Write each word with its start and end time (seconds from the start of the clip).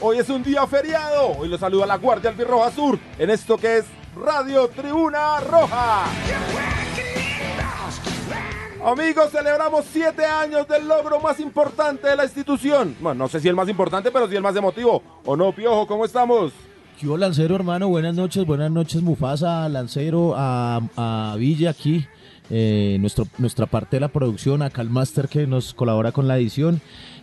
Hoy 0.00 0.18
es 0.18 0.28
un 0.28 0.44
día 0.44 0.64
feriado. 0.64 1.36
Hoy 1.36 1.48
los 1.48 1.58
saluda 1.58 1.86
la 1.86 1.96
Guardia 1.96 2.30
Albirroja 2.30 2.70
Sur 2.70 3.00
en 3.18 3.30
esto 3.30 3.58
que 3.58 3.78
es 3.78 3.84
Radio 4.14 4.68
Tribuna 4.68 5.40
Roja. 5.40 6.04
Amigos, 8.84 9.30
celebramos 9.32 9.86
siete 9.90 10.24
años 10.24 10.68
del 10.68 10.86
logro 10.86 11.18
más 11.18 11.40
importante 11.40 12.06
de 12.06 12.14
la 12.14 12.24
institución. 12.24 12.94
Bueno, 13.00 13.24
no 13.24 13.28
sé 13.28 13.40
si 13.40 13.48
el 13.48 13.56
más 13.56 13.68
importante, 13.68 14.12
pero 14.12 14.28
sí 14.28 14.36
el 14.36 14.42
más 14.42 14.54
emotivo. 14.54 15.02
¿O 15.24 15.36
no, 15.36 15.50
Piojo? 15.52 15.88
¿Cómo 15.88 16.04
estamos? 16.04 16.52
Yo, 17.00 17.16
Lancero, 17.16 17.56
hermano, 17.56 17.88
buenas 17.88 18.14
noches, 18.14 18.46
buenas 18.46 18.70
noches, 18.70 19.02
Mufasa, 19.02 19.68
Lancero, 19.68 20.34
a, 20.36 21.34
Villa 21.36 21.70
aquí, 21.70 22.06
eh, 22.50 23.00
nuestra 23.38 23.66
parte 23.66 23.96
de 23.96 24.00
la 24.00 24.08
producción, 24.08 24.62
a 24.62 24.70
Calmaster 24.70 25.28
que 25.28 25.48
nos 25.48 25.74
colabora 25.74 26.12
con 26.12 26.28
la 26.28 26.36
edición. 26.36 26.80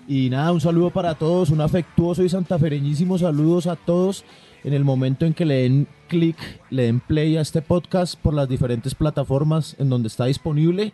Y 0.08 0.30
nada, 0.30 0.52
un 0.52 0.62
saludo 0.62 0.90
para 0.90 1.16
todos, 1.16 1.50
un 1.50 1.62
afectuoso 1.62 2.24
y 2.24 2.30
santafereñísimo 2.30 3.18
saludos 3.18 3.68
a 3.68 3.76
todos 3.76 4.26
en 4.64 4.74
el 4.74 4.84
momento 4.84 5.26
en 5.26 5.34
que 5.34 5.46
le 5.46 5.64
den 5.64 5.88
clic, 6.08 6.38
le 6.70 6.84
den 6.84 7.00
play 7.00 7.38
a 7.38 7.42
este 7.42 7.62
podcast 7.62 8.16
por 8.20 8.34
las 8.34 8.48
diferentes 8.48 8.94
plataformas 8.96 9.76
en 9.80 9.90
donde 9.90 10.08
está 10.08 10.26
disponible. 10.26 10.94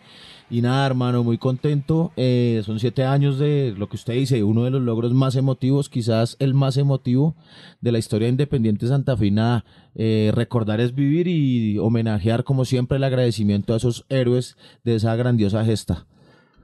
Y 0.50 0.61
nada, 0.61 0.85
hermano, 0.85 1.23
muy 1.23 1.38
contento. 1.38 2.13
Eh, 2.16 2.61
son 2.66 2.80
siete 2.80 3.03
años 3.03 3.38
de 3.38 3.73
lo 3.78 3.89
que 3.89 3.97
usted 3.97 4.13
dice, 4.13 4.44
uno 4.44 4.63
de 4.63 4.72
los 4.72 4.81
logros 4.81 5.13
más 5.13 5.35
emotivos, 5.35 5.89
quizás 5.89 6.38
el 6.39 6.53
más 6.53 6.78
emotivo 6.78 7.35
de 7.81 7.91
la 7.91 8.00
historia 8.00 8.28
de 8.28 8.33
Independiente 8.33 8.88
Santa 8.88 9.17
Fe. 9.17 9.28
Y 9.28 9.31
Nada, 9.31 9.66
eh, 9.95 10.31
recordar 10.33 10.80
es 10.80 10.95
vivir 10.95 11.28
y 11.28 11.78
homenajear, 11.80 12.45
como 12.45 12.63
siempre, 12.63 12.97
el 12.97 13.03
agradecimiento 13.03 13.73
a 13.73 13.78
esos 13.78 14.05
héroes 14.08 14.55
de 14.85 14.95
esa 14.95 15.16
grandiosa 15.16 15.66
gesta. 15.66 16.05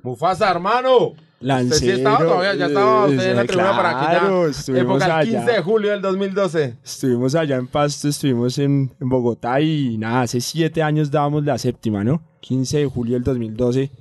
Mufasa, 0.03 0.49
hermano. 0.49 1.13
Lancero, 1.43 1.75
Usted 1.75 1.85
sí 1.85 1.91
estaba 1.91 2.17
todavía, 2.19 2.55
ya 2.55 2.65
estaba 2.67 3.05
usted 3.05 3.29
en 3.29 3.35
la 3.35 3.41
eh, 3.43 3.45
tribuna 3.45 3.75
para 3.75 3.89
aquí 3.89 4.17
claro, 4.17 4.45
ya. 4.45 4.51
estuvimos 4.51 5.01
Época 5.01 5.17
allá. 5.17 5.31
15 5.39 5.51
de 5.51 5.61
julio 5.61 5.91
del 5.91 6.01
2012. 6.01 6.77
Estuvimos 6.83 7.35
allá 7.35 7.55
en 7.57 7.67
Pasto, 7.67 8.07
estuvimos 8.07 8.57
en, 8.57 8.91
en 8.99 9.09
Bogotá 9.09 9.61
y 9.61 9.97
nada, 9.97 10.21
hace 10.21 10.41
siete 10.41 10.81
años 10.81 11.11
dábamos 11.11 11.43
la 11.43 11.57
séptima, 11.57 12.03
¿no? 12.03 12.23
15 12.41 12.77
de 12.79 12.85
julio 12.85 13.13
del 13.13 13.23
2012 13.23 13.91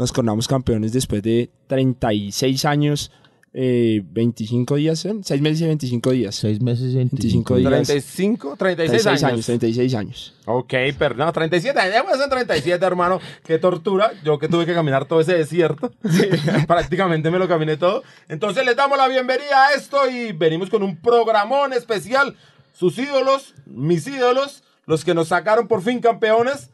nos 0.00 0.12
coronamos 0.12 0.48
campeones 0.48 0.94
después 0.94 1.22
de 1.22 1.50
36 1.66 2.64
años, 2.64 3.12
eh, 3.52 4.02
25 4.04 4.76
días, 4.76 5.04
¿eh? 5.06 5.14
6 5.22 5.42
meses 5.42 5.62
y 5.62 5.66
25 5.66 6.10
días. 6.12 6.34
Seis 6.36 6.60
meses 6.60 6.92
y 6.92 6.96
25 6.96 7.54
25 7.54 7.56
días. 7.56 7.70
días. 7.70 7.88
35, 7.88 8.56
36 8.56 9.02
36 9.02 9.06
años. 9.06 9.32
años, 9.32 9.46
36 9.46 9.94
años. 9.94 10.34
Ok, 10.46 10.74
pero 10.96 11.16
no, 11.16 11.32
37 11.32 11.78
años. 11.80 11.94
Ya 11.94 12.04
pues 12.04 12.20
en 12.20 12.30
37, 12.30 12.84
hermano. 12.84 13.20
Qué 13.44 13.58
tortura. 13.58 14.12
Yo 14.24 14.38
que 14.38 14.48
tuve 14.48 14.66
que 14.66 14.74
caminar 14.74 15.06
todo 15.06 15.20
ese 15.20 15.34
desierto. 15.34 15.90
Prácticamente 16.68 17.30
me 17.30 17.38
lo 17.38 17.48
caminé 17.48 17.76
todo. 17.76 18.04
Entonces 18.28 18.64
les 18.64 18.76
damos 18.76 18.96
la 18.96 19.08
bienvenida 19.08 19.66
a 19.66 19.74
esto 19.74 20.08
y 20.08 20.32
venimos 20.32 20.70
con 20.70 20.84
un 20.84 20.96
programón 20.96 21.72
especial. 21.72 22.36
Sus 22.72 22.96
ídolos, 22.98 23.54
mis 23.66 24.06
ídolos, 24.06 24.62
los 24.86 25.04
que 25.04 25.12
nos 25.12 25.28
sacaron 25.28 25.66
por 25.66 25.82
fin 25.82 25.98
campeones, 25.98 26.70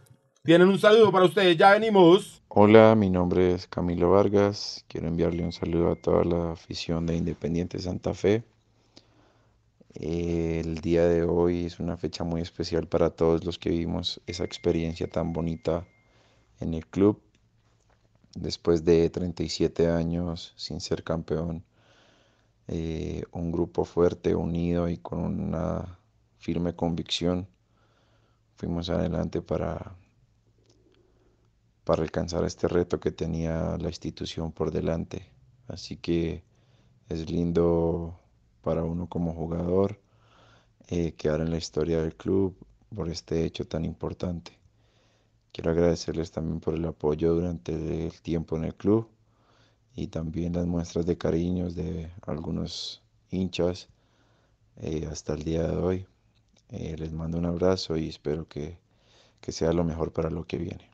tienen 0.46 0.68
un 0.68 0.78
saludo 0.78 1.10
para 1.10 1.24
ustedes. 1.24 1.56
Ya 1.56 1.72
venimos. 1.72 2.40
Hola, 2.46 2.94
mi 2.94 3.10
nombre 3.10 3.52
es 3.52 3.66
Camilo 3.66 4.12
Vargas. 4.12 4.84
Quiero 4.86 5.08
enviarle 5.08 5.42
un 5.42 5.50
saludo 5.50 5.90
a 5.90 5.96
toda 5.96 6.22
la 6.22 6.52
afición 6.52 7.04
de 7.04 7.16
Independiente 7.16 7.80
Santa 7.80 8.14
Fe. 8.14 8.44
El 9.92 10.76
día 10.76 11.08
de 11.08 11.24
hoy 11.24 11.64
es 11.64 11.80
una 11.80 11.96
fecha 11.96 12.22
muy 12.22 12.42
especial 12.42 12.86
para 12.86 13.10
todos 13.10 13.44
los 13.44 13.58
que 13.58 13.70
vivimos 13.70 14.20
esa 14.28 14.44
experiencia 14.44 15.08
tan 15.08 15.32
bonita 15.32 15.84
en 16.60 16.74
el 16.74 16.86
club. 16.86 17.20
Después 18.36 18.84
de 18.84 19.10
37 19.10 19.88
años 19.88 20.52
sin 20.54 20.80
ser 20.80 21.02
campeón, 21.02 21.64
eh, 22.68 23.24
un 23.32 23.50
grupo 23.50 23.84
fuerte, 23.84 24.36
unido 24.36 24.88
y 24.88 24.98
con 24.98 25.24
una 25.24 25.98
firme 26.38 26.76
convicción, 26.76 27.48
fuimos 28.54 28.90
adelante 28.90 29.42
para 29.42 29.96
para 31.86 32.02
alcanzar 32.02 32.44
este 32.44 32.66
reto 32.66 32.98
que 32.98 33.12
tenía 33.12 33.78
la 33.78 33.86
institución 33.86 34.50
por 34.50 34.72
delante. 34.72 35.30
Así 35.68 35.96
que 35.96 36.42
es 37.08 37.30
lindo 37.30 38.18
para 38.60 38.82
uno 38.82 39.08
como 39.08 39.32
jugador 39.32 40.00
eh, 40.88 41.12
quedar 41.12 41.40
en 41.42 41.50
la 41.50 41.58
historia 41.58 42.02
del 42.02 42.16
club 42.16 42.56
por 42.92 43.08
este 43.08 43.44
hecho 43.44 43.68
tan 43.68 43.84
importante. 43.84 44.58
Quiero 45.52 45.70
agradecerles 45.70 46.32
también 46.32 46.58
por 46.58 46.74
el 46.74 46.84
apoyo 46.84 47.34
durante 47.34 48.06
el 48.06 48.20
tiempo 48.20 48.56
en 48.56 48.64
el 48.64 48.74
club 48.74 49.08
y 49.94 50.08
también 50.08 50.54
las 50.54 50.66
muestras 50.66 51.06
de 51.06 51.16
cariños 51.16 51.76
de 51.76 52.10
algunos 52.22 53.00
hinchas 53.30 53.88
eh, 54.78 55.06
hasta 55.08 55.34
el 55.34 55.44
día 55.44 55.62
de 55.68 55.76
hoy. 55.76 56.06
Eh, 56.70 56.96
les 56.98 57.12
mando 57.12 57.38
un 57.38 57.46
abrazo 57.46 57.96
y 57.96 58.08
espero 58.08 58.48
que, 58.48 58.76
que 59.40 59.52
sea 59.52 59.72
lo 59.72 59.84
mejor 59.84 60.12
para 60.12 60.30
lo 60.30 60.44
que 60.48 60.58
viene. 60.58 60.90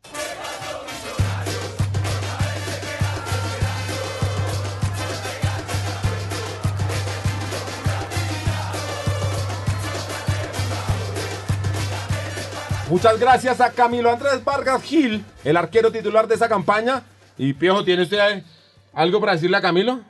Muchas 12.93 13.19
gracias 13.19 13.59
a 13.63 13.71
Camilo 13.71 14.11
Andrés 14.11 14.45
Vargas 14.45 14.83
Gil, 14.83 15.25
el 15.45 15.57
arquero 15.57 15.91
titular 15.91 16.29
de 16.29 16.35
esa 16.35 16.47
campaña. 16.47 17.03
Y 17.39 17.55
Piojo, 17.55 17.83
¿tiene 17.85 18.03
usted 18.03 18.45
algo 18.93 19.19
para 19.19 19.33
decirle 19.33 19.57
a 19.57 19.63
Camilo? 19.63 20.01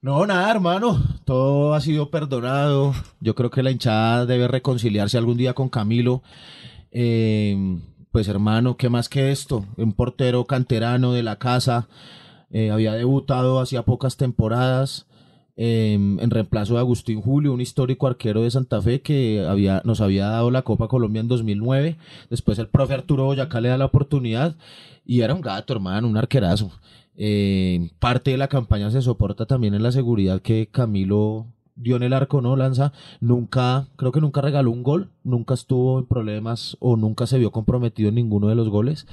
No, 0.00 0.24
nada, 0.24 0.50
hermano. 0.50 1.02
Todo 1.26 1.74
ha 1.74 1.82
sido 1.82 2.08
perdonado. 2.10 2.94
Yo 3.20 3.34
creo 3.34 3.50
que 3.50 3.62
la 3.62 3.70
hinchada 3.70 4.24
debe 4.24 4.48
reconciliarse 4.48 5.18
algún 5.18 5.36
día 5.36 5.52
con 5.52 5.68
Camilo. 5.68 6.22
Eh, 6.90 7.54
pues, 8.10 8.28
hermano, 8.28 8.78
¿qué 8.78 8.88
más 8.88 9.10
que 9.10 9.30
esto? 9.30 9.66
Un 9.76 9.92
portero 9.92 10.46
canterano 10.46 11.12
de 11.12 11.22
la 11.22 11.36
casa. 11.36 11.86
eh, 12.50 12.70
había 12.70 12.94
debutado 12.94 13.60
hacía 13.60 13.82
pocas 13.82 14.16
temporadas 14.16 15.06
eh, 15.56 15.94
en 15.94 16.30
reemplazo 16.30 16.74
de 16.74 16.80
Agustín 16.80 17.20
Julio, 17.20 17.52
un 17.52 17.60
histórico 17.60 18.06
arquero 18.06 18.42
de 18.42 18.50
Santa 18.50 18.82
Fe 18.82 19.00
que 19.00 19.44
había, 19.46 19.82
nos 19.84 20.00
había 20.00 20.26
dado 20.26 20.50
la 20.50 20.62
Copa 20.62 20.88
Colombia 20.88 21.20
en 21.20 21.28
2009. 21.28 21.96
Después 22.30 22.58
el 22.58 22.68
profe 22.68 22.94
Arturo 22.94 23.24
Boyacá 23.24 23.60
le 23.60 23.68
da 23.68 23.78
la 23.78 23.86
oportunidad 23.86 24.56
y 25.04 25.20
era 25.20 25.34
un 25.34 25.40
gato, 25.40 25.72
hermano, 25.72 26.08
un 26.08 26.16
arquerazo. 26.16 26.70
Eh, 27.16 27.90
parte 28.00 28.32
de 28.32 28.38
la 28.38 28.48
campaña 28.48 28.90
se 28.90 29.02
soporta 29.02 29.46
también 29.46 29.74
en 29.74 29.82
la 29.82 29.92
seguridad 29.92 30.40
que 30.42 30.66
Camilo 30.66 31.46
dio 31.76 31.96
en 31.96 32.02
el 32.02 32.12
arco, 32.12 32.40
¿no? 32.40 32.56
Lanza, 32.56 32.92
nunca, 33.20 33.86
creo 33.96 34.12
que 34.12 34.20
nunca 34.20 34.40
regaló 34.40 34.70
un 34.70 34.82
gol, 34.82 35.10
nunca 35.22 35.54
estuvo 35.54 35.98
en 35.98 36.06
problemas 36.06 36.76
o 36.80 36.96
nunca 36.96 37.26
se 37.26 37.38
vio 37.38 37.52
comprometido 37.52 38.08
en 38.08 38.16
ninguno 38.16 38.48
de 38.48 38.54
los 38.54 38.68
goles. 38.68 39.06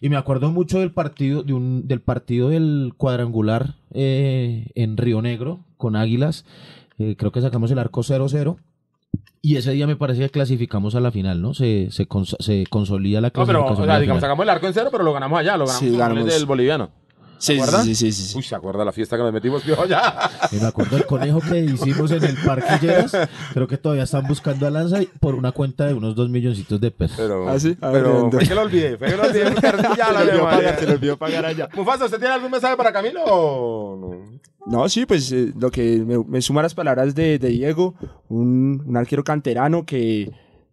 Y 0.00 0.08
me 0.08 0.16
acuerdo 0.16 0.50
mucho 0.50 0.78
del 0.80 0.90
partido, 0.92 1.42
de 1.42 1.52
un, 1.52 1.86
del 1.88 2.00
partido 2.00 2.48
del 2.50 2.92
cuadrangular 2.96 3.74
eh, 3.92 4.66
en 4.74 4.96
Río 4.96 5.22
Negro 5.22 5.60
con 5.76 5.96
Águilas. 5.96 6.44
Eh, 6.98 7.14
creo 7.18 7.32
que 7.32 7.40
sacamos 7.40 7.70
el 7.70 7.78
arco 7.78 8.02
0-0. 8.02 8.56
Y 9.42 9.56
ese 9.56 9.72
día 9.72 9.86
me 9.86 9.96
parece 9.96 10.22
que 10.22 10.30
clasificamos 10.30 10.94
a 10.96 11.00
la 11.00 11.10
final, 11.12 11.40
¿no? 11.40 11.54
Se, 11.54 11.88
se, 11.90 12.08
cons- 12.08 12.36
se 12.40 12.64
consolida 12.68 13.20
la 13.20 13.28
No, 13.28 13.32
pero, 13.32 13.44
clasificación. 13.46 13.82
o 13.82 13.86
sea, 13.86 14.00
digamos, 14.00 14.20
sacamos 14.20 14.42
el 14.42 14.48
arco 14.50 14.66
en 14.66 14.74
cero, 14.74 14.88
pero 14.90 15.04
lo 15.04 15.12
ganamos 15.12 15.38
allá, 15.38 15.56
lo 15.56 15.66
ganamos 15.66 15.78
Sí, 15.88 15.96
ganamos. 15.96 16.24
del 16.26 16.46
boliviano. 16.46 16.90
Sí, 17.38 17.60
sí, 17.60 17.66
sí, 17.84 17.94
sí, 17.94 18.12
sí, 18.12 18.22
sí. 18.28 18.38
Uy, 18.38 18.42
¿se 18.42 18.54
acuerda 18.54 18.84
la 18.84 18.92
fiesta 18.92 19.16
que 19.16 19.22
nos 19.22 19.32
metimos, 19.32 19.62
Piojo, 19.62 19.84
ya? 19.86 20.30
Me 20.52 20.66
acuerdo 20.66 20.96
del 20.96 21.06
conejo 21.06 21.40
que 21.40 21.58
hicimos 21.60 22.10
en 22.10 22.24
el 22.24 22.36
Parque 22.44 22.78
Lleras. 22.80 23.16
Creo 23.52 23.66
que 23.66 23.76
todavía 23.76 24.04
están 24.04 24.26
buscando 24.26 24.66
a 24.66 24.70
Lanza 24.70 25.02
y- 25.02 25.06
por 25.20 25.34
una 25.34 25.52
cuenta 25.52 25.86
de 25.86 25.94
unos 25.94 26.14
dos 26.14 26.28
milloncitos 26.30 26.80
de 26.80 26.90
pesos. 26.90 27.16
Pero, 27.18 27.48
Ah, 27.48 27.58
sí, 27.60 27.76
pero 27.80 28.30
fue 28.30 28.46
que 28.46 28.54
lo 28.54 28.62
olvidé, 28.62 28.96
fue 28.96 29.08
que 29.08 29.16
lo 29.16 29.22
olvidé. 29.24 29.44
ya 29.96 30.06
Se 30.06 30.12
la 30.12 30.12
lo 30.12 30.18
olvidó 30.20 30.32
memoria. 30.34 30.56
pagar, 30.58 30.78
se 30.80 30.86
lo 30.86 30.92
olvidó 30.92 31.16
pagar 31.18 31.44
allá. 31.46 31.68
Mufasa, 31.74 32.04
¿usted 32.06 32.18
tiene 32.18 32.34
algún 32.34 32.50
mensaje 32.50 32.76
para 32.76 32.92
Camilo 32.92 33.22
o 33.24 33.96
no? 33.96 34.40
No, 34.66 34.88
sí, 34.88 35.06
pues 35.06 35.30
eh, 35.30 35.52
lo 35.58 35.70
que 35.70 35.98
me, 36.04 36.18
me 36.24 36.42
suma 36.42 36.60
a 36.60 36.62
las 36.64 36.74
palabras 36.74 37.14
de, 37.14 37.38
de 37.38 37.48
Diego, 37.50 37.94
un, 38.28 38.82
un 38.86 38.96
arquero 38.96 39.22
canterano 39.22 39.84
que 39.86 40.32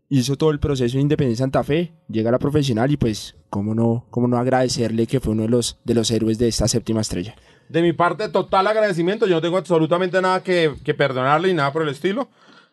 hizo 0.10 0.36
todo 0.36 0.50
el 0.52 0.60
proceso 0.60 0.96
de 0.98 1.02
Independencia 1.02 1.44
Santa 1.44 1.64
Fe, 1.64 1.94
llega 2.08 2.30
a 2.30 2.32
la 2.32 2.40
profesional 2.40 2.90
y 2.92 2.98
pues, 2.98 3.36
cómo 3.54 3.76
no, 3.76 4.06
cómo 4.10 4.28
no 4.28 4.38
agradecerle 4.40 5.06
que 5.06 5.20
fue 5.20 5.34
uno 5.34 5.44
de 5.44 5.50
los, 5.50 5.78
de 5.84 5.94
los 5.94 6.10
héroes 6.10 6.40
de 6.40 6.48
esta 6.48 6.68
séptima 6.68 7.02
estrella. 7.02 7.36
De 7.70 7.84
mi 7.84 7.94
parte, 7.94 8.28
total 8.30 8.66
agradecimiento. 8.66 9.28
Yo 9.28 9.36
no 9.36 9.42
tengo 9.42 9.58
absolutamente 9.58 10.20
nada 10.22 10.42
que, 10.42 10.74
que 10.84 10.96
perdonarle 10.96 11.50
y 11.50 11.54
nada 11.54 11.72
por 11.72 11.84
el 11.84 11.90
estilo. 11.90 12.30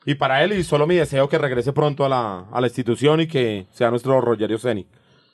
Y 0.07 0.15
para 0.15 0.43
él, 0.43 0.55
y 0.55 0.65
solo 0.65 0.87
mi 0.87 0.95
deseo 0.95 1.29
que 1.29 1.37
regrese 1.37 1.75
pronto 1.75 2.07
a 2.07 2.09
la, 2.09 2.47
a 2.51 2.61
la 2.63 2.67
institución 2.67 3.21
y 3.21 3.27
que 3.27 3.67
sea 3.73 3.91
nuestro 3.91 4.19
Rogerio 4.23 4.59
Ceni, 4.59 4.87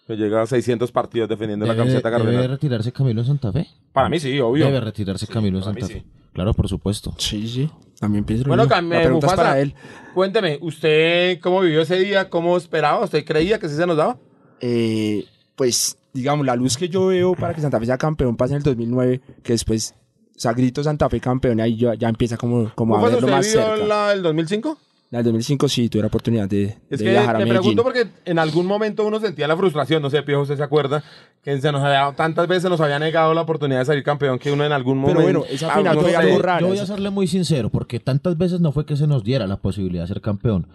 que 0.08 0.16
llega 0.16 0.42
a 0.42 0.46
600 0.46 0.90
partidos 0.90 1.28
defendiendo 1.28 1.64
la 1.64 1.74
¿Debe, 1.74 1.84
camiseta 1.84 2.10
debe 2.10 2.22
cardenal. 2.24 2.50
retirarse 2.50 2.90
Camilo 2.92 3.20
en 3.20 3.26
Santa 3.28 3.52
Fe? 3.52 3.68
Para 3.92 4.08
mí 4.08 4.18
sí, 4.18 4.38
obvio. 4.40 4.66
Debe 4.66 4.80
retirarse 4.80 5.28
Camilo 5.28 5.58
en 5.58 5.64
Santa 5.64 5.86
sí. 5.86 5.92
Fe. 5.94 6.04
Claro, 6.32 6.52
por 6.54 6.68
supuesto. 6.68 7.14
Sí, 7.18 7.46
sí. 7.46 7.70
También 8.00 8.24
pienso 8.24 8.44
lo 8.44 8.48
Bueno, 8.48 8.64
mismo. 8.64 8.76
Cam- 8.76 8.88
La 8.90 9.00
pregunta 9.02 9.26
es 9.26 9.32
Mufasa, 9.32 9.48
para 9.50 9.60
él. 9.60 9.74
cuénteme, 10.12 10.58
¿usted 10.60 11.38
cómo 11.40 11.60
vivió 11.60 11.80
ese 11.82 11.98
día? 12.00 12.28
¿Cómo 12.28 12.56
esperaba? 12.56 13.04
¿Usted 13.04 13.24
creía 13.24 13.58
que 13.60 13.68
sí 13.68 13.76
se 13.76 13.86
nos 13.86 13.96
daba? 13.96 14.18
Eh, 14.60 15.24
pues, 15.56 15.98
digamos, 16.12 16.46
la 16.46 16.54
luz 16.56 16.76
que 16.76 16.88
yo 16.88 17.06
veo 17.06 17.34
para 17.34 17.54
que 17.54 17.60
Santa 17.60 17.80
Fe 17.80 17.86
sea 17.86 17.98
campeón 17.98 18.36
pasa 18.36 18.52
en 18.54 18.58
el 18.58 18.62
2009, 18.62 19.20
que 19.42 19.52
después, 19.54 19.94
o 20.36 20.38
sea, 20.38 20.52
grito 20.52 20.82
Santa 20.84 21.08
Fe 21.08 21.18
campeón, 21.20 21.58
y 21.58 21.62
ahí 21.62 21.76
ya, 21.76 21.94
ya 21.94 22.08
empieza 22.08 22.36
como, 22.36 22.70
como 22.74 22.96
a 22.96 23.02
verlo 23.02 23.18
¿Usted 23.18 23.30
más 23.30 23.46
cerca. 23.46 23.76
la 23.86 24.08
del 24.10 24.22
2005? 24.22 24.78
En 25.12 25.18
el 25.20 25.24
2005 25.24 25.68
sí 25.68 25.88
tuve 25.88 26.02
la 26.02 26.08
oportunidad 26.08 26.48
de, 26.48 26.64
Es 26.90 26.98
de 26.98 27.04
que 27.04 27.10
viajar 27.10 27.36
a 27.36 27.38
te 27.38 27.44
Medellín. 27.44 27.60
pregunto 27.76 27.84
porque 27.84 28.08
en 28.24 28.38
algún 28.40 28.66
momento 28.66 29.06
uno 29.06 29.20
sentía 29.20 29.46
la 29.46 29.56
frustración, 29.56 30.02
no 30.02 30.10
sé, 30.10 30.22
Piojo, 30.24 30.42
usted 30.42 30.56
se 30.56 30.64
acuerda, 30.64 31.04
que 31.44 31.60
se 31.60 31.70
nos 31.70 31.80
había, 31.82 32.12
tantas 32.16 32.48
veces 32.48 32.68
nos 32.68 32.80
había 32.80 32.98
negado 32.98 33.32
la 33.32 33.42
oportunidad 33.42 33.78
de 33.78 33.84
salir 33.84 34.02
campeón 34.02 34.40
que 34.40 34.50
uno 34.50 34.64
en 34.64 34.72
algún 34.72 35.00
Pero 35.04 35.20
momento... 35.20 35.38
bueno, 35.40 35.54
esa 35.54 35.70
final 35.76 36.00
fue 36.00 36.16
algo 36.16 36.36
Yo- 36.36 36.42
raro. 36.42 36.60
Yo 36.60 36.66
voy 36.68 36.78
a 36.80 36.86
serle 36.86 37.10
muy 37.10 37.28
sincero, 37.28 37.70
porque 37.70 38.00
tantas 38.00 38.36
veces 38.36 38.60
no 38.60 38.72
fue 38.72 38.84
que 38.84 38.96
se 38.96 39.06
nos 39.06 39.22
diera 39.22 39.46
la 39.46 39.58
posibilidad 39.58 40.02
de 40.02 40.08
ser 40.08 40.20
campeón. 40.20 40.66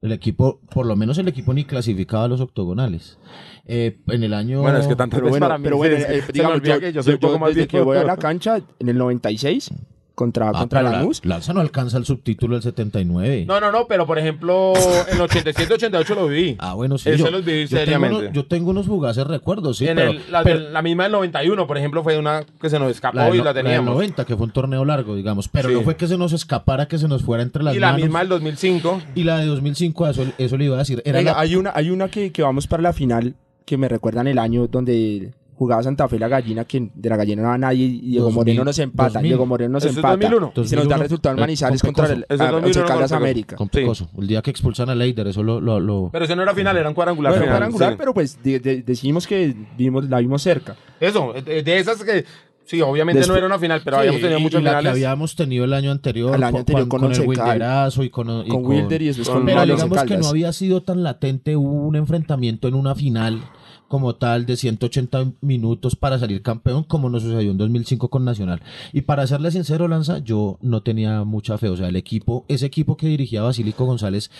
El 0.00 0.12
equipo, 0.12 0.60
por 0.72 0.86
lo 0.86 0.94
menos 0.94 1.18
el 1.18 1.26
equipo 1.28 1.52
ni 1.52 1.64
clasificaba 1.64 2.24
a 2.24 2.28
los 2.28 2.40
octogonales. 2.40 3.18
Eh, 3.66 3.98
en 4.06 4.22
el 4.22 4.32
año... 4.32 4.62
Bueno, 4.62 4.78
es 4.78 4.86
que 4.86 4.94
tantas 4.94 5.18
Pero 5.18 5.26
veces 5.26 5.40
bueno, 5.40 5.46
para 5.46 5.58
mí 5.58 5.64
pero 5.64 5.76
bueno, 5.76 5.96
eh, 5.96 6.22
digamos, 6.32 6.62
yo, 6.62 6.80
que 6.80 6.92
yo 6.92 7.02
soy 7.02 7.14
un 7.14 7.20
yo 7.20 7.28
poco 7.28 7.38
más 7.38 7.54
desde 7.54 7.68
que 7.68 7.80
voy 7.80 7.98
a 7.98 8.04
la 8.04 8.16
cancha 8.16 8.60
en 8.78 8.88
el 8.88 8.96
96 8.96 9.70
contra, 10.18 10.48
Ah, 10.48 10.52
contra 10.52 10.80
pero 10.80 10.90
la- 10.90 10.98
Lanús. 10.98 11.24
Lanza 11.24 11.52
no 11.52 11.60
alcanza 11.60 11.96
el 11.96 12.04
subtítulo 12.04 12.56
del 12.56 12.62
79. 12.64 13.44
No, 13.46 13.60
no, 13.60 13.70
no, 13.70 13.86
pero 13.86 14.04
por 14.04 14.18
ejemplo, 14.18 14.72
en 15.12 15.18
87-88 15.20 16.14
lo 16.16 16.26
viví. 16.26 16.56
Ah, 16.58 16.74
bueno, 16.74 16.98
sí. 16.98 17.10
Ese 17.10 17.18
yo, 17.22 17.30
los 17.30 17.44
viví 17.44 17.62
yo 17.62 17.68
tengo 17.68 17.84
seriamente. 17.84 18.16
unos, 18.18 18.32
yo 18.32 18.46
tengo 18.46 18.70
unos 18.70 18.86
fugaces 18.86 19.24
recuerdos, 19.28 19.78
sí, 19.78 19.86
en 19.86 19.94
pero, 19.96 20.10
el- 20.10 20.22
la, 20.32 20.42
pero- 20.42 20.58
la 20.70 20.82
misma 20.82 21.04
del 21.04 21.12
91, 21.12 21.66
por 21.68 21.78
ejemplo, 21.78 22.02
fue 22.02 22.18
una 22.18 22.44
que 22.60 22.68
se 22.68 22.80
nos 22.80 22.90
escapó 22.90 23.16
la 23.16 23.28
y 23.28 23.38
no- 23.38 23.38
la 23.38 23.44
la 23.44 23.52
del 23.54 23.64
teníamos. 23.64 23.94
90, 23.94 24.24
que 24.24 24.36
fue 24.36 24.46
un 24.46 24.52
torneo 24.52 24.84
largo, 24.84 25.14
digamos, 25.14 25.46
pero 25.48 25.68
Sí. 25.68 25.74
no 25.76 25.82
fue 25.82 25.94
que 25.96 26.08
se 26.08 26.18
nos 26.18 26.32
escapara, 26.32 26.88
que 26.88 26.98
se 26.98 27.06
nos 27.06 27.22
fuera 27.22 27.44
entre 27.44 27.62
las 27.62 27.76
y 27.76 27.78
la 27.78 27.92
manos. 27.92 28.02
misma 28.02 28.18
del 28.18 28.28
2005. 28.28 29.00
Y 29.14 29.22
la 29.22 29.38
de 29.38 29.46
2005, 29.46 30.08
eso, 30.08 30.24
eso 30.36 30.56
le 30.56 30.64
iba 30.64 30.74
a 30.74 30.78
decir. 30.80 31.00
Era 31.04 31.18
Venga, 31.18 31.32
la- 31.32 31.40
hay 31.40 31.54
una, 31.54 31.70
hay 31.74 31.90
una 31.90 32.08
que, 32.08 32.32
que 32.32 32.42
vamos 32.42 32.66
para 32.66 32.82
la 32.82 32.92
final 32.92 33.34
que 33.64 33.76
me 33.76 33.86
recuerdan 33.88 34.26
el 34.26 34.38
año 34.38 34.66
donde 34.66 35.32
jugaba 35.58 35.82
Santa 35.82 36.08
Fe 36.08 36.18
la 36.18 36.28
gallina, 36.28 36.64
que 36.64 36.88
de 36.94 37.08
la 37.08 37.16
gallina 37.16 37.42
no 37.42 37.48
va 37.48 37.58
nadie 37.58 37.84
y 37.86 38.00
Diego 38.12 38.26
2000, 38.26 38.36
Moreno 38.36 38.64
nos 38.64 38.78
empata. 38.78 39.08
2000. 39.14 39.28
Diego 39.28 39.46
Moreno 39.46 39.72
nos 39.72 39.84
es 39.84 39.96
empata. 39.96 40.16
2001. 40.16 40.52
Y 40.54 40.68
se 40.68 40.76
nos 40.76 40.84
da 40.84 40.96
2001. 40.96 41.02
resultado 41.02 41.32
en 41.34 41.38
Eh, 41.38 41.40
Manizales 41.40 41.82
con 41.82 41.92
contra 41.92 42.14
el, 42.14 42.20
Pecoso. 42.22 42.34
Eso 42.34 42.42
es 42.44 42.48
a- 42.48 42.52
2001 42.52 42.66
Once 42.68 42.80
con 42.80 42.88
Caldas. 42.88 43.12
América. 43.12 43.56
con 43.56 43.68
Pecoso. 43.68 44.08
El 44.18 44.26
día 44.28 44.42
que 44.42 44.50
expulsan 44.50 44.88
a 44.90 44.94
Leider, 44.94 45.26
eso 45.26 45.42
lo... 45.42 45.60
lo, 45.60 45.80
lo- 45.80 46.10
Pero 46.12 46.24
ese 46.24 46.36
no 46.36 46.42
era 46.42 46.54
final, 46.54 46.76
era 46.76 46.88
un 46.88 46.94
cuadrangular 46.94 47.32
Bueno, 47.32 47.44
final. 47.44 47.56
cuadrangular, 47.58 47.92
sí. 47.92 47.96
pero 47.98 48.14
pues 48.14 48.42
de- 48.42 48.60
de- 48.60 48.82
decimos 48.82 49.26
que 49.26 49.54
vimos, 49.76 50.08
la 50.08 50.18
vimos 50.20 50.40
cerca. 50.42 50.76
Eso, 51.00 51.32
de, 51.32 51.78
esas 51.78 52.02
que, 52.04 52.24
sí, 52.64 52.80
obviamente 52.82 53.26
no 53.26 53.34
era 53.36 53.46
una 53.46 53.58
final, 53.58 53.80
pero 53.84 53.96
Sí, 53.96 54.00
habíamos 54.08 54.20
tenido 54.20 54.38
y 54.38 54.42
la 54.42 54.48
que 54.48 54.58
finales. 54.78 54.92
habíamos 54.92 55.36
tenido 55.36 55.64
el 55.64 55.72
año 55.72 55.90
anterior, 55.90 56.34
año 56.44 56.64
con- 56.88 57.12
el 57.12 57.20
Wilderazo 57.26 58.02
y 58.04 58.10
con, 58.10 58.46
y 58.46 58.48
Con 58.48 58.64
Wilder 58.66 59.02
y 59.02 59.06
después 59.06 59.28
con 59.28 59.44
Pero 59.46 59.64
digamos 59.64 60.04
que 60.04 60.16
no 60.18 60.28
había 60.28 60.52
sido 60.52 60.82
tan 60.82 61.02
latente 61.02 61.56
un 61.56 61.96
enfrentamiento 61.96 62.68
en 62.68 62.74
una 62.74 62.94
final 62.94 63.40
como 63.88 64.14
tal 64.14 64.46
de 64.46 64.56
180 64.56 65.32
minutos 65.40 65.96
para 65.96 66.18
salir 66.18 66.42
campeón 66.42 66.84
como 66.84 67.08
nos 67.10 67.22
sucedió 67.22 67.50
en 67.50 67.56
2005 67.58 68.08
con 68.08 68.24
Nacional. 68.24 68.60
Y 68.92 69.00
para 69.02 69.26
serle 69.26 69.50
sincero, 69.50 69.88
Lanza, 69.88 70.18
yo 70.18 70.58
no 70.62 70.82
tenía 70.82 71.24
mucha 71.24 71.58
fe. 71.58 71.68
O 71.68 71.76
sea, 71.76 71.88
el 71.88 71.96
equipo, 71.96 72.44
ese 72.48 72.66
equipo 72.66 72.96
que 72.96 73.08
dirigía 73.08 73.42
Basílico 73.42 73.84
González, 73.86 74.30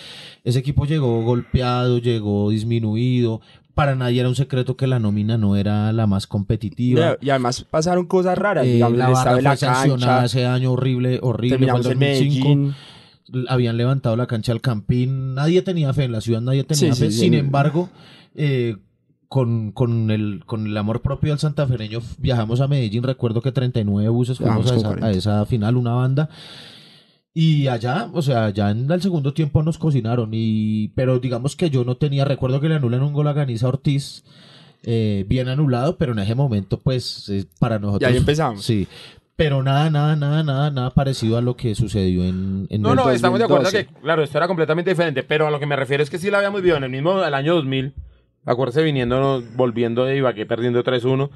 ese 0.43 0.59
equipo 0.59 0.85
llegó 0.85 1.23
golpeado, 1.23 1.97
llegó 1.97 2.49
disminuido. 2.51 3.41
Para 3.73 3.95
nadie 3.95 4.19
era 4.19 4.29
un 4.29 4.35
secreto 4.35 4.75
que 4.75 4.87
la 4.87 4.99
nómina 4.99 5.37
no 5.37 5.55
era 5.55 5.91
la 5.93 6.05
más 6.05 6.27
competitiva. 6.27 7.17
Y 7.21 7.29
además 7.29 7.65
pasaron 7.69 8.05
cosas 8.07 8.37
raras. 8.37 8.65
Eh, 8.67 8.73
digamos, 8.73 8.97
la 8.97 9.09
barra 9.09 9.31
fue 9.33 9.41
la 9.41 9.55
sancionada 9.55 10.19
cancha. 10.19 10.25
ese 10.25 10.45
año 10.45 10.73
horrible, 10.73 11.19
horrible. 11.21 11.57
Terminamos 11.57 11.85
en 11.85 11.99
2005 11.99 12.47
Medellín. 12.49 12.75
habían 13.47 13.77
levantado 13.77 14.15
la 14.17 14.27
cancha 14.27 14.51
al 14.51 14.59
Campín, 14.59 15.33
nadie 15.33 15.61
tenía 15.61 15.93
fe 15.93 16.03
en 16.05 16.11
la 16.11 16.19
ciudad, 16.21 16.41
nadie 16.41 16.63
tenía 16.65 16.93
Sí, 16.93 16.99
fe. 16.99 17.09
sí, 17.09 17.13
sí. 17.13 17.19
Sin 17.25 17.33
embargo, 17.35 17.89
eh, 18.35 18.75
con, 19.29 19.71
con, 19.71 20.09
el, 20.09 20.43
con 20.45 20.65
el 20.65 20.75
amor 20.75 21.01
propio 21.01 21.29
del 21.29 21.39
santafereño 21.39 22.01
viajamos 22.17 22.61
a 22.61 22.67
Medellín, 22.67 23.03
recuerdo 23.03 23.41
que 23.41 23.51
39 23.51 24.09
buses 24.09 24.39
fuimos 24.39 24.69
a 24.71 24.75
esa, 24.75 24.87
40. 24.87 25.05
a 25.05 25.11
esa 25.11 25.45
final, 25.45 25.77
una 25.77 25.93
banda. 25.93 26.29
Y 27.31 27.67
allá, 27.67 28.09
o 28.11 28.23
sea, 28.23 28.49
ya 28.49 28.71
en 28.71 28.89
el 28.91 29.01
segundo 29.03 29.33
tiempo 29.33 29.61
nos 29.61 29.77
cocinaron, 29.77 30.31
y 30.33 30.89
pero 30.89 31.19
digamos 31.19 31.55
que 31.55 31.69
yo 31.69 31.85
no 31.85 31.95
tenía, 31.95 32.25
recuerdo 32.25 32.59
que 32.59 32.69
le 32.69 32.75
anulan 32.75 33.03
un 33.03 33.13
gol 33.13 33.27
a 33.27 33.33
Ganiza 33.33 33.67
Ortiz, 33.67 34.23
eh, 34.81 35.25
bien 35.27 35.47
anulado, 35.47 35.97
pero 35.97 36.13
en 36.13 36.19
ese 36.19 36.33
momento, 36.33 36.79
pues, 36.79 37.29
eh, 37.29 37.45
para 37.59 37.77
nosotros... 37.77 38.09
ahí 38.09 38.17
empezamos. 38.17 38.65
Sí, 38.65 38.87
pero 39.35 39.61
nada, 39.61 39.91
nada, 39.91 40.15
nada, 40.15 40.43
nada, 40.43 40.71
nada 40.71 40.89
parecido 40.89 41.37
a 41.37 41.41
lo 41.41 41.55
que 41.55 41.75
sucedió 41.75 42.25
en... 42.25 42.65
en 42.71 42.81
No, 42.81 42.95
no, 42.95 43.05
del 43.05 43.15
estamos 43.15 43.37
de 43.37 43.45
acuerdo 43.45 43.65
2012. 43.65 43.93
que, 43.93 44.01
claro, 44.01 44.23
esto 44.23 44.39
era 44.39 44.47
completamente 44.47 44.89
diferente, 44.89 45.21
pero 45.21 45.45
a 45.45 45.51
lo 45.51 45.59
que 45.59 45.67
me 45.67 45.75
refiero 45.75 46.01
es 46.01 46.09
que 46.09 46.17
sí 46.17 46.31
la 46.31 46.39
habíamos 46.39 46.61
vivido 46.61 46.77
en 46.77 46.83
el 46.83 46.89
mismo 46.89 47.23
el 47.23 47.33
año 47.35 47.53
2000. 47.53 47.93
Acuérdese 48.45 48.83
viniendo, 48.83 49.43
volviendo 49.55 50.05
de 50.05 50.17
Ibagué 50.17 50.45
perdiendo 50.45 50.83
3-1. 50.83 51.29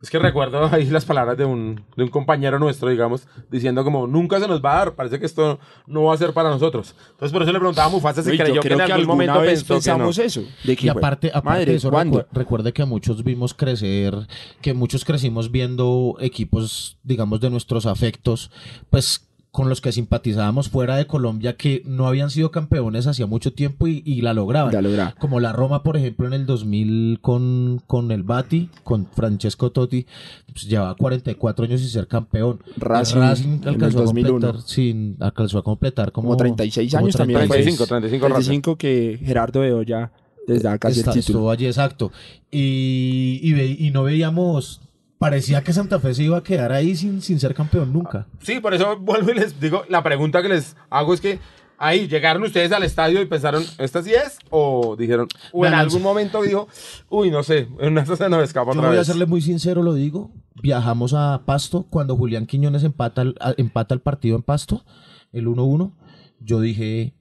Es 0.00 0.10
que 0.10 0.18
recuerdo 0.18 0.68
ahí 0.72 0.86
las 0.86 1.04
palabras 1.04 1.38
de 1.38 1.44
un, 1.44 1.84
de 1.96 2.02
un 2.02 2.08
compañero 2.08 2.58
nuestro, 2.58 2.88
digamos, 2.88 3.28
diciendo 3.50 3.84
como, 3.84 4.08
nunca 4.08 4.40
se 4.40 4.48
nos 4.48 4.60
va 4.64 4.72
a 4.72 4.78
dar, 4.78 4.94
parece 4.94 5.20
que 5.20 5.26
esto 5.26 5.60
no 5.86 6.02
va 6.04 6.14
a 6.14 6.16
ser 6.16 6.32
para 6.32 6.50
nosotros. 6.50 6.96
Entonces 7.12 7.32
por 7.32 7.42
eso 7.42 7.52
le 7.52 7.58
preguntaba 7.60 7.86
a 7.86 7.90
Mufasa 7.90 8.20
si 8.22 8.36
creyó 8.36 8.60
que 8.60 8.68
creo 8.68 8.80
en 8.80 8.86
que 8.86 8.92
algún 8.92 9.10
alguna 9.12 9.32
momento 9.34 9.42
que 9.48 9.56
no. 9.60 9.74
pensamos 9.76 10.18
eso. 10.18 10.42
De 10.64 10.74
que, 10.76 10.86
Y 10.86 10.88
aparte, 10.88 11.28
aparte 11.28 11.48
madre, 11.48 11.64
de 11.72 11.76
eso, 11.76 11.90
recu- 11.92 12.26
recuerde 12.32 12.72
que 12.72 12.84
muchos 12.84 13.22
vimos 13.22 13.54
crecer, 13.54 14.14
que 14.60 14.74
muchos 14.74 15.04
crecimos 15.04 15.52
viendo 15.52 16.16
equipos, 16.18 16.98
digamos, 17.04 17.38
de 17.40 17.50
nuestros 17.50 17.86
afectos, 17.86 18.50
pues 18.90 19.28
con 19.52 19.68
los 19.68 19.80
que 19.82 19.92
simpatizábamos 19.92 20.70
fuera 20.70 20.96
de 20.96 21.06
Colombia, 21.06 21.56
que 21.58 21.82
no 21.84 22.06
habían 22.08 22.30
sido 22.30 22.50
campeones 22.50 23.06
hacía 23.06 23.26
mucho 23.26 23.52
tiempo 23.52 23.86
y, 23.86 24.02
y 24.04 24.22
la 24.22 24.32
lograban. 24.32 24.72
La. 24.96 25.14
Como 25.18 25.40
la 25.40 25.52
Roma, 25.52 25.82
por 25.82 25.98
ejemplo, 25.98 26.26
en 26.26 26.32
el 26.32 26.46
2000 26.46 27.18
con, 27.20 27.82
con 27.86 28.10
el 28.12 28.22
Bati, 28.22 28.70
con 28.82 29.06
Francesco 29.14 29.70
Totti, 29.70 30.06
pues 30.50 30.66
llevaba 30.66 30.94
44 30.96 31.66
años 31.66 31.80
sin 31.82 31.90
ser 31.90 32.08
campeón. 32.08 32.60
Racing 32.78 33.18
en 33.18 33.60
el 33.62 33.68
alcanzó 33.68 33.98
a 33.98 34.02
2001. 34.04 34.32
completar, 34.40 34.60
sin, 34.66 35.16
alcanzó 35.20 35.58
a 35.58 35.62
completar 35.62 36.12
como, 36.12 36.28
Como 36.28 36.38
36 36.38 36.90
como 36.90 37.04
años 37.04 37.16
también. 37.16 37.38
35, 37.40 37.86
35 37.86 38.24
rato. 38.28 38.34
35 38.36 38.76
que 38.76 39.20
Gerardo 39.22 39.60
veo 39.60 39.82
ya 39.82 40.12
les 40.48 40.62
da 40.62 40.78
casi 40.78 41.00
Está- 41.00 41.10
el 41.12 41.18
título. 41.20 41.38
Estuvo 41.40 41.50
allí, 41.50 41.66
exacto. 41.66 42.10
Y, 42.50 43.38
y, 43.42 43.52
ve- 43.52 43.76
y 43.78 43.90
no 43.90 44.02
veíamos, 44.04 44.80
parecía 45.22 45.62
que 45.62 45.72
Santa 45.72 46.00
Fe 46.00 46.14
se 46.14 46.24
iba 46.24 46.38
a 46.38 46.42
quedar 46.42 46.72
ahí 46.72 46.96
sin, 46.96 47.22
sin 47.22 47.38
ser 47.38 47.54
campeón 47.54 47.92
nunca. 47.92 48.26
Sí, 48.40 48.58
por 48.58 48.74
eso 48.74 48.96
vuelvo 48.98 49.30
y 49.30 49.34
les 49.34 49.60
digo, 49.60 49.84
la 49.88 50.02
pregunta 50.02 50.42
que 50.42 50.48
les 50.48 50.76
hago 50.90 51.14
es 51.14 51.20
que 51.20 51.38
ahí 51.78 52.08
llegaron 52.08 52.42
ustedes 52.42 52.72
al 52.72 52.82
estadio 52.82 53.22
y 53.22 53.26
pensaron, 53.26 53.64
¿esta 53.78 54.02
sí 54.02 54.12
es? 54.12 54.38
O 54.50 54.96
dijeron, 54.98 55.28
o 55.52 55.64
en 55.64 55.74
algún 55.74 56.02
momento 56.02 56.42
dijo, 56.42 56.66
uy, 57.08 57.30
no 57.30 57.44
sé, 57.44 57.68
en 57.78 57.92
una 57.92 58.04
se 58.04 58.28
nos 58.28 58.42
escapa 58.42 58.72
Yo 58.72 58.80
otra 58.80 58.90
voy 58.90 58.98
a 58.98 59.04
serle 59.04 59.26
muy 59.26 59.40
sincero, 59.40 59.84
lo 59.84 59.94
digo. 59.94 60.32
Viajamos 60.60 61.14
a 61.14 61.42
Pasto 61.46 61.86
cuando 61.88 62.16
Julián 62.16 62.46
Quiñones 62.46 62.82
empata 62.82 63.22
el, 63.22 63.36
empata 63.58 63.94
el 63.94 64.00
partido 64.00 64.34
en 64.34 64.42
Pasto, 64.42 64.84
el 65.32 65.46
1-1. 65.46 65.92
Yo 66.40 66.60
dije, 66.60 67.14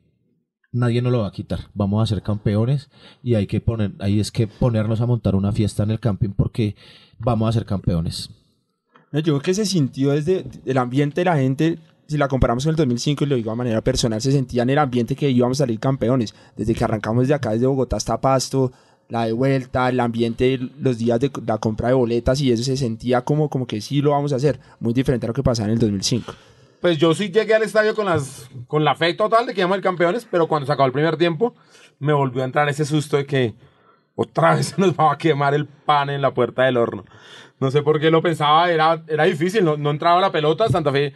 nadie 0.71 1.01
nos 1.01 1.11
lo 1.11 1.19
va 1.19 1.27
a 1.27 1.31
quitar. 1.31 1.59
Vamos 1.73 2.01
a 2.01 2.13
ser 2.13 2.23
campeones 2.23 2.89
y 3.23 3.35
hay 3.35 3.47
que 3.47 3.61
poner, 3.61 3.91
ahí 3.99 4.19
es 4.19 4.31
que 4.31 4.47
ponernos 4.47 5.01
a 5.01 5.05
montar 5.05 5.35
una 5.35 5.51
fiesta 5.51 5.83
en 5.83 5.91
el 5.91 5.99
camping 5.99 6.29
porque 6.29 6.75
vamos 7.19 7.49
a 7.49 7.53
ser 7.53 7.65
campeones. 7.65 8.29
Yo 9.11 9.21
creo 9.21 9.41
que 9.41 9.53
se 9.53 9.65
sintió 9.65 10.11
desde 10.11 10.45
el 10.65 10.77
ambiente 10.77 11.21
de 11.21 11.25
la 11.25 11.35
gente, 11.35 11.79
si 12.07 12.17
la 12.17 12.29
comparamos 12.29 12.63
con 12.63 12.71
el 12.71 12.77
2005, 12.77 13.25
y 13.25 13.27
lo 13.27 13.35
digo 13.35 13.51
de 13.51 13.57
manera 13.57 13.81
personal, 13.81 14.21
se 14.21 14.31
sentía 14.31 14.63
en 14.63 14.69
el 14.69 14.77
ambiente 14.77 15.15
que 15.17 15.29
íbamos 15.29 15.57
a 15.57 15.63
salir 15.63 15.79
campeones. 15.79 16.33
Desde 16.55 16.73
que 16.73 16.83
arrancamos 16.83 17.27
de 17.27 17.33
acá, 17.33 17.51
desde 17.51 17.67
Bogotá 17.67 17.97
hasta 17.97 18.21
Pasto, 18.21 18.71
la 19.09 19.25
de 19.25 19.33
vuelta, 19.33 19.89
el 19.89 19.99
ambiente, 19.99 20.57
los 20.79 20.97
días 20.97 21.19
de 21.19 21.29
la 21.45 21.57
compra 21.57 21.89
de 21.89 21.93
boletas 21.93 22.39
y 22.39 22.53
eso 22.53 22.63
se 22.63 22.77
sentía 22.77 23.25
como, 23.25 23.49
como 23.49 23.67
que 23.67 23.81
sí 23.81 24.01
lo 24.01 24.11
vamos 24.11 24.31
a 24.31 24.37
hacer. 24.37 24.61
Muy 24.79 24.93
diferente 24.93 25.25
a 25.25 25.27
lo 25.27 25.33
que 25.33 25.43
pasaba 25.43 25.67
en 25.67 25.73
el 25.73 25.79
2005. 25.79 26.33
Pues 26.81 26.97
yo 26.97 27.13
sí 27.13 27.29
llegué 27.29 27.53
al 27.53 27.61
estadio 27.61 27.95
con, 27.95 28.07
las, 28.07 28.49
con 28.67 28.83
la 28.83 28.95
fe 28.95 29.13
total 29.13 29.45
de 29.45 29.53
que 29.53 29.61
íbamos 29.61 29.75
a 29.75 29.77
ser 29.77 29.83
campeones, 29.83 30.27
pero 30.29 30.47
cuando 30.47 30.65
se 30.65 30.73
acabó 30.73 30.87
el 30.87 30.91
primer 30.91 31.15
tiempo, 31.15 31.53
me 31.99 32.11
volvió 32.11 32.41
a 32.41 32.45
entrar 32.45 32.67
ese 32.69 32.85
susto 32.85 33.17
de 33.17 33.25
que 33.27 33.53
otra 34.15 34.55
vez 34.55 34.77
nos 34.79 34.93
va 34.93 35.11
a 35.11 35.17
quemar 35.17 35.53
el 35.53 35.67
pan 35.67 36.09
en 36.09 36.21
la 36.21 36.33
puerta 36.33 36.63
del 36.63 36.77
horno. 36.77 37.05
No 37.59 37.69
sé 37.69 37.83
por 37.83 37.99
qué 37.99 38.09
lo 38.09 38.23
pensaba, 38.23 38.71
era, 38.71 39.03
era 39.07 39.25
difícil, 39.25 39.63
no, 39.63 39.77
no 39.77 39.91
entraba 39.91 40.19
la 40.19 40.31
pelota, 40.31 40.67
Santa 40.69 40.91
Fe 40.91 41.13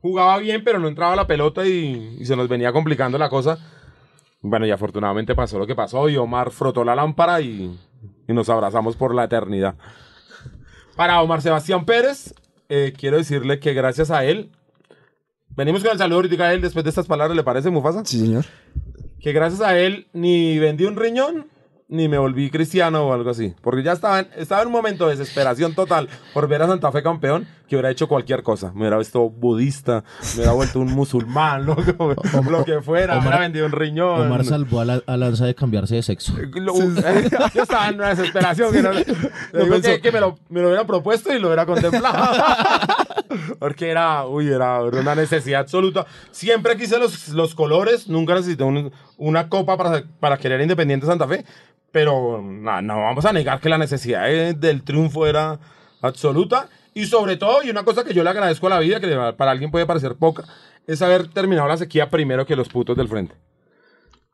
jugaba 0.00 0.38
bien, 0.38 0.62
pero 0.62 0.78
no 0.78 0.86
entraba 0.86 1.16
la 1.16 1.26
pelota 1.26 1.66
y, 1.66 2.16
y 2.20 2.24
se 2.24 2.36
nos 2.36 2.48
venía 2.48 2.72
complicando 2.72 3.18
la 3.18 3.28
cosa. 3.28 3.58
Bueno, 4.40 4.64
y 4.64 4.70
afortunadamente 4.70 5.34
pasó 5.34 5.58
lo 5.58 5.66
que 5.66 5.74
pasó 5.74 6.08
y 6.08 6.16
Omar 6.16 6.52
frotó 6.52 6.84
la 6.84 6.94
lámpara 6.94 7.40
y, 7.40 7.76
y 8.28 8.32
nos 8.32 8.48
abrazamos 8.48 8.94
por 8.94 9.12
la 9.12 9.24
eternidad. 9.24 9.74
Para 10.94 11.20
Omar 11.20 11.42
Sebastián 11.42 11.84
Pérez, 11.84 12.32
eh, 12.68 12.92
quiero 12.96 13.16
decirle 13.16 13.58
que 13.58 13.74
gracias 13.74 14.12
a 14.12 14.24
él 14.24 14.52
venimos 15.56 15.82
con 15.82 15.92
el 15.92 15.98
saludo 15.98 16.16
ahorita 16.18 16.44
a 16.44 16.52
él 16.52 16.60
después 16.60 16.84
de 16.84 16.90
estas 16.90 17.06
palabras, 17.06 17.36
¿le 17.36 17.42
parece, 17.44 17.70
Mufasa? 17.70 18.04
Sí, 18.04 18.18
señor. 18.20 18.44
Que 19.20 19.32
gracias 19.32 19.60
a 19.60 19.76
él 19.78 20.06
ni 20.12 20.58
vendí 20.58 20.84
un 20.84 20.96
riñón, 20.96 21.46
ni 21.88 22.08
me 22.08 22.18
volví 22.18 22.50
cristiano 22.50 23.08
o 23.08 23.12
algo 23.12 23.30
así. 23.30 23.52
Porque 23.62 23.82
ya 23.82 23.92
estaba 23.92 24.20
en, 24.20 24.28
estaba 24.36 24.62
en 24.62 24.68
un 24.68 24.72
momento 24.72 25.06
de 25.08 25.16
desesperación 25.16 25.74
total 25.74 26.08
por 26.32 26.46
ver 26.48 26.62
a 26.62 26.68
Santa 26.68 26.90
Fe 26.92 27.02
campeón, 27.02 27.46
que 27.68 27.74
hubiera 27.76 27.90
hecho 27.90 28.06
cualquier 28.08 28.42
cosa. 28.44 28.72
Me 28.72 28.80
hubiera 28.82 28.96
visto 28.96 29.28
budista, 29.28 30.04
me 30.22 30.36
hubiera 30.36 30.52
vuelto 30.52 30.78
un 30.80 30.92
musulmán, 30.92 31.66
lo, 31.66 31.74
que- 31.76 31.94
lo 32.48 32.64
que 32.64 32.80
fuera, 32.80 33.14
me 33.16 33.20
hubiera 33.22 33.40
vendido 33.40 33.66
un 33.66 33.72
riñón. 33.72 34.22
Omar 34.22 34.44
salvó 34.44 34.80
a, 34.80 34.84
la, 34.84 35.02
a 35.04 35.16
Lanza 35.16 35.44
de 35.46 35.54
cambiarse 35.54 35.96
de 35.96 36.02
sexo. 36.02 36.32
Lo- 36.54 36.74
yo 37.54 37.62
estaba 37.62 37.88
en 37.88 37.96
una 37.96 38.08
desesperación 38.10 38.72
que, 38.72 38.82
no, 38.82 38.90
que, 39.82 40.00
que 40.00 40.12
me, 40.12 40.20
lo, 40.20 40.38
me 40.48 40.60
lo 40.62 40.68
hubieran 40.68 40.86
propuesto 40.86 41.34
y 41.34 41.38
lo 41.40 41.48
hubiera 41.48 41.66
contemplado. 41.66 42.42
Porque 43.58 43.88
era, 43.90 44.26
uy, 44.26 44.48
era, 44.48 44.82
una 44.82 45.14
necesidad 45.14 45.60
absoluta. 45.60 46.06
Siempre 46.30 46.76
quise 46.76 46.98
los, 46.98 47.28
los 47.30 47.54
colores, 47.54 48.08
nunca 48.08 48.34
necesité 48.34 48.64
un- 48.64 48.92
una 49.16 49.48
copa 49.48 49.76
para, 49.76 50.02
para 50.20 50.36
querer 50.38 50.60
Independiente 50.60 51.06
Santa 51.06 51.26
Fe. 51.28 51.44
Pero 51.92 52.40
no, 52.42 52.70
vamos 53.02 53.24
a 53.24 53.32
negar 53.32 53.60
que 53.60 53.68
la 53.68 53.78
necesidad 53.78 54.28
del 54.54 54.82
triunfo 54.82 55.26
era 55.26 55.58
absoluta. 56.02 56.68
Y 56.94 57.06
sobre 57.06 57.36
todo, 57.36 57.62
y 57.62 57.70
una 57.70 57.84
cosa 57.84 58.04
que 58.04 58.14
yo 58.14 58.24
le 58.24 58.30
agradezco 58.30 58.66
a 58.66 58.70
la 58.70 58.78
vida, 58.80 59.00
que 59.00 59.08
para 59.36 59.50
alguien 59.52 59.70
puede 59.70 59.86
parecer 59.86 60.16
poca, 60.16 60.44
es 60.86 61.02
haber 61.02 61.28
terminado 61.28 61.68
la 61.68 61.76
sequía 61.76 62.10
primero 62.10 62.46
que 62.46 62.56
los 62.56 62.68
putos 62.68 62.96
del 62.96 63.08
frente 63.08 63.34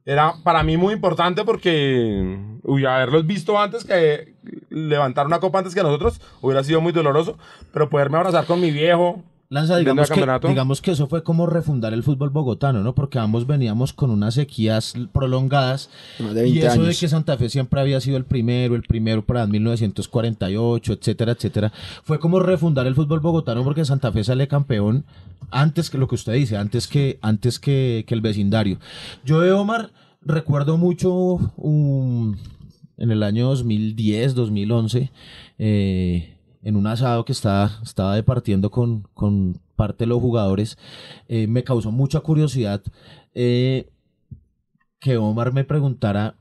era 0.06 0.34
para 0.44 0.62
mí 0.62 0.76
muy 0.76 0.94
importante 0.94 1.44
porque, 1.44 2.38
uy, 2.62 2.86
haberlos 2.86 3.26
visto 3.26 3.58
antes 3.58 3.84
que 3.84 4.34
levantar 4.70 5.26
una 5.26 5.40
copa 5.40 5.58
antes 5.58 5.74
que 5.74 5.82
nosotros 5.82 6.20
hubiera 6.40 6.62
sido 6.62 6.80
muy 6.80 6.92
doloroso, 6.92 7.36
pero 7.72 7.90
poderme 7.90 8.16
abrazar 8.16 8.46
con 8.46 8.60
mi 8.60 8.70
viejo. 8.70 9.24
Lanza, 9.48 9.74
digamos 9.78 10.08
que, 10.14 10.20
digamos 10.48 10.82
que 10.82 10.90
eso 10.90 11.06
fue 11.06 11.22
como 11.22 11.46
refundar 11.46 11.94
el 11.94 12.02
fútbol 12.02 12.30
bogotano, 12.30 12.82
¿no? 12.82 12.94
Porque 12.96 13.18
ambos 13.20 13.46
veníamos 13.46 13.92
con 13.92 14.10
unas 14.10 14.34
sequías 14.34 14.94
prolongadas. 15.12 15.88
Más 16.18 16.34
de 16.34 16.48
y 16.48 16.52
20 16.54 16.66
eso 16.66 16.82
de 16.82 16.94
que 16.96 17.08
Santa 17.08 17.36
Fe 17.36 17.48
siempre 17.48 17.80
había 17.80 18.00
sido 18.00 18.16
el 18.16 18.24
primero, 18.24 18.74
el 18.74 18.82
primero 18.82 19.24
para 19.24 19.46
1948, 19.46 20.92
etcétera, 20.94 21.32
etcétera. 21.32 21.72
Fue 22.02 22.18
como 22.18 22.40
refundar 22.40 22.86
el 22.86 22.94
fútbol 22.94 23.20
bogotano 23.20 23.62
porque 23.64 23.84
Santa 23.84 24.10
Fe 24.12 24.24
sale 24.24 24.48
campeón 24.48 25.04
antes 25.50 25.90
que 25.90 25.98
lo 25.98 26.08
que 26.08 26.16
usted 26.16 26.32
dice, 26.34 26.56
antes 26.56 26.88
que, 26.88 27.18
antes 27.22 27.58
que, 27.58 28.04
que 28.06 28.14
el 28.14 28.20
vecindario. 28.20 28.78
Yo 29.24 29.40
de 29.40 29.52
Omar 29.52 29.90
recuerdo 30.22 30.76
mucho 30.76 31.12
un- 31.56 32.36
en 32.98 33.10
el 33.10 33.22
año 33.22 33.46
2010, 33.48 34.34
2011, 34.34 35.10
eh, 35.58 36.35
en 36.66 36.76
un 36.76 36.86
asado 36.86 37.24
que 37.24 37.32
estaba, 37.32 37.70
estaba 37.82 38.14
departiendo 38.16 38.70
con, 38.70 39.06
con 39.14 39.60
parte 39.76 40.04
de 40.04 40.08
los 40.08 40.20
jugadores, 40.20 40.76
eh, 41.28 41.46
me 41.46 41.62
causó 41.64 41.92
mucha 41.92 42.20
curiosidad 42.20 42.82
eh, 43.34 43.88
que 44.98 45.16
Omar 45.16 45.52
me 45.52 45.64
preguntara 45.64 46.34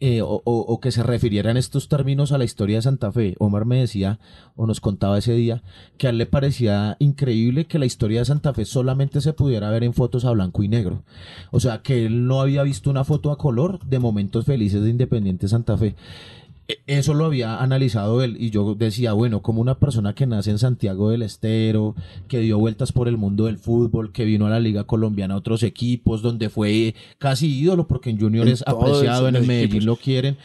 eh, 0.00 0.22
o, 0.22 0.42
o- 0.44 0.60
o 0.60 0.80
que 0.80 0.92
se 0.92 1.02
refiriera 1.02 1.50
en 1.50 1.56
estos 1.56 1.88
términos 1.88 2.30
a 2.30 2.38
la 2.38 2.44
historia 2.44 2.76
de 2.76 2.82
Santa 2.82 3.10
Fe. 3.10 3.34
Omar 3.40 3.64
me 3.64 3.80
decía, 3.80 4.20
o 4.54 4.64
nos 4.66 4.80
contaba 4.80 5.18
ese 5.18 5.32
día, 5.32 5.62
que 5.96 6.06
a 6.06 6.10
él 6.10 6.18
le 6.18 6.26
parecía 6.26 6.96
increíble 7.00 7.64
que 7.64 7.80
la 7.80 7.86
historia 7.86 8.20
de 8.20 8.24
Santa 8.26 8.54
Fe 8.54 8.64
solamente 8.64 9.20
se 9.20 9.32
pudiera 9.32 9.70
ver 9.70 9.82
en 9.82 9.94
fotos 9.94 10.24
a 10.24 10.30
blanco 10.30 10.62
y 10.62 10.68
negro. 10.68 11.02
O 11.50 11.58
sea, 11.58 11.82
que 11.82 12.06
él 12.06 12.26
no 12.28 12.40
había 12.40 12.62
visto 12.62 12.90
una 12.90 13.02
foto 13.04 13.32
a 13.32 13.38
color 13.38 13.80
de 13.86 13.98
momentos 13.98 14.44
felices 14.44 14.82
de 14.84 14.90
Independiente 14.90 15.48
Santa 15.48 15.76
Fe. 15.76 15.96
E- 16.68 16.80
Eso 16.86 17.14
lo 17.14 17.24
había 17.24 17.62
analizado 17.62 18.22
él 18.22 18.36
y 18.38 18.50
yo 18.50 18.74
decía, 18.74 19.14
bueno, 19.14 19.40
como 19.42 19.60
una 19.62 19.78
persona 19.78 20.14
que 20.14 20.26
nace 20.26 20.50
en 20.50 20.58
Santiago 20.58 21.08
del 21.10 21.22
Estero, 21.22 21.94
que 22.28 22.40
dio 22.40 22.58
vueltas 22.58 22.92
por 22.92 23.08
el 23.08 23.16
mundo 23.16 23.46
del 23.46 23.58
fútbol, 23.58 24.12
que 24.12 24.24
vino 24.26 24.46
a 24.46 24.50
la 24.50 24.60
Liga 24.60 24.84
Colombiana 24.84 25.34
a 25.34 25.38
otros 25.38 25.62
equipos, 25.62 26.20
donde 26.22 26.50
fue 26.50 26.94
casi 27.18 27.58
ídolo, 27.58 27.86
porque 27.88 28.10
en 28.10 28.20
Junior 28.20 28.46
En 28.46 28.52
es 28.52 28.64
apreciado, 28.66 29.28
en 29.28 29.36
el 29.36 29.46
Medellín 29.46 29.66
equipos. 29.78 29.84
lo 29.86 29.96
quieren, 29.96 30.36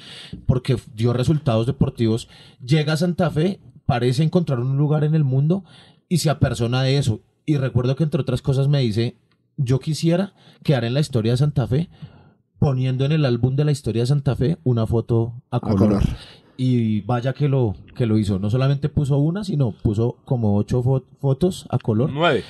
porque 0.45 0.77
dio 0.95 1.11
resultados 1.13 1.65
deportivos, 1.67 2.29
llega 2.65 2.93
a 2.93 2.97
Santa 2.97 3.29
Fe, 3.29 3.59
parece 3.85 4.23
encontrar 4.23 4.59
un 4.61 4.77
lugar 4.77 5.03
en 5.03 5.15
el 5.15 5.25
mundo 5.25 5.65
y 6.07 6.19
se 6.19 6.29
apersona 6.29 6.83
de 6.83 6.97
eso. 6.97 7.19
Y 7.45 7.57
recuerdo 7.57 7.97
que 7.97 8.03
entre 8.05 8.21
otras 8.21 8.41
cosas 8.41 8.69
me 8.69 8.79
dice, 8.79 9.17
yo 9.57 9.79
quisiera 9.81 10.33
quedar 10.63 10.85
en 10.85 10.93
la 10.93 11.01
historia 11.01 11.33
de 11.33 11.37
Santa 11.37 11.67
Fe 11.67 11.89
poniendo 12.63 13.03
en 13.03 13.11
el 13.11 13.25
álbum 13.25 13.57
de 13.57 13.65
la 13.65 13.71
historia 13.71 14.03
de 14.03 14.07
Santa 14.07 14.37
Fe 14.37 14.57
una 14.63 14.87
foto 14.87 15.33
a 15.51 15.59
color. 15.59 15.79
color. 15.79 16.03
Y 16.55 17.01
vaya 17.01 17.33
que 17.33 17.49
lo, 17.49 17.75
que 17.93 18.05
lo 18.05 18.17
hizo. 18.17 18.39
No 18.39 18.49
solamente 18.49 18.87
puso 18.87 19.17
una, 19.17 19.43
sino 19.43 19.71
puso 19.71 20.15
como 20.23 20.55
ocho 20.55 20.81
fo- 20.81 21.03
fotos 21.19 21.65
a 21.69 21.77
color. 21.77 22.09
Nueve. 22.13 22.43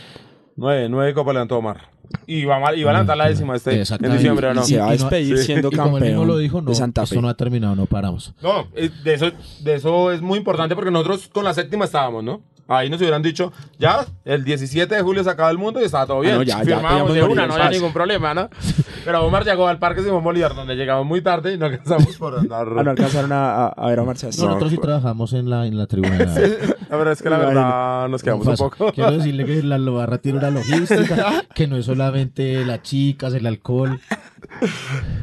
Nueve, 0.55 0.87
nueve 0.87 1.13
copas 1.15 1.33
levantó 1.33 1.57
Omar. 1.57 1.89
Y 2.27 2.45
va, 2.45 2.57
a- 2.57 2.75
y 2.75 2.83
va 2.83 2.91
a 2.91 2.93
levantar 2.93 3.17
la 3.17 3.27
décima 3.29 3.55
este, 3.55 3.71
en 3.81 4.11
diciembre, 4.11 4.47
¿o 4.49 4.53
no? 4.53 4.61
Y 4.61 4.65
se 4.65 4.77
va 4.77 4.89
a 4.89 4.91
despedir 4.91 5.37
sí. 5.39 5.45
siendo 5.45 5.69
Y 5.71 5.75
como 5.77 5.97
él 5.97 6.03
mismo 6.03 6.19
campeón 6.19 6.27
lo 6.27 6.37
dijo, 6.37 6.61
no, 6.61 6.69
de 6.69 6.75
Santa 6.75 7.01
Fe. 7.07 7.15
esto 7.15 7.21
no 7.23 7.29
ha 7.29 7.33
terminado, 7.35 7.75
no 7.75 7.87
paramos. 7.87 8.35
No, 8.43 8.67
eh, 8.75 8.91
de 9.03 9.13
eso, 9.15 9.31
de 9.63 9.73
eso 9.75 10.11
es 10.11 10.21
muy 10.21 10.37
importante 10.37 10.75
porque 10.75 10.91
nosotros 10.91 11.27
con 11.29 11.43
la 11.43 11.55
séptima 11.55 11.85
estábamos, 11.85 12.23
¿no? 12.23 12.41
Ahí 12.67 12.89
nos 12.89 12.99
hubieran 13.01 13.21
dicho, 13.21 13.51
ya, 13.77 14.05
el 14.23 14.43
17 14.45 14.95
de 14.95 15.01
julio 15.01 15.21
se 15.23 15.29
acaba 15.29 15.51
el 15.51 15.57
mundo 15.57 15.81
y 15.81 15.83
estaba 15.83 16.07
todo 16.07 16.21
bien. 16.21 16.35
Ah, 16.35 16.37
no, 16.37 16.43
ya, 16.43 16.57
podíamos 16.59 17.13
de 17.13 17.23
una, 17.23 17.45
no 17.47 17.53
había 17.55 17.69
ningún 17.69 17.91
problema, 17.93 18.33
¿no? 18.33 18.49
Pero 19.05 19.25
Omar 19.25 19.43
llegó 19.43 19.67
al 19.67 19.79
Parque 19.79 20.01
Simón 20.01 20.23
Bolívar, 20.23 20.55
donde 20.55 20.75
llegamos 20.75 21.05
muy 21.05 21.21
tarde 21.21 21.53
y 21.53 21.57
no 21.57 21.65
alcanzamos 21.65 22.15
por 22.17 22.39
andar. 22.39 22.65
Ah, 22.77 22.83
no 22.83 22.91
alcanzaron 22.91 23.33
a, 23.33 23.65
a- 23.65 23.67
a 23.67 23.87
ver 23.89 23.99
a 23.99 24.03
Omar 24.03 24.17
Sebastián. 24.17 24.47
Nosotros 24.47 24.71
sí 24.71 24.77
trabajamos 24.77 25.33
en 25.33 25.49
la, 25.49 25.67
en 25.67 25.77
la 25.77 25.87
tribuna. 25.87 26.17
La 26.89 26.97
verdad 26.97 27.13
es 27.13 27.21
que 27.23 27.29
la 27.31 27.37
verdad 27.39 28.07
nos 28.07 28.21
quedamos 28.21 28.45
un 28.45 28.55
poco. 28.55 28.91
Quiero 28.93 29.11
decirle 29.13 29.45
que 29.45 29.63
la 29.63 29.79
Lobarra 29.79 30.19
tiene 30.19 30.37
una 30.37 30.51
logística, 30.51 31.43
que 31.55 31.65
no 31.67 31.75
es 31.77 31.85
solamente 31.87 32.63
las 32.65 32.83
chicas, 32.83 33.33
el 33.33 33.47
alcohol. 33.47 33.99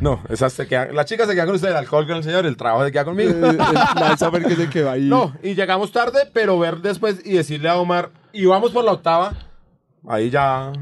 No, 0.01 0.23
esas 0.29 0.53
se 0.53 0.67
quedan, 0.67 0.95
las 0.95 1.07
chicas 1.07 1.29
se 1.29 1.35
quedan 1.35 1.47
con 1.47 1.57
usted, 1.57 1.69
el 1.69 1.77
alcohol 1.77 2.07
con 2.07 2.17
el 2.17 2.25
señor, 2.25 2.47
el 2.47 2.57
trabajo 2.57 2.85
se 2.85 2.93
queda 2.93 3.05
conmigo. 3.05 3.31
Eh, 3.31 3.53
La 3.97 4.17
saber 4.17 4.45
que 4.45 4.57
se 4.57 4.69
quedó 4.71 4.91
ahí. 4.91 5.09
No, 5.09 5.35
y 5.43 5.55
llegamos 5.55 5.93
tarde, 5.93 6.21
pero 6.33 6.59
ver 6.59 6.79
después 6.79 7.21
y 7.25 7.33
decirle 7.35 7.69
a 7.69 7.77
Omar, 7.77 8.11
y 8.33 8.47
vamos 8.47 8.73
por 8.73 8.85
la 8.85 8.93
octava, 8.93 9.35
ahí 10.09 10.31
ya... 10.31 10.73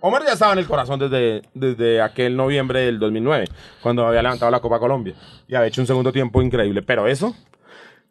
Omar 0.00 0.22
ya 0.24 0.34
estaba 0.34 0.52
en 0.52 0.58
el 0.58 0.66
corazón 0.66 1.00
desde, 1.00 1.42
desde 1.54 2.00
aquel 2.02 2.36
noviembre 2.36 2.80
del 2.80 2.98
2009, 2.98 3.46
cuando 3.82 4.06
había 4.06 4.22
levantado 4.22 4.50
la 4.50 4.60
Copa 4.60 4.78
Colombia 4.78 5.14
y 5.48 5.54
había 5.54 5.68
hecho 5.68 5.80
un 5.80 5.86
segundo 5.86 6.12
tiempo 6.12 6.42
increíble, 6.42 6.82
pero 6.82 7.06
eso... 7.06 7.34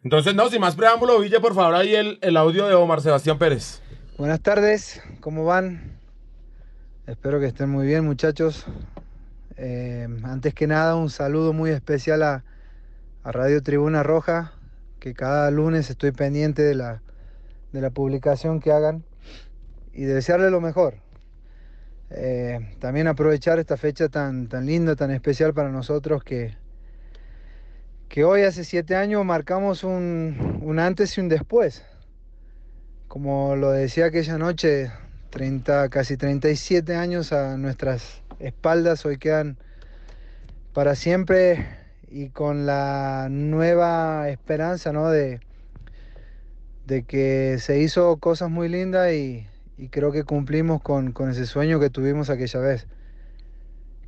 Entonces, 0.04 0.36
no, 0.36 0.48
sin 0.48 0.60
más 0.60 0.76
preámbulo, 0.76 1.18
Ville, 1.18 1.40
por 1.40 1.54
favor, 1.54 1.74
ahí 1.74 1.94
el, 1.94 2.18
el 2.20 2.36
audio 2.36 2.66
de 2.68 2.74
Omar 2.74 3.00
Sebastián 3.00 3.38
Pérez. 3.38 3.82
Buenas 4.18 4.40
tardes, 4.40 5.02
¿cómo 5.20 5.44
van? 5.44 5.98
Espero 7.08 7.40
que 7.40 7.46
estén 7.46 7.70
muy 7.70 7.86
bien 7.86 8.04
muchachos. 8.04 8.66
Eh, 9.56 10.06
antes 10.24 10.54
que 10.54 10.66
nada 10.66 10.96
un 10.96 11.08
saludo 11.08 11.52
muy 11.52 11.70
especial 11.70 12.22
a, 12.22 12.44
a 13.22 13.32
Radio 13.32 13.62
Tribuna 13.62 14.02
Roja, 14.02 14.52
que 15.00 15.14
cada 15.14 15.50
lunes 15.50 15.88
estoy 15.88 16.12
pendiente 16.12 16.62
de 16.62 16.74
la, 16.74 17.02
de 17.72 17.80
la 17.80 17.90
publicación 17.90 18.60
que 18.60 18.72
hagan 18.72 19.04
y 19.92 20.04
de 20.04 20.14
desearle 20.14 20.50
lo 20.50 20.60
mejor. 20.60 20.96
Eh, 22.10 22.76
también 22.78 23.08
aprovechar 23.08 23.58
esta 23.58 23.76
fecha 23.76 24.08
tan, 24.08 24.48
tan 24.48 24.66
linda, 24.66 24.94
tan 24.94 25.10
especial 25.10 25.54
para 25.54 25.70
nosotros 25.70 26.22
que, 26.22 26.54
que 28.08 28.24
hoy 28.24 28.42
hace 28.42 28.62
siete 28.62 28.94
años 28.94 29.24
marcamos 29.24 29.84
un, 29.84 30.60
un 30.62 30.78
antes 30.78 31.16
y 31.16 31.20
un 31.20 31.28
después. 31.28 31.84
Como 33.08 33.56
lo 33.56 33.70
decía 33.70 34.06
aquella 34.06 34.36
noche, 34.38 34.90
30, 35.30 35.88
casi 35.88 36.16
37 36.16 36.94
años 36.94 37.32
a 37.32 37.56
nuestras 37.56 38.22
espaldas 38.38 39.04
hoy 39.06 39.18
quedan 39.18 39.56
para 40.72 40.94
siempre 40.94 41.66
y 42.08 42.28
con 42.28 42.66
la 42.66 43.28
nueva 43.30 44.28
esperanza 44.28 44.92
¿no? 44.92 45.08
de, 45.08 45.40
de 46.86 47.02
que 47.04 47.56
se 47.58 47.80
hizo 47.80 48.16
cosas 48.18 48.50
muy 48.50 48.68
lindas 48.68 49.12
y, 49.12 49.46
creo 49.90 50.12
que 50.12 50.24
cumplimos 50.24 50.80
con, 50.80 51.12
con 51.12 51.30
ese 51.30 51.46
sueño 51.46 51.78
que 51.80 51.90
tuvimos 51.90 52.30
aquella 52.30 52.60
vez. 52.60 52.86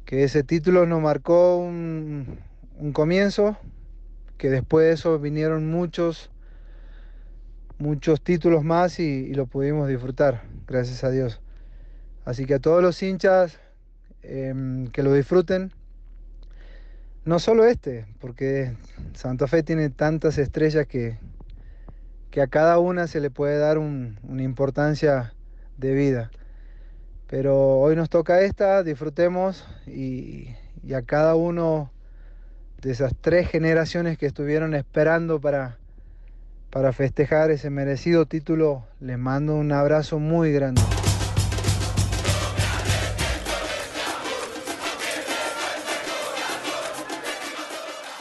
Que 0.04 0.24
ese 0.24 0.42
título 0.42 0.86
nos 0.86 1.02
marcó 1.02 1.58
un, 1.58 2.38
un 2.78 2.92
comienzo, 2.92 3.58
que 4.38 4.48
después 4.48 4.86
de 4.86 4.92
eso 4.92 5.18
vinieron 5.18 5.70
muchos 5.70 6.30
muchos 7.78 8.20
títulos 8.22 8.64
más 8.64 8.98
y, 8.98 9.04
y 9.04 9.34
lo 9.34 9.46
pudimos 9.46 9.88
disfrutar, 9.88 10.42
gracias 10.66 11.04
a 11.04 11.10
Dios. 11.10 11.40
Así 12.24 12.44
que 12.44 12.54
a 12.54 12.58
todos 12.58 12.82
los 12.82 13.02
hinchas 13.02 13.60
em, 14.28 14.86
que 14.88 15.02
lo 15.02 15.12
disfruten, 15.12 15.72
no 17.24 17.38
solo 17.38 17.64
este, 17.66 18.06
porque 18.20 18.72
Santa 19.14 19.46
Fe 19.46 19.62
tiene 19.62 19.90
tantas 19.90 20.38
estrellas 20.38 20.86
que, 20.86 21.18
que 22.30 22.40
a 22.40 22.46
cada 22.46 22.78
una 22.78 23.06
se 23.06 23.20
le 23.20 23.30
puede 23.30 23.58
dar 23.58 23.78
un- 23.78 24.18
una 24.22 24.42
importancia 24.42 25.34
de 25.76 25.94
vida. 25.94 26.30
Pero 27.26 27.78
hoy 27.78 27.96
nos 27.96 28.08
toca 28.08 28.40
esta, 28.40 28.82
disfrutemos 28.82 29.66
y, 29.86 30.54
y 30.82 30.94
a 30.94 31.02
cada 31.02 31.34
uno 31.34 31.90
de 32.80 32.92
esas 32.92 33.12
tres 33.20 33.48
generaciones 33.48 34.16
que 34.16 34.26
estuvieron 34.26 34.74
esperando 34.74 35.40
para, 35.40 35.78
para 36.70 36.92
festejar 36.92 37.50
ese 37.50 37.68
merecido 37.70 38.24
título, 38.24 38.86
les 39.00 39.18
mando 39.18 39.56
un 39.56 39.72
abrazo 39.72 40.18
muy 40.18 40.52
grande. 40.52 40.97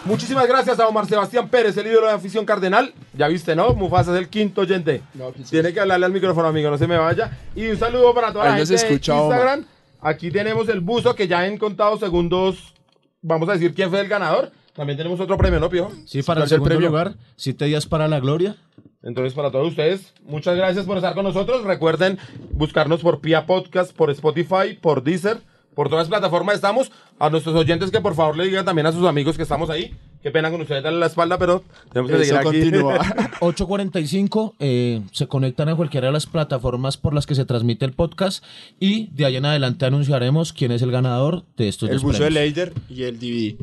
Muchísimas 0.08 0.48
gracias 0.48 0.80
a 0.80 0.88
Omar 0.88 1.06
Sebastián 1.06 1.50
Pérez, 1.50 1.76
el 1.76 1.88
ídolo 1.88 2.08
de 2.08 2.14
afición 2.14 2.46
cardenal. 2.46 2.94
Ya 3.14 3.28
viste, 3.28 3.56
¿no? 3.56 3.74
Mufasa 3.74 4.14
es 4.14 4.20
el 4.20 4.30
quinto 4.30 4.62
oyente. 4.62 5.02
Tiene 5.50 5.74
que 5.74 5.82
hablarle 5.82 6.06
al 6.06 6.14
micrófono, 6.14 6.48
amigo, 6.48 6.70
no 6.70 6.78
se 6.78 6.88
me 6.88 6.98
vaya. 6.98 7.38
Y 7.56 7.68
un 7.68 7.78
saludo 7.78 8.14
para 8.14 8.32
toda 8.32 8.46
Ahí 8.46 8.62
la 8.62 8.66
gente 8.66 8.88
de 8.88 9.12
Omar. 9.12 9.30
Instagram. 9.32 9.66
Aquí 10.00 10.32
tenemos 10.32 10.70
el 10.70 10.80
buzo 10.80 11.14
que 11.14 11.28
ya 11.28 11.46
en 11.46 11.58
contados 11.58 12.00
segundos 12.00 12.74
vamos 13.22 13.50
a 13.50 13.54
decir 13.54 13.74
quién 13.74 13.90
fue 13.90 14.00
el 14.00 14.08
ganador. 14.08 14.52
También 14.74 14.96
tenemos 14.98 15.20
otro 15.20 15.38
premio, 15.38 15.60
¿no, 15.60 15.70
Piojo? 15.70 15.92
Sí, 16.06 16.22
para 16.22 16.26
¿Cuál 16.26 16.38
el 16.38 16.44
es 16.46 16.52
el 16.52 16.56
segundo 16.56 16.70
premio? 16.70 16.90
lugar, 16.90 17.14
siete 17.36 17.66
días 17.66 17.86
para 17.86 18.08
la 18.08 18.20
gloria. 18.20 18.56
Entonces, 19.04 19.34
para 19.34 19.52
todos 19.52 19.68
ustedes, 19.70 20.14
muchas 20.24 20.56
gracias 20.56 20.86
por 20.86 20.98
estar 20.98 21.16
con 21.16 21.24
nosotros. 21.26 21.64
Recuerden 21.64 22.18
buscarnos 22.52 23.02
por 23.02 23.20
Pia 23.20 23.46
Podcast, 23.46 23.92
por 23.94 24.10
Spotify, 24.12 24.78
por 24.80 25.04
Deezer, 25.04 25.42
por 25.78 25.90
todas 25.90 26.10
las 26.10 26.20
plataformas 26.20 26.56
estamos. 26.56 26.92
A 27.20 27.30
nuestros 27.30 27.56
oyentes 27.56 27.92
que 27.92 28.02
por 28.02 28.16
favor 28.16 28.36
le 28.36 28.46
digan 28.46 28.66
también 28.66 28.88
a 28.88 28.92
sus 28.92 29.06
amigos 29.08 29.38
que 29.38 29.44
estamos 29.44 29.70
ahí. 29.70 29.96
Qué 30.24 30.32
pena 30.32 30.50
con 30.50 30.60
ustedes 30.60 30.82
darle 30.82 30.98
la 31.00 31.06
espalda, 31.06 31.38
pero 31.38 31.64
tenemos 31.94 32.10
que 32.10 32.18
Eso 32.18 32.24
seguir 32.26 32.38
aquí. 32.40 32.60
continúa. 32.72 32.98
8.45, 33.42 34.54
eh, 34.58 35.02
se 35.12 35.28
conectan 35.28 35.70
a 35.70 35.76
cualquiera 35.76 36.08
de 36.08 36.14
las 36.14 36.26
plataformas 36.26 36.98
por 36.98 37.14
las 37.14 37.28
que 37.28 37.36
se 37.36 37.46
transmite 37.46 37.86
el 37.86 37.94
podcast 37.94 38.44
y 38.80 39.10
de 39.14 39.26
ahí 39.26 39.36
en 39.36 39.46
adelante 39.46 39.86
anunciaremos 39.86 40.52
quién 40.52 40.72
es 40.72 40.82
el 40.82 40.90
ganador 40.92 41.44
de 41.58 41.68
estos 41.68 41.90
El 41.90 41.98
dos 41.98 42.04
buzo 42.04 42.24
de 42.24 42.32
premios. 42.32 42.44
Leider 42.44 42.74
y 42.90 43.04
el 43.04 43.20
DVD. 43.20 43.56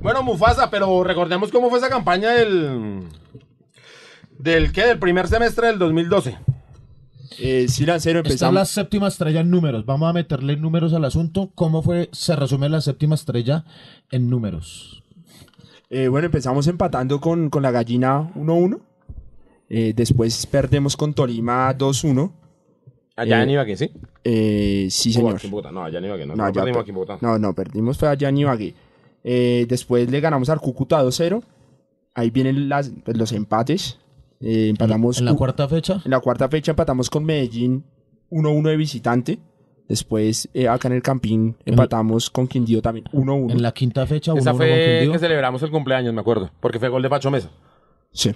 bueno, 0.00 0.22
Mufasa, 0.22 0.70
pero 0.70 1.02
recordemos 1.02 1.50
cómo 1.50 1.70
fue 1.70 1.80
esa 1.80 1.88
campaña 1.88 2.30
del... 2.30 3.00
¿Del 4.38 4.70
qué? 4.70 4.86
Del 4.86 5.00
primer 5.00 5.26
semestre 5.26 5.66
del 5.66 5.80
2012. 5.80 6.38
Eh, 7.38 7.66
sí, 7.68 7.84
Lancero, 7.84 8.20
Esta 8.20 8.28
es 8.28 8.32
empezamos. 8.34 8.54
la 8.54 8.64
séptima 8.64 9.08
estrella 9.08 9.40
en 9.40 9.50
números. 9.50 9.84
Vamos 9.84 10.08
a 10.08 10.12
meterle 10.12 10.56
números 10.56 10.92
al 10.94 11.04
asunto. 11.04 11.50
¿Cómo 11.54 11.82
fue? 11.82 12.08
Se 12.12 12.34
resume 12.34 12.68
la 12.68 12.80
séptima 12.80 13.14
estrella 13.14 13.64
en 14.10 14.30
números. 14.30 15.02
Eh, 15.90 16.08
bueno, 16.08 16.26
empezamos 16.26 16.66
empatando 16.66 17.20
con, 17.20 17.50
con 17.50 17.62
la 17.62 17.70
gallina 17.70 18.30
1-1. 18.34 18.80
Eh, 19.70 19.92
después 19.94 20.46
perdemos 20.46 20.96
con 20.96 21.12
Tolima 21.14 21.76
2-1. 21.76 22.32
Allá 23.16 23.40
Eh, 23.40 23.42
en 23.42 23.50
Ibagué, 23.50 23.76
¿sí? 23.76 23.90
Eh, 24.24 24.88
sí, 24.90 25.12
señor. 25.12 25.34
aquí 25.36 25.46
en 25.46 25.50
Bogotá. 25.50 25.72
No, 25.72 25.84
allá 25.84 25.98
en 25.98 26.04
Ibagué, 26.06 26.26
no. 26.26 26.36
No, 26.36 26.46
No, 26.46 26.52
perdimos 26.52 26.76
per- 26.76 26.80
aquí 26.82 26.90
en 26.90 26.94
Bogotá. 26.94 27.18
No, 27.20 27.38
no, 27.38 27.52
perdimos 27.54 27.98
fue 27.98 28.08
allá 28.08 28.28
en 28.28 28.38
Ibagué. 28.38 28.74
Eh, 29.24 29.66
después 29.68 30.10
le 30.10 30.20
ganamos 30.20 30.48
al 30.48 30.60
Cúcuta 30.60 31.02
2-0. 31.02 31.42
Ahí 32.14 32.30
vienen 32.30 32.68
las, 32.68 32.90
pues, 33.04 33.16
los 33.16 33.32
empates. 33.32 33.98
Eh, 34.40 34.68
empatamos 34.70 35.18
En 35.18 35.24
la 35.24 35.32
cu- 35.32 35.38
cuarta 35.38 35.68
fecha, 35.68 36.00
en 36.04 36.10
la 36.10 36.20
cuarta 36.20 36.48
fecha 36.48 36.72
empatamos 36.72 37.10
con 37.10 37.24
Medellín 37.24 37.84
1-1 38.30 38.68
de 38.70 38.76
visitante. 38.76 39.38
Después 39.88 40.48
eh, 40.52 40.68
acá 40.68 40.88
en 40.88 40.94
el 40.94 41.02
Campín 41.02 41.56
empatamos 41.64 42.28
con 42.30 42.46
Quindío 42.46 42.82
también 42.82 43.06
1-1. 43.12 43.52
en 43.52 43.62
la 43.62 43.72
quinta 43.72 44.06
fecha, 44.06 44.32
Esa 44.34 44.50
1-1 44.52 44.52
con 44.52 44.56
fue 44.58 44.68
Quindío. 44.98 45.12
que 45.12 45.18
celebramos 45.18 45.62
el 45.62 45.70
cumpleaños, 45.70 46.12
me 46.14 46.20
acuerdo. 46.20 46.50
Porque 46.60 46.78
fue 46.78 46.88
gol 46.90 47.02
de 47.02 47.08
Pacho 47.08 47.30
Mesa. 47.30 47.50
Sí. 48.12 48.32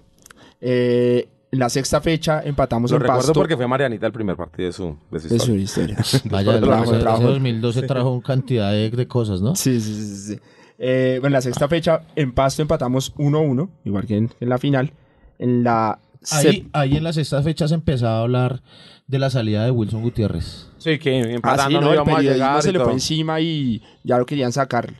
Eh, 0.61 1.29
en 1.51 1.59
la 1.59 1.69
sexta 1.69 2.01
fecha 2.01 2.41
empatamos 2.43 2.91
Lo 2.91 2.97
en 2.97 3.03
recuerdo 3.03 3.21
Pasto. 3.21 3.33
porque 3.35 3.57
fue 3.57 3.67
Marianita 3.69 4.07
el 4.07 4.13
primer 4.13 4.37
partido 4.37 4.69
de 4.69 4.73
su, 4.73 4.97
de 5.11 5.21
su 5.21 5.29
de 5.29 5.39
su 5.39 5.55
historia. 5.55 5.97
historia. 6.01 6.31
Vaya, 6.33 6.55
el 6.55 6.61
Trabajo, 6.63 6.85
ese- 6.85 6.93
ese 6.95 7.03
trabajo. 7.03 7.23
2012 7.29 7.83
trajo 7.83 8.21
cantidad 8.23 8.73
de, 8.73 8.91
de 8.91 9.07
cosas, 9.07 9.43
¿no? 9.43 9.55
Sí, 9.55 9.79
sí, 9.81 9.95
sí. 9.95 10.17
sí. 10.35 10.41
Eh, 10.79 11.19
bueno, 11.21 11.27
en 11.29 11.33
la 11.35 11.43
sexta 11.43 11.69
fecha 11.69 12.01
en 12.17 12.33
Pasto 12.33 12.63
empatamos 12.63 13.15
1-1, 13.17 13.69
igual 13.85 14.07
que 14.07 14.17
en, 14.17 14.31
en 14.41 14.49
la 14.49 14.57
final. 14.59 14.93
En 15.39 15.65
la 15.65 15.99
Ahí, 16.31 16.69
ahí 16.73 16.97
en 16.97 17.03
las 17.03 17.17
sextas 17.17 17.43
fechas 17.45 17.71
se 17.71 17.75
empezaba 17.75 18.19
a 18.19 18.23
hablar 18.23 18.63
de 19.09 19.19
la 19.19 19.29
salida 19.29 19.65
de 19.65 19.73
Wilson 19.73 20.03
Gutiérrez. 20.03 20.69
Sí, 20.79 20.99
que 21.01 21.21
Ah, 21.21 21.25
sí, 21.25 21.33
empatando 21.35 21.81
no, 21.81 21.87
no 21.87 21.89
el 21.89 21.95
íbamos 21.97 22.19
a 22.19 22.23
llegar 22.23 22.63
se 22.63 22.73
le 22.73 22.79
fue 22.81 22.93
encima 22.93 23.41
y 23.41 23.83
ya 24.05 24.19
lo 24.19 24.25
querían 24.27 24.53
sacar. 24.53 24.93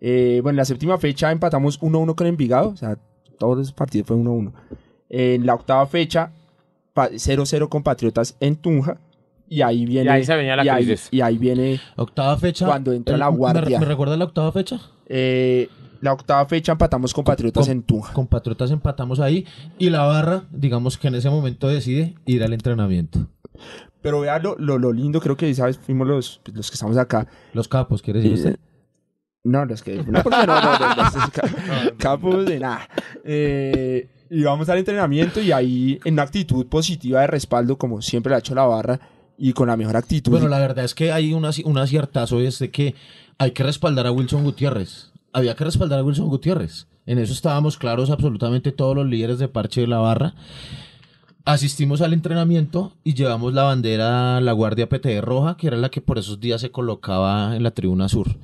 Eh, 0.00 0.38
bueno, 0.42 0.54
en 0.54 0.56
la 0.58 0.64
séptima 0.64 0.96
fecha 0.98 1.32
empatamos 1.32 1.80
1-1 1.80 2.14
con 2.14 2.26
Envigado, 2.28 2.68
o 2.68 2.76
sea, 2.76 2.96
todo 3.38 3.60
ese 3.60 3.72
partido 3.72 4.04
fue 4.04 4.16
1-1. 4.16 4.52
En 5.08 5.44
la 5.44 5.54
octava 5.54 5.84
fecha, 5.88 6.30
pa- 6.94 7.10
0-0 7.10 7.68
con 7.68 7.82
Patriotas 7.82 8.36
en 8.38 8.54
Tunja. 8.54 8.98
Y 9.48 9.62
ahí 9.62 9.84
viene. 9.84 10.06
Y 10.06 10.08
ahí 10.08 10.24
se 10.24 10.36
venía 10.36 10.54
la 10.54 10.64
y 10.64 10.68
ahí- 10.68 10.84
crisis. 10.84 11.08
y 11.10 11.20
ahí 11.20 11.36
viene. 11.36 11.80
Octava 11.96 12.36
fecha. 12.38 12.66
Cuando 12.66 12.92
entra 12.92 13.16
la 13.16 13.28
¿me- 13.28 13.36
guardia. 13.36 13.80
¿Me, 13.80 13.84
recuerda 13.86 14.16
la 14.16 14.24
octava 14.26 14.52
fecha? 14.52 14.80
eh, 15.08 15.68
la 16.00 16.12
octava 16.12 16.44
fecha 16.46 16.72
empatamos 16.72 17.12
con 17.14 17.24
Patriotas 17.24 17.66
con- 17.66 17.72
en 17.72 17.82
Tunja. 17.82 18.12
Con 18.12 18.26
Patriotas 18.26 18.70
empatamos 18.70 19.20
ahí 19.20 19.46
y 19.78 19.90
la 19.90 20.02
barra, 20.04 20.44
digamos 20.50 20.96
que 20.98 21.08
en 21.08 21.14
ese 21.16 21.30
momento 21.30 21.68
decide 21.68 22.14
ir 22.26 22.42
al 22.42 22.52
entrenamiento. 22.52 23.26
Pero 24.02 24.20
vea 24.20 24.38
lo, 24.38 24.56
lo, 24.58 24.78
lo 24.78 24.92
lindo, 24.92 25.20
creo 25.20 25.36
que, 25.36 25.54
¿sabes? 25.54 25.78
Fuimos 25.78 26.06
los, 26.08 26.40
los 26.54 26.70
que 26.70 26.74
estamos 26.74 26.96
acá. 26.96 27.26
Los 27.52 27.68
capos, 27.68 28.00
¿quiere 28.00 28.20
decir 28.20 28.34
usted? 28.34 28.58
No, 29.44 29.64
los 29.66 29.82
que. 29.82 30.02
No, 30.04 30.22
porque 30.22 30.46
no, 30.46 30.60
no, 30.60 30.78
no, 30.78 30.78
no, 30.78 31.02
no, 31.02 31.30
ca- 31.32 31.92
capos 31.98 32.46
de 32.46 32.60
nada. 32.60 32.88
Eh, 33.24 34.08
y 34.30 34.42
vamos 34.42 34.68
al 34.68 34.78
entrenamiento 34.78 35.40
y 35.40 35.52
ahí 35.52 35.98
en 36.04 36.14
una 36.14 36.22
actitud 36.22 36.66
positiva 36.66 37.20
de 37.22 37.26
respaldo, 37.26 37.76
como 37.76 38.00
siempre 38.00 38.30
la 38.30 38.36
ha 38.36 38.38
hecho 38.40 38.54
la 38.54 38.64
barra, 38.64 39.00
y 39.36 39.52
con 39.52 39.68
la 39.68 39.76
mejor 39.76 39.96
actitud. 39.96 40.30
Bueno, 40.32 40.48
la 40.48 40.58
verdad 40.58 40.84
es 40.84 40.94
que 40.94 41.10
hay 41.12 41.32
una, 41.32 41.50
un 41.64 41.78
aciertazo 41.78 42.40
es 42.40 42.58
de 42.58 42.70
que 42.70 42.94
hay 43.38 43.50
que 43.52 43.62
respaldar 43.62 44.06
a 44.06 44.12
Wilson 44.12 44.44
Gutiérrez. 44.44 45.09
Había 45.32 45.54
que 45.54 45.64
respaldar 45.64 46.00
a 46.00 46.04
Wilson 46.04 46.28
Gutiérrez. 46.28 46.88
En 47.06 47.18
eso 47.18 47.32
estábamos 47.32 47.78
claros 47.78 48.10
absolutamente 48.10 48.72
todos 48.72 48.96
los 48.96 49.06
líderes 49.06 49.38
de 49.38 49.48
parche 49.48 49.82
de 49.82 49.86
la 49.86 49.98
barra. 49.98 50.34
Asistimos 51.44 52.00
al 52.02 52.12
entrenamiento 52.12 52.92
y 53.02 53.14
llevamos 53.14 53.54
la 53.54 53.62
bandera, 53.62 54.40
la 54.40 54.52
Guardia 54.52 54.88
PTE 54.88 55.20
roja, 55.20 55.56
que 55.56 55.68
era 55.68 55.76
la 55.76 55.88
que 55.88 56.00
por 56.00 56.18
esos 56.18 56.38
días 56.38 56.60
se 56.60 56.70
colocaba 56.70 57.56
en 57.56 57.62
la 57.62 57.70
tribuna 57.70 58.08
sur. 58.08 58.36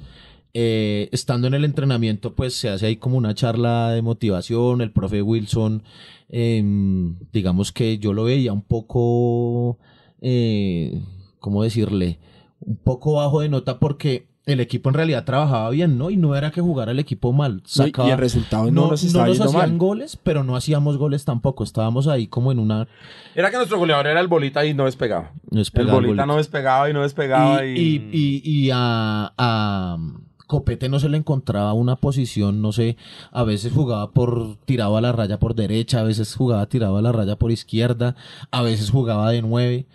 Eh, 0.55 1.11
estando 1.13 1.47
en 1.47 1.55
el 1.55 1.67
entrenamiento, 1.67 2.35
pues 2.35 2.55
se 2.55 2.71
hace 2.71 2.87
ahí 2.87 2.97
como 2.97 3.19
una 3.19 3.35
charla 3.35 3.91
de 3.91 4.01
motivación. 4.01 4.81
El 4.81 4.91
profe 4.91 5.21
Wilson, 5.21 5.83
em, 6.31 7.17
digamos 7.33 7.73
que 7.73 7.99
yo 7.99 8.15
lo 8.15 8.25
veía 8.25 8.55
un 8.55 8.63
poco, 8.63 9.79
eh, 10.23 11.03
¿cómo 11.41 11.63
decirle? 11.63 12.19
Un 12.61 12.77
poco 12.77 13.15
bajo 13.15 13.41
de 13.41 13.51
nota 13.51 13.79
porque 13.79 14.29
el 14.47 14.61
equipo 14.61 14.89
en 14.91 14.95
realidad 14.95 15.25
trabajaba 15.25 15.69
bien, 15.71 15.99
¿no? 15.99 16.09
Y 16.09 16.17
no 16.17 16.37
era 16.37 16.53
que 16.53 16.61
jugara 16.61 16.93
el 16.93 16.99
equipo 17.01 17.33
mal. 17.33 17.63
Sacaba- 17.67 18.09
y 18.09 18.13
el 18.13 18.19
resultado 18.19 18.67
no, 18.67 18.71
no, 18.71 18.91
nos 18.93 19.03
no 19.03 19.07
estaba 19.09 19.27
nos 19.27 19.37
yendo 19.39 19.51
hacían 19.51 19.71
mal. 19.71 19.79
goles, 19.79 20.17
pero 20.23 20.45
no 20.45 20.55
hacíamos 20.55 20.97
goles 20.99 21.25
tampoco. 21.25 21.65
Estábamos 21.65 22.07
ahí 22.07 22.29
como 22.29 22.53
en 22.53 22.61
una... 22.61 22.87
Era 23.35 23.51
que 23.51 23.57
nuestro 23.57 23.77
goleador 23.79 24.07
era 24.07 24.21
el 24.21 24.29
bolita 24.29 24.65
y 24.65 24.73
no 24.73 24.85
despegaba. 24.85 25.33
no 25.51 25.51
El 25.51 25.59
despegaba 25.59 25.95
bolita 25.95 26.09
golito. 26.11 26.27
no 26.27 26.37
despegaba 26.37 26.89
y 26.89 26.93
no 26.93 27.03
despegaba. 27.03 27.65
y, 27.67 27.71
Y, 27.77 27.97
y, 28.13 28.43
y, 28.45 28.67
y 28.67 28.71
a, 28.73 29.33
a 29.37 29.99
Copete 30.47 30.89
no 30.89 31.01
se 31.01 31.09
le 31.09 31.17
encontraba 31.17 31.73
una 31.73 31.97
posición, 31.97 32.63
no 32.63 32.71
sé, 32.71 32.97
a 33.33 33.43
veces 33.43 33.73
jugaba 33.73 34.13
por 34.13 34.55
tirado 34.65 34.97
a 34.97 35.01
la 35.01 35.11
raya 35.11 35.41
por 35.41 35.57
derecha, 35.57 35.99
a 35.99 36.05
veces 36.05 36.37
jugaba 36.37 36.67
tirado 36.67 36.97
a 36.99 37.03
la 37.03 37.11
raya 37.11 37.35
por 37.35 37.51
izquierda, 37.51 38.15
a 38.53 38.63
veces 38.63 38.91
jugaba 38.91 39.29
de 39.33 39.43
nueve. 39.43 39.87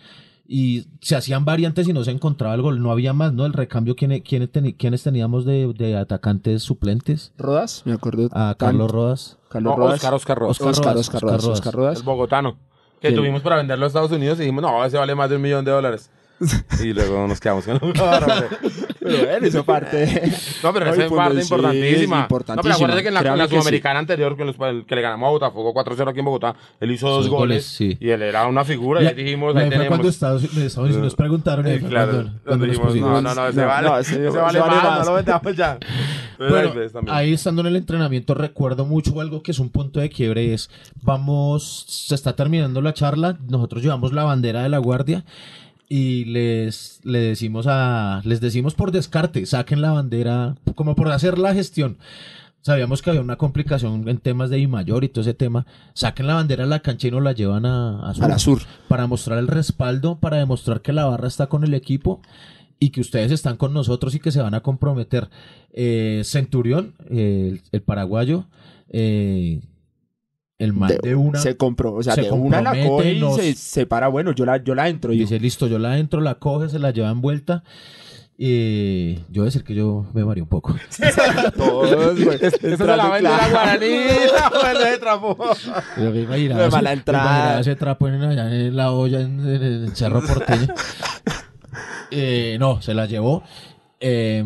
Y 0.54 0.88
se 1.00 1.16
hacían 1.16 1.46
variantes 1.46 1.88
y 1.88 1.94
no 1.94 2.04
se 2.04 2.12
encontraba 2.12 2.54
el 2.56 2.62
gol. 2.62 2.82
No 2.84 2.92
había 2.92 3.14
más, 3.14 3.32
¿no? 3.32 3.46
El 3.46 3.54
recambio, 3.54 3.96
¿quiénes, 3.96 4.22
quiénes, 4.22 4.52
teni- 4.52 4.76
quiénes 4.78 5.02
teníamos 5.02 5.46
de, 5.46 5.72
de 5.78 5.96
atacantes 5.96 6.62
suplentes? 6.62 7.32
Rodas, 7.38 7.84
me 7.86 7.94
acuerdo. 7.94 8.26
A 8.34 8.56
tanto. 8.56 8.58
Carlos 8.58 8.92
Rodas. 8.92 9.38
Carlos 9.48 9.72
No, 9.72 9.78
Rodas. 9.82 9.96
Oscar, 9.96 10.14
Oscar 10.14 10.38
Rodas. 10.40 10.52
Oscar 10.60 10.70
Oscar, 10.72 10.84
Rodas, 10.92 11.00
Oscar 11.08 11.22
Oscar 11.22 11.40
Rodas. 11.40 11.58
Oscar 11.60 11.74
Rodas. 11.74 11.98
el 12.00 12.04
bogotano. 12.04 12.58
Que 13.00 13.10
Sí. 13.12 13.16
tuvimos 13.16 13.42
para 13.42 13.56
venderlo 13.56 13.86
a 13.86 13.88
Estados 13.88 14.12
Unidos 14.12 14.38
y 14.40 14.42
dijimos, 14.42 14.62
no, 14.62 14.84
ese 14.84 14.98
vale 14.98 15.16
más 15.16 15.30
de 15.30 15.38
un 15.38 15.42
millón 15.42 15.64
de 15.64 15.72
dólares. 15.72 16.12
y 16.84 16.92
luego 16.92 17.26
nos 17.28 17.40
quedamos 17.40 17.64
con 17.64 17.76
el. 17.76 17.94
Pero 19.04 19.26
bueno, 19.26 19.48
eso 19.48 19.64
parte. 19.66 20.32
No, 20.64 20.72
pero 20.74 20.92
esa 20.94 21.06
es 21.06 21.12
parte 21.12 21.36
sí, 21.38 21.42
importantísima. 21.42 22.16
No, 22.18 22.22
importantísima. 22.22 22.62
pero 22.62 22.76
acuérdate 22.76 23.02
que 23.02 23.08
en 23.08 23.14
la, 23.16 23.20
en 23.22 23.26
la 23.38 23.44
que 23.46 23.50
sí. 23.50 23.56
Sudamericana 23.56 24.00
anterior, 24.00 24.38
que, 24.38 24.46
los- 24.46 24.56
que 24.86 24.96
le 24.96 25.02
ganamos 25.02 25.28
a 25.28 25.32
Botafogo 25.32 25.74
4-0 25.74 26.10
aquí 26.10 26.20
en 26.20 26.26
Bogotá, 26.26 26.56
él 26.80 26.92
hizo 26.92 27.10
dos 27.10 27.28
goles, 27.28 27.40
goles, 27.40 27.66
sí. 27.66 27.98
y 28.00 28.10
él 28.10 28.22
era 28.22 28.46
una 28.48 28.64
figura. 28.64 29.02
Y, 29.02 29.08
ahí 29.08 29.16
dijimos, 29.16 29.56
y 29.56 29.58
ahí 29.58 29.70
tenemos. 29.70 29.88
cuando 29.88 30.08
Estados, 30.10 30.44
Estados 30.44 30.78
Unidos 30.78 30.98
nos 31.04 31.16
preguntaron. 31.16 31.66
Sí, 31.66 31.80
fue 31.80 31.90
claro, 31.90 32.12
cuando- 32.12 32.32
cuando 32.46 32.66
dijimos, 32.66 32.96
no, 32.96 33.22
no, 33.22 33.34
no, 33.36 33.48
ese 33.48 33.62
No, 33.62 33.68
vale, 33.68 33.88
no, 33.90 33.98
ese- 33.98 34.28
ese 34.28 34.38
vale 34.38 34.60
vale 34.60 34.76
más, 34.76 34.84
más. 34.84 35.00
no 35.00 35.06
lo 35.06 35.14
vendamos 35.18 35.56
ya. 35.56 35.78
Bueno, 36.38 36.74
ahí 37.10 37.34
estando 37.34 37.62
en 37.62 37.68
el 37.68 37.76
entrenamiento 37.78 38.34
recuerdo 38.34 38.86
mucho 38.86 39.20
algo 39.22 39.42
que 39.44 39.52
es 39.52 39.60
un 39.60 39.70
punto 39.70 40.00
de 40.00 40.10
quiebre 40.10 40.54
es 40.54 40.70
vamos 41.02 41.86
se 41.88 42.16
está 42.16 42.36
terminando 42.36 42.82
la 42.82 42.94
charla 42.94 43.38
nosotros 43.48 43.84
llevamos 43.84 44.12
la 44.14 44.24
bandera 44.24 44.64
de 44.64 44.70
la 44.70 44.80
guardia 44.80 45.24
y 45.94 46.24
les 46.24 47.02
le 47.04 47.20
decimos 47.20 47.66
a 47.68 48.22
les 48.24 48.40
decimos 48.40 48.76
por 48.76 48.94
descarte 48.94 49.46
saquen 49.46 49.82
la 49.82 49.92
bandera 49.92 50.56
como 50.76 50.96
por 50.96 51.10
hacer 51.12 51.38
la 51.38 51.54
gestión 51.54 51.98
sabíamos 52.62 53.02
que 53.02 53.10
había 53.10 53.22
una 53.22 53.36
complicación 53.36 54.08
en 54.08 54.18
temas 54.20 54.50
de 54.50 54.60
I 54.60 54.68
mayor 54.68 55.04
y 55.04 55.10
todo 55.10 55.24
ese 55.24 55.34
tema 55.34 55.66
saquen 55.94 56.28
la 56.28 56.36
bandera 56.36 56.64
a 56.64 56.68
la 56.68 56.80
cancha 56.80 57.10
y 57.10 57.12
nos 57.12 57.22
la 57.22 57.34
llevan 57.34 57.66
a, 57.66 58.10
a 58.10 58.14
sur 58.14 58.24
A 58.24 58.28
la 58.30 58.40
sur. 58.40 58.62
para 58.88 59.06
mostrar 59.06 59.38
el 59.38 59.50
respaldo 59.50 60.18
para 60.18 60.38
demostrar 60.38 60.82
que 60.82 60.94
la 60.94 61.04
barra 61.04 61.28
está 61.28 61.48
con 61.48 61.66
el 61.66 61.74
equipo 61.74 62.22
y 62.80 62.92
que 62.92 63.02
ustedes 63.02 63.34
están 63.34 63.58
con 63.58 63.74
nosotros 63.74 64.16
y 64.16 64.20
que 64.20 64.32
se 64.32 64.42
van 64.42 64.54
a 64.56 64.62
comprometer. 64.62 65.30
Eh, 65.72 66.24
Centurión, 66.26 66.96
eh, 67.12 67.50
el, 67.52 67.62
el 67.72 67.82
paraguayo, 67.84 68.46
eh, 68.90 69.62
el 70.64 70.74
man 70.74 70.92
de, 71.02 71.16
una, 71.16 71.40
Se 71.40 71.58
compró, 71.58 71.94
o 71.94 72.04
sea, 72.04 72.16
se 72.16 72.22
de 72.24 72.32
una 72.32 72.62
la 72.62 72.72
coge 72.86 73.14
y 73.14 73.20
nos- 73.20 73.36
se, 73.36 73.54
se 73.56 73.86
para, 73.86 74.08
bueno, 74.08 74.32
yo 74.34 74.46
la, 74.46 74.58
yo 74.64 74.76
la 74.76 74.88
entro. 74.90 75.12
Yo, 75.14 75.20
dice, 75.22 75.40
listo, 75.40 75.68
yo 75.68 75.80
la 75.80 75.98
entro, 75.98 76.22
la 76.22 76.36
coge, 76.36 76.70
se 76.70 76.80
la 76.80 76.92
lleva 76.92 77.10
envuelta 77.10 77.64
Y 78.38 79.16
yo 79.30 79.44
decir 79.44 79.64
que 79.64 79.76
yo 79.76 80.06
me 80.14 80.24
mareé 80.26 80.42
un 80.42 80.50
poco. 80.50 80.76
Todos, 81.58 82.24
güey. 82.24 82.38
Eso 82.42 82.58
se 82.78 82.86
la 82.86 83.10
vende 83.10 83.30
la 83.30 83.50
Guaraní, 83.50 83.88
la 84.74 84.90
de 84.92 84.98
trapo. 84.98 85.38
Yo 85.98 86.12
me 86.12 86.22
imaginaba, 86.22 86.62
de 86.62 86.68
ese- 86.68 86.76
mala 86.78 86.90
me 86.90 86.94
entrada. 86.96 87.24
imaginaba 87.26 87.60
ese 87.62 87.76
trapo 87.76 88.08
en, 88.08 88.22
allá 88.24 88.56
en 88.56 88.76
la 88.76 88.92
olla 88.92 89.22
en, 89.22 89.40
en 89.42 89.64
el 89.64 89.96
Cerro 89.96 90.22
Porteño. 90.26 90.68
Eh, 92.12 92.58
no, 92.60 92.82
se 92.82 92.94
la 92.94 93.06
llevó. 93.06 93.44
Eh, 94.00 94.44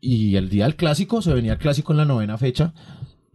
y 0.00 0.36
el 0.36 0.48
día 0.48 0.64
del 0.64 0.76
clásico, 0.76 1.20
se 1.22 1.32
venía 1.32 1.52
el 1.54 1.58
clásico 1.58 1.92
en 1.92 1.98
la 1.98 2.04
novena 2.04 2.38
fecha. 2.38 2.72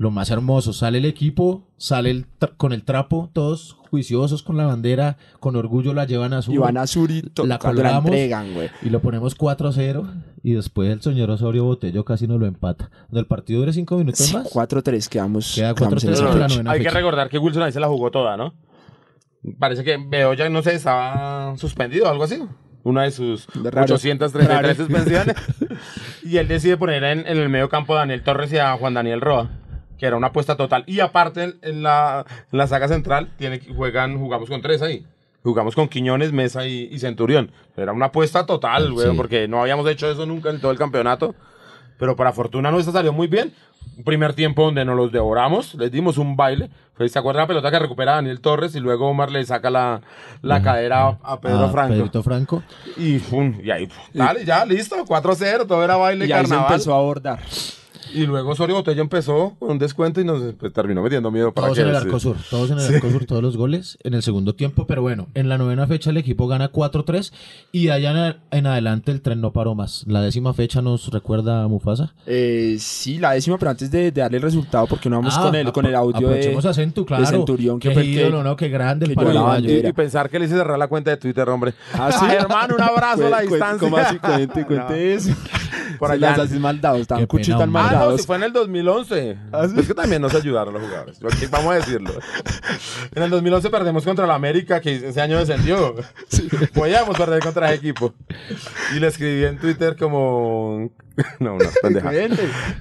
Lo 0.03 0.11
más 0.11 0.29
hermoso, 0.31 0.73
sale 0.73 0.97
el 0.97 1.05
equipo, 1.05 1.63
sale 1.77 2.09
el 2.11 2.25
con 2.57 2.73
el 2.73 2.83
trapo, 2.83 3.29
todos 3.31 3.77
juiciosos 3.89 4.43
con 4.43 4.57
la 4.57 4.65
bandera, 4.65 5.15
con 5.39 5.55
orgullo 5.55 5.93
la 5.93 6.03
llevan 6.05 6.33
a 6.33 6.41
su 6.41 6.51
Y 6.51 6.57
van 6.57 6.75
a 6.77 6.85
Zurito 6.87 7.43
La 7.43 7.55
la 7.55 7.59
colgamos. 7.59 8.05
entregan, 8.07 8.53
güey. 8.53 8.69
y 8.81 8.89
lo 8.89 8.99
ponemos 8.99 9.37
4-0 9.37 10.05
y 10.43 10.51
después 10.55 10.91
el 10.91 11.01
señor 11.01 11.29
Osorio 11.31 11.63
Botello 11.63 12.03
casi 12.03 12.27
nos 12.27 12.37
lo 12.37 12.45
empata. 12.47 12.89
Cuando 13.05 13.21
el 13.21 13.27
partido 13.27 13.61
dure 13.61 13.71
5 13.71 13.97
minutos 13.97 14.25
Sí, 14.25 14.33
más, 14.35 14.51
4-3 14.51 15.07
quedamos. 15.07 15.55
Queda 15.55 15.73
quedamos 15.73 16.03
en 16.03 16.09
4-3 16.09 16.13
esa 16.13 16.25
entre 16.25 16.39
la 16.41 16.49
fecha. 16.49 16.71
Hay 16.71 16.81
que 16.81 16.89
recordar 16.89 17.29
que 17.29 17.37
Wilson 17.37 17.63
ahí 17.63 17.71
se 17.71 17.79
la 17.79 17.87
jugó 17.87 18.11
toda, 18.11 18.35
¿no? 18.35 18.53
Parece 19.57 19.85
que 19.85 19.95
Bedoya, 19.97 20.49
no 20.49 20.61
sé, 20.63 20.75
estaba 20.75 21.55
suspendido 21.57 22.07
o 22.07 22.09
algo 22.09 22.25
así. 22.25 22.43
Una 22.83 23.03
de 23.03 23.11
sus 23.11 23.47
Raro. 23.55 23.95
833 23.95 24.47
Raro. 24.49 24.75
suspensiones. 24.75 25.35
y 26.25 26.35
él 26.35 26.49
decide 26.49 26.75
poner 26.75 27.05
en, 27.05 27.19
en 27.19 27.37
el 27.37 27.47
medio 27.47 27.69
campo 27.69 27.95
a 27.95 27.99
Daniel 27.99 28.21
Torres 28.21 28.51
y 28.51 28.57
a 28.57 28.75
Juan 28.75 28.93
Daniel 28.95 29.21
Roa, 29.21 29.49
que 29.97 30.05
era 30.05 30.15
una 30.17 30.27
apuesta 30.27 30.55
total. 30.57 30.83
Y 30.87 30.99
aparte, 30.99 31.43
en, 31.43 31.55
en 31.61 31.83
la, 31.83 32.25
en 32.51 32.57
la 32.57 32.67
saga 32.67 32.87
central, 32.87 33.29
tiene, 33.37 33.59
juegan, 33.75 34.17
jugamos 34.17 34.49
con 34.49 34.61
tres 34.61 34.81
ahí. 34.81 35.05
Jugamos 35.43 35.75
con 35.75 35.89
Quiñones, 35.89 36.31
Mesa 36.31 36.65
y, 36.65 36.87
y 36.91 36.99
Centurión. 36.99 37.51
Era 37.75 37.91
una 37.91 38.05
apuesta 38.07 38.45
total, 38.45 38.93
güey, 38.93 39.09
Sí. 39.09 39.13
porque 39.17 39.47
no 39.47 39.61
habíamos 39.61 39.87
hecho 39.89 40.09
eso 40.09 40.25
nunca 40.25 40.49
en 40.49 40.61
todo 40.61 40.71
el 40.71 40.77
campeonato. 40.77 41.35
Pero 41.99 42.15
para 42.15 42.31
fortuna 42.33 42.71
nuestra 42.71 42.93
salió 42.93 43.13
muy 43.13 43.27
bien. 43.27 43.53
Un 43.97 44.03
primer 44.03 44.33
tiempo 44.33 44.63
donde 44.63 44.83
nos 44.85 44.95
los 44.95 45.11
devoramos, 45.11 45.75
les 45.75 45.91
dimos 45.91 46.17
un 46.17 46.35
baile. 46.35 46.69
Fue, 46.95 47.07
¿Se 47.09 47.19
acuerdan 47.19 47.43
la 47.43 47.47
pelota 47.47 47.69
que 47.69 47.77
recupera 47.79 48.13
Daniel 48.13 48.39
Torres 48.41 48.73
y 48.75 48.79
luego 48.79 49.07
Omar 49.09 49.29
le 49.31 49.45
saca 49.45 49.69
la, 49.69 50.01
la 50.41 50.63
cadera 50.63 51.07
a, 51.07 51.17
a 51.33 51.41
Pedro 51.41 51.65
a 51.65 51.69
Franco? 51.71 51.93
Pedrito 51.93 52.23
Franco. 52.23 52.63
Y, 52.97 53.19
pum, 53.19 53.59
y 53.63 53.69
ahí, 53.69 53.85
pum, 53.87 53.95
dale, 54.13 54.45
ya, 54.45 54.65
listo, 54.65 54.95
4-0, 55.05 55.67
todo 55.67 55.83
era 55.83 55.95
baile 55.97 56.25
Y 56.25 56.31
ahí 56.31 56.43
se 56.43 56.49
carnaval. 56.49 56.71
empezó 56.71 56.93
a 56.93 56.97
abordar. 56.97 57.39
Y 58.13 58.25
luego 58.25 58.51
Osorio 58.51 58.75
Botello 58.75 59.01
empezó 59.01 59.55
con 59.59 59.71
un 59.71 59.79
descuento 59.79 60.19
y 60.21 60.25
nos 60.25 60.53
pues, 60.55 60.73
terminó 60.73 61.01
metiendo 61.03 61.31
miedo 61.31 61.53
para 61.53 61.67
Todos 61.67 61.77
que 61.77 61.81
en 61.83 61.89
el 61.89 61.95
sí. 61.95 62.01
arco 62.05 62.19
sur, 62.19 62.37
todos 62.49 62.71
en 62.71 62.79
el 62.79 62.95
arco 62.95 63.09
sur, 63.11 63.25
todos 63.25 63.41
los 63.41 63.57
goles 63.57 63.97
en 64.03 64.13
el 64.13 64.23
segundo 64.23 64.55
tiempo, 64.55 64.85
pero 64.87 65.01
bueno, 65.01 65.27
en 65.33 65.49
la 65.49 65.57
novena 65.57 65.87
fecha 65.87 66.09
el 66.09 66.17
equipo 66.17 66.47
gana 66.47 66.71
4-3 66.71 67.31
y 67.71 67.85
de 67.85 67.91
allá 67.91 68.27
en, 68.27 68.35
en 68.51 68.67
adelante 68.67 69.11
el 69.11 69.21
tren 69.21 69.41
no 69.41 69.51
paró 69.53 69.75
más. 69.75 70.03
La 70.07 70.21
décima 70.21 70.53
fecha 70.53 70.81
nos 70.81 71.07
recuerda 71.11 71.63
a 71.63 71.67
Mufasa. 71.67 72.13
Eh, 72.25 72.77
sí, 72.79 73.17
la 73.19 73.31
décima, 73.31 73.57
pero 73.57 73.71
antes 73.71 73.89
de, 73.91 74.11
de 74.11 74.21
darle 74.21 74.37
el 74.37 74.43
resultado, 74.43 74.87
porque 74.87 75.09
no 75.09 75.17
vamos 75.17 75.35
Ah, 75.37 75.43
con 75.43 75.55
el, 75.55 75.71
con 75.71 75.85
el 75.85 75.95
audio 75.95 76.29
de, 76.29 76.57
a 76.63 76.73
Centu, 76.73 77.05
claro. 77.05 77.23
de 77.23 77.29
Centurión, 77.29 77.79
que 77.79 77.89
Qué 77.89 77.93
fue 77.93 78.03
el 78.03 78.13
que- 78.13 78.21
ídolo, 78.21 78.43
¿no? 78.43 78.55
Qué 78.55 78.69
grande 78.69 79.05
el 79.05 79.15
que 79.15 79.23
bandera. 79.23 79.87
Y, 79.87 79.87
y 79.89 79.93
pensar 79.93 80.29
que 80.29 80.39
le 80.39 80.45
hice 80.45 80.55
cerrar 80.55 80.77
la 80.77 80.87
cuenta 80.87 81.11
de 81.11 81.17
Twitter, 81.17 81.47
hombre. 81.49 81.73
Ah, 81.93 82.11
¿sí? 82.11 82.25
Ay, 82.27 82.37
hermano, 82.37 82.75
un 82.75 82.81
abrazo 82.81 83.27
a 83.27 83.29
la 83.31 83.41
distancia. 83.41 83.77
¿Cómo 83.79 83.97
así? 83.97 84.17
Cuente, 84.19 84.61
No. 84.61 84.67
cuente 84.67 85.13
eso. 85.13 85.31
Por 85.99 86.11
allá. 86.11 86.35
las 86.37 86.51
maldados. 86.51 87.07
Ah, 87.11 87.25
no, 87.93 88.17
si 88.17 88.25
fue 88.25 88.35
en 88.35 88.43
el 88.43 88.53
2011. 88.53 89.37
¿Ah, 89.51 89.67
sí? 89.67 89.79
Es 89.79 89.87
que 89.87 89.93
también 89.93 90.21
nos 90.21 90.33
ayudaron 90.35 90.73
los 90.73 90.83
jugadores. 90.83 91.19
Vamos 91.49 91.71
a 91.71 91.75
decirlo. 91.75 92.11
En 93.15 93.21
el 93.21 93.29
2011 93.29 93.69
perdemos 93.69 94.03
contra 94.03 94.25
el 94.25 94.31
América, 94.31 94.81
que 94.81 94.95
ese 94.95 95.21
año 95.21 95.37
descendió. 95.37 95.95
Podíamos 96.73 97.15
perder 97.15 97.43
contra 97.43 97.67
ese 97.67 97.75
equipo. 97.75 98.13
Y 98.95 98.99
le 98.99 99.07
escribí 99.07 99.45
en 99.45 99.59
Twitter 99.59 99.95
como... 99.95 100.89
No, 101.39 101.57
no, 101.57 101.69
pendeja. 101.81 102.11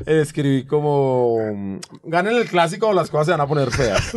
Escribí 0.07 0.65
como... 0.65 1.37
Ganen 2.05 2.37
el 2.37 2.49
clásico 2.49 2.89
o 2.89 2.93
las 2.95 3.11
cosas 3.11 3.27
se 3.27 3.31
van 3.33 3.43
a 3.43 3.47
poner 3.47 3.71
feas. 3.71 4.15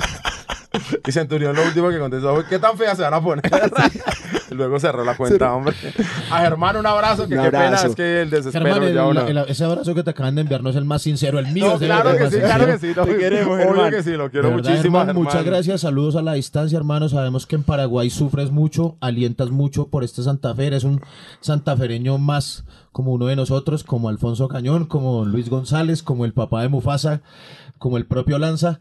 Y 1.08 1.12
Centurión 1.12 1.56
lo 1.56 1.64
último 1.64 1.90
que 1.90 2.00
contestó 2.00 2.34
fue, 2.36 2.46
¿qué 2.48 2.60
tan 2.60 2.78
feas 2.78 2.98
se 2.98 3.04
van 3.04 3.14
a 3.14 3.22
poner? 3.22 3.44
Y 4.52 4.54
Luego 4.56 4.80
cerró 4.80 5.04
la 5.04 5.16
cuenta, 5.18 5.54
hombre. 5.54 5.76
A 6.32 6.40
Germán 6.42 6.78
un 6.78 6.86
abrazo, 6.86 7.28
que 7.28 7.36
Un 7.38 7.44
qué 7.44 7.52
pena, 7.52 7.66
abrazo. 7.68 7.88
es 7.88 7.96
que 7.96 8.22
el 8.22 8.30
desespero 8.30 8.66
Germán, 8.66 8.84
el- 8.88 8.94
ya 8.96 9.06
uno... 9.08 9.22
el- 9.28 9.38
ese 9.50 9.66
abrazo 9.66 9.94
que 9.96 10.04
te 10.04 10.12
acaban 10.12 10.36
de 10.36 10.42
enviar 10.42 10.62
no 10.64 10.70
es 10.70 10.76
el 10.76 10.86
más 10.86 11.02
sincero, 11.02 11.40
el 11.40 11.48
mío 11.48 11.66
No, 11.68 11.76
es 11.76 11.82
el 11.82 11.88
claro 11.88 12.12
el 12.12 12.18
que 12.18 12.24
más 12.24 12.34
sí, 12.34 12.40
claro 12.40 12.66
que 12.68 12.78
sí. 12.78 12.94
no, 12.96 13.06
Te 13.06 13.18
queremos, 13.18 13.54
Obvio 13.56 13.68
Germán. 13.68 13.92
que 13.92 14.04
sí, 14.04 14.12
lo 14.12 14.30
quiero 14.32 14.50
verdad, 14.50 14.58
muchísimo, 14.70 14.82
Germán, 15.00 15.06
Germán. 15.08 15.24
Muchas 15.24 15.44
gracias, 15.46 15.82
saludos 15.82 16.16
a 16.16 16.22
la 16.22 16.34
distancia, 16.34 16.78
hermano. 16.78 17.10
Sabemos 17.10 17.46
que 17.48 17.56
en 17.56 17.64
Paraguay 17.64 18.10
sufres 18.10 18.52
mucho, 18.52 18.96
alientas 19.02 19.50
mucho 19.50 19.88
por 19.90 20.04
este 20.04 20.24
Santa 20.24 20.54
Fe. 20.56 20.68
Eres 20.68 20.84
un 20.84 21.02
santafereño 21.42 22.18
más 22.18 22.66
como 22.92 23.12
uno 23.14 23.26
de 23.26 23.36
nosotros, 23.36 23.84
como 23.84 24.08
Alfonso 24.10 24.48
Cañón, 24.48 24.86
como 24.86 25.26
Luis 25.26 25.50
González, 25.50 26.02
como 26.02 26.24
el 26.26 26.34
papá 26.34 26.62
de 26.62 26.70
Mufasa, 26.70 27.22
como 27.78 27.98
el 27.98 28.06
propio 28.06 28.38
Lanza, 28.40 28.80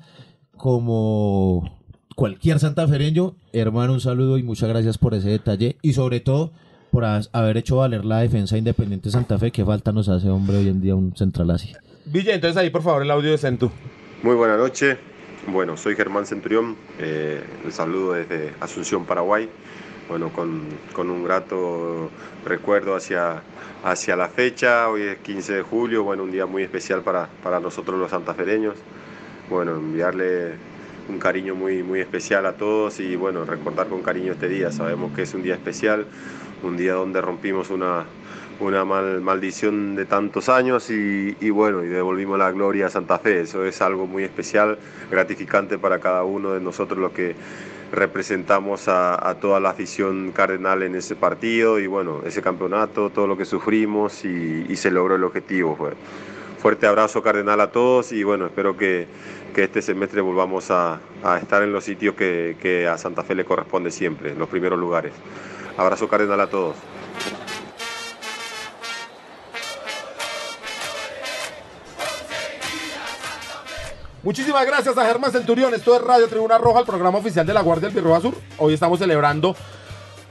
como 0.57 1.84
cualquier 2.14 2.59
santafereño. 2.59 3.35
Hermano, 3.53 3.92
un 3.92 4.00
saludo 4.00 4.38
y 4.38 4.42
muchas 4.42 4.68
gracias 4.68 4.98
por 4.98 5.14
ese 5.14 5.29
detalle 5.29 5.77
y 5.83 5.92
sobre 5.92 6.20
todo 6.20 6.53
por 6.90 7.05
haber 7.05 7.57
hecho 7.57 7.77
valer 7.77 8.05
la 8.05 8.20
defensa 8.20 8.57
independiente 8.57 9.11
Santa 9.11 9.38
Fe. 9.38 9.50
que 9.50 9.64
falta 9.64 9.92
nos 9.92 10.09
hace, 10.09 10.29
hombre, 10.29 10.59
hoy 10.59 10.68
en 10.68 10.81
día 10.81 10.94
un 10.94 11.16
central 11.16 11.50
así. 11.50 11.72
Villa, 12.07 12.35
entonces 12.35 12.57
ahí 12.57 12.70
por 12.70 12.83
favor 12.83 13.03
el 13.03 13.11
audio 13.11 13.31
de 13.31 13.38
Centu. 13.38 13.70
Muy 14.22 14.37
buena 14.37 14.57
noche. 14.57 14.96
Bueno, 15.48 15.77
soy 15.77 15.96
Germán 15.96 16.24
Centurión. 16.24 16.77
Eh, 16.98 17.42
el 17.64 17.72
saludo 17.72 18.12
desde 18.12 18.55
Asunción, 18.61 19.05
Paraguay. 19.05 19.48
Bueno, 20.09 20.33
con, 20.33 20.62
con 20.92 21.11
un 21.11 21.24
grato 21.24 22.11
recuerdo 22.44 22.94
hacia, 22.94 23.42
hacia 23.83 24.16
la 24.16 24.29
fecha. 24.29 24.88
Hoy 24.88 25.03
es 25.03 25.18
15 25.18 25.55
de 25.55 25.62
julio. 25.62 26.05
Bueno, 26.05 26.22
un 26.22 26.31
día 26.31 26.46
muy 26.46 26.62
especial 26.62 27.03
para, 27.03 27.29
para 27.42 27.59
nosotros 27.59 27.98
los 27.98 28.11
santafereños. 28.11 28.77
Bueno, 29.50 29.72
enviarle 29.72 30.55
un 31.08 31.18
cariño 31.18 31.54
muy, 31.54 31.82
muy 31.82 32.00
especial 32.00 32.46
a 32.46 32.52
todos 32.54 33.00
y 33.00 33.16
bueno, 33.16 33.44
recordar 33.44 33.88
con 33.88 34.02
cariño 34.02 34.32
este 34.32 34.48
día. 34.48 34.70
Sabemos 34.70 35.12
que 35.14 35.22
es 35.22 35.34
un 35.34 35.42
día 35.42 35.54
especial, 35.54 36.06
un 36.62 36.76
día 36.76 36.94
donde 36.94 37.20
rompimos 37.20 37.70
una, 37.70 38.04
una 38.60 38.84
mal- 38.84 39.20
maldición 39.20 39.96
de 39.96 40.06
tantos 40.06 40.48
años 40.48 40.90
y, 40.90 41.50
bueno, 41.50 41.84
y 41.84 41.88
devolvimos 41.88 42.38
la 42.38 42.50
gloria 42.52 42.86
a 42.86 42.90
Santa 42.90 43.18
Fe. 43.18 43.42
Eso 43.42 43.64
es 43.64 43.82
algo 43.82 44.06
muy 44.06 44.24
especial, 44.24 44.78
gratificante 45.10 45.78
para 45.78 45.98
cada 45.98 46.24
uno 46.24 46.52
de 46.52 46.60
nosotros 46.60 46.98
los 46.98 47.12
que 47.12 47.34
representamos 47.92 48.88
a, 48.88 49.36
toda 49.40 49.60
la 49.60 49.70
afición 49.70 50.32
cardenal 50.32 50.82
en 50.82 50.96
ese 50.96 51.14
partido 51.14 51.78
y 51.78 51.86
bueno, 51.86 52.22
ese 52.24 52.42
campeonato, 52.42 53.10
todo 53.10 53.26
lo 53.26 53.36
que 53.36 53.44
sufrimos 53.44 54.24
y, 54.24 54.74
se 54.76 54.90
logró 54.90 55.14
el 55.14 55.24
objetivo. 55.24 55.76
Fue. 55.76 55.92
Fuerte 56.64 56.87
abrazo 56.87 57.22
cardenal 57.22 57.61
a 57.61 57.70
todos 57.70 58.11
y 58.11 58.24
bueno, 58.24 58.46
espero 58.46 58.74
que, 58.74 59.07
que 59.55 59.64
este 59.64 59.83
semestre 59.83 60.22
volvamos 60.22 60.70
a, 60.70 60.98
estar 61.38 61.62
en 61.62 61.74
los 61.74 61.85
sitios 61.85 62.14
que, 62.14 62.57
que 62.59 62.88
a 62.88 62.96
Santa 62.96 63.22
Fe 63.22 63.35
le 63.35 63.44
corresponde 63.44 63.90
siempre, 63.90 64.33
en 64.33 64.38
los 64.38 64.48
primeros 64.48 64.79
lugares. 64.79 65.12
Abrazo 65.77 66.09
cardenal 66.09 66.40
a 66.40 66.46
todos. 66.46 66.74
Muchísimas 74.22 74.64
gracias 74.64 74.96
a 74.96 75.05
Germán 75.05 75.33
Centurión. 75.33 75.74
Esto 75.74 75.94
es 75.94 76.00
Radio 76.00 76.29
Tribuna 76.29 76.57
Roja, 76.57 76.81
el 76.81 76.87
programa 76.87 77.18
oficial 77.18 77.44
de 77.44 77.53
la 77.53 77.61
Guardia 77.61 77.90
del 77.90 77.96
Birroja 77.96 78.22
Sur. 78.22 78.37
Hoy 78.57 78.72
estamos 78.72 78.98
celebrando 78.98 79.55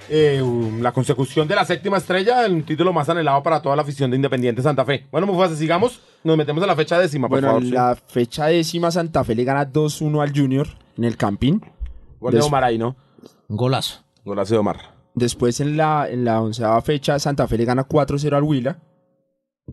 eh, 0.10 0.42
um, 0.42 0.82
la 0.82 0.92
consecución 0.92 1.48
de 1.48 1.56
la 1.56 1.66
séptima 1.66 1.98
estrella, 1.98 2.46
el 2.46 2.63
título 2.63 2.92
más 2.94 3.08
anhelado 3.10 3.42
para 3.44 3.62
toda 3.62 3.76
la 3.76 3.82
afición 3.82 4.10
de 4.12 4.18
Independiente 4.18 4.62
Santa 4.62 4.86
Fe. 4.86 5.08
Bueno, 5.12 5.28
Mufasa, 5.28 5.56
sigamos. 5.56 6.02
Nos 6.24 6.38
metemos 6.38 6.63
a 6.63 6.68
la 6.68 6.76
fecha 6.76 7.00
décima, 7.00 7.28
por 7.28 7.38
Bueno, 7.38 7.48
favor. 7.48 7.63
sí. 7.63 7.72
la 7.72 7.96
fecha 8.08 8.46
décima 8.48 8.92
Santa 8.92 9.24
Fe 9.24 9.36
le 9.36 9.44
gana 9.44 9.72
2-1 9.72 10.22
al 10.22 10.34
Junior 10.36 10.68
en 10.98 11.04
el 11.06 11.18
Campín. 11.18 11.62
Gol 12.20 12.34
de 12.34 12.42
Omar 12.42 12.63
ahí, 12.63 12.78
¿no? 12.78 12.96
Golazo. 13.50 14.04
Golazo 14.24 14.54
de 14.54 14.60
Omar. 14.60 14.78
Después 15.16 15.60
en 15.60 15.78
la, 15.78 16.08
en 16.10 16.26
la 16.26 16.42
onceava 16.42 16.82
fecha 16.82 17.20
Santa 17.20 17.48
Fe 17.48 17.58
le 17.58 17.66
gana 17.66 17.88
4-0 17.88 18.34
al 18.36 18.44
Huila. 18.44 18.80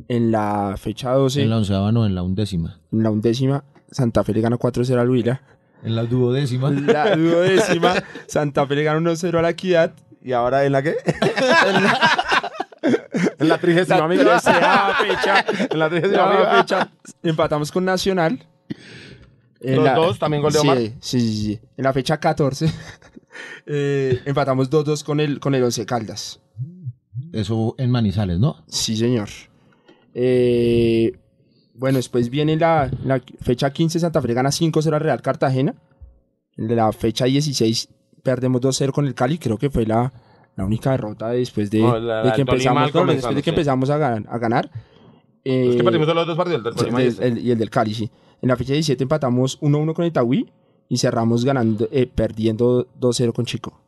En 0.09 0.31
la 0.31 0.75
fecha 0.77 1.13
12, 1.13 1.43
En 1.43 1.51
la 1.51 1.57
onceava 1.59 1.91
no, 1.93 2.07
en 2.07 2.15
la 2.15 2.23
undécima. 2.23 2.81
en 2.93 3.03
la 3.03 3.11
undécima, 3.11 3.65
Santa 3.91 4.23
Fe 4.23 4.35
le 4.35 4.41
gana 4.41 4.57
4-0 4.59 4.99
al 4.99 5.09
Huila. 5.11 5.41
En 5.83 5.97
la 5.97 6.05
duodécima. 6.05 6.69
En 6.69 6.87
la 6.87 7.17
duodécima, 7.17 7.95
Santa 8.27 8.67
Fe 8.67 8.75
le 8.77 8.83
gana 8.85 9.01
1-0 9.01 9.37
a 9.39 9.43
la 9.43 9.51
Equidad. 9.51 9.93
¿Y 10.23 10.33
ahora 10.33 10.65
en 10.65 10.73
la 10.73 10.83
qué? 10.83 10.97
en 13.39 13.49
la 13.49 13.59
trigésima, 13.59 13.99
La 13.99 14.05
amigo. 14.05 14.23
treceava 14.25 14.95
fecha. 15.07 15.45
En 15.71 15.79
la 15.79 15.89
trigésima, 15.89 16.17
La 16.27 16.31
amigo. 16.49 16.51
fecha 16.63 16.91
empatamos 17.23 17.73
con 17.73 17.85
Nacional. 17.85 18.47
En 19.61 19.77
Los 19.77 19.85
la- 19.85 19.95
dos, 19.95 20.19
también 20.19 20.43
gol 20.43 20.53
de 20.53 20.59
Sí, 20.61 20.67
Omar. 20.67 20.79
Sí, 20.79 20.95
sí, 21.01 21.21
sí. 21.45 21.61
En 21.77 21.85
la 21.85 21.93
fecha 21.93 22.19
14 22.19 22.71
eh, 23.67 24.21
empatamos 24.25 24.71
2-2 24.71 25.05
con 25.05 25.21
el, 25.21 25.39
con 25.41 25.55
el 25.55 25.63
Once 25.63 25.85
Caldas. 25.87 26.41
Eso 27.33 27.75
en 27.79 27.91
Manizales, 27.91 28.39
¿no? 28.39 28.65
Sí, 28.69 28.97
señor. 28.97 29.29
Eh, 30.15 31.13
bueno, 31.75 31.97
después 31.99 32.31
viene 32.31 32.57
la, 32.57 32.91
la 33.05 33.21
fecha 33.43 33.71
15, 33.71 34.01
Santa 34.01 34.21
Fe 34.23 34.33
gana 34.35 34.51
5-0 34.51 34.95
al 34.95 35.01
Real 35.01 35.23
Cartagena. 35.23 35.75
En 36.57 36.75
la 36.75 36.91
fecha 36.93 37.27
16 37.27 37.89
perdemos 38.23 38.61
2-0 38.61 38.93
con 38.93 39.07
el 39.07 39.15
Cali, 39.15 39.39
creo 39.39 39.57
que 39.59 39.71
fue 39.71 39.87
la, 39.87 40.13
la 40.57 40.65
única 40.65 40.91
derrota 40.93 41.29
después 41.31 41.71
de, 41.71 41.81
No, 41.81 41.99
la- 41.99 42.23
de 42.23 42.33
que 42.33 42.41
empezamos, 42.43 42.83
no, 42.95 43.01
después 43.15 43.35
de 43.37 43.43
que 43.43 43.51
empezamos 43.51 43.91
a, 43.91 43.99
gan- 43.99 44.27
a 44.29 44.39
ganar. 44.39 44.71
Es 45.43 45.75
que 45.77 45.81
eh, 45.81 45.85
perdimos 45.85 46.07
los 46.15 46.27
dos 46.27 46.37
partidos, 46.37 46.63
y 46.77 46.91
del- 47.03 47.09
este. 47.09 47.27
el- 47.29 47.39
y 47.39 47.51
el 47.51 47.59
del 47.59 47.71
Cali, 47.71 47.95
sí. 47.95 48.11
En 48.43 48.49
la 48.49 48.57
fecha 48.57 48.73
17 48.73 49.03
empatamos 49.05 49.59
1-1 49.61 49.95
con 49.95 50.05
Itagüí 50.05 50.51
y 50.89 50.97
cerramos 50.99 51.45
ganando, 51.45 51.89
eh, 51.93 52.07
perdiendo 52.07 52.87
2-0 52.99 53.33
con 53.33 53.45
Chico. 53.45 53.81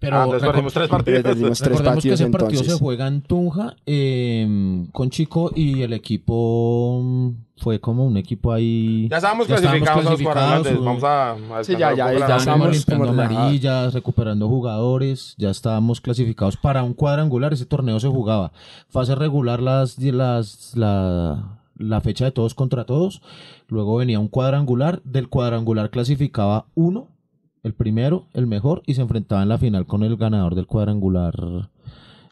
Pero 0.00 0.16
ah, 0.16 0.24
entonces 0.24 0.42
reco- 0.48 0.52
perdimos 0.52 0.72
tres 0.72 0.88
partidos. 0.88 1.22
perdimos 1.22 1.58
tres 1.58 1.68
recordemos 1.70 2.02
que 2.02 2.12
ese 2.14 2.26
partido 2.28 2.48
entonces. 2.52 2.72
se 2.72 2.78
juega 2.82 3.06
en 3.06 3.20
Tunja 3.22 3.76
eh, 3.86 4.86
con 4.92 5.10
Chico 5.10 5.52
y 5.54 5.82
el 5.82 5.92
equipo 5.92 7.00
mm, 7.04 7.30
fue 7.58 7.80
como 7.80 8.06
un 8.06 8.16
equipo 8.16 8.50
ahí. 8.52 9.08
Ya 9.10 9.18
estábamos 9.18 9.46
Ya 9.46 9.56
clasificados 9.56 9.90
a 9.90 9.94
los 10.10 10.18
clasificados, 10.18 10.66
cuadrangulares. 10.68 10.80
uh, 10.80 10.84
Vamos 10.84 11.04
a, 11.04 11.58
a 11.58 11.64
Sí, 11.64 11.72
ya- 11.72 11.94
ya- 11.94 12.12
ya 12.18 12.36
Estábamos 12.38 12.70
limpiando 12.72 13.08
amarillas, 13.10 13.92
recuperando 13.92 14.48
jugadores, 14.48 15.34
ya 15.36 15.50
estábamos 15.50 16.00
clasificados 16.00 16.56
para 16.56 16.82
un 16.82 16.94
cuadrangular, 16.94 17.52
ese 17.52 17.66
torneo 17.66 18.00
se 18.00 18.08
jugaba. 18.08 18.52
Fase 18.88 19.14
regular 19.14 19.60
las, 19.60 19.98
las 19.98 20.72
la, 20.76 21.58
la 21.76 22.00
fecha 22.00 22.24
de 22.24 22.30
todos 22.32 22.54
contra 22.54 22.84
todos, 22.84 23.20
luego 23.68 23.96
venía 23.96 24.18
un 24.18 24.28
cuadrangular, 24.28 25.02
del 25.04 25.28
cuadrangular 25.28 25.90
clasificaba 25.90 26.64
uno, 26.74 27.08
el 27.62 27.74
primero, 27.74 28.26
el 28.32 28.46
mejor, 28.46 28.82
y 28.86 28.94
se 28.94 29.02
enfrentaba 29.02 29.42
en 29.42 29.48
la 29.48 29.58
final 29.58 29.86
con 29.86 30.02
el 30.02 30.16
ganador 30.16 30.54
del 30.54 30.66
cuadrangular 30.66 31.34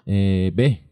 eh, 0.07 0.53
B. 0.55 0.83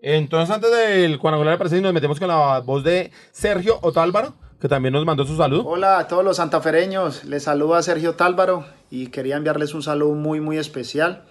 Entonces, 0.00 0.54
antes 0.54 0.70
del 0.70 1.18
cuadrangular 1.18 1.54
de 1.54 1.58
presente, 1.58 1.82
nos 1.82 1.92
metemos 1.92 2.18
con 2.18 2.28
la 2.28 2.60
voz 2.60 2.82
de 2.82 3.10
Sergio 3.32 3.78
Otálvaro, 3.82 4.34
que 4.58 4.68
también 4.68 4.92
nos 4.92 5.04
mandó 5.04 5.26
su 5.26 5.36
saludo. 5.36 5.66
Hola 5.66 5.98
a 5.98 6.08
todos 6.08 6.24
los 6.24 6.36
santafereños, 6.36 7.24
les 7.24 7.44
saluda 7.44 7.82
Sergio 7.82 8.14
Tálvaro 8.14 8.66
y 8.90 9.08
quería 9.08 9.36
enviarles 9.36 9.74
un 9.74 9.82
saludo 9.82 10.14
muy 10.14 10.40
muy 10.40 10.58
especial 10.58 11.24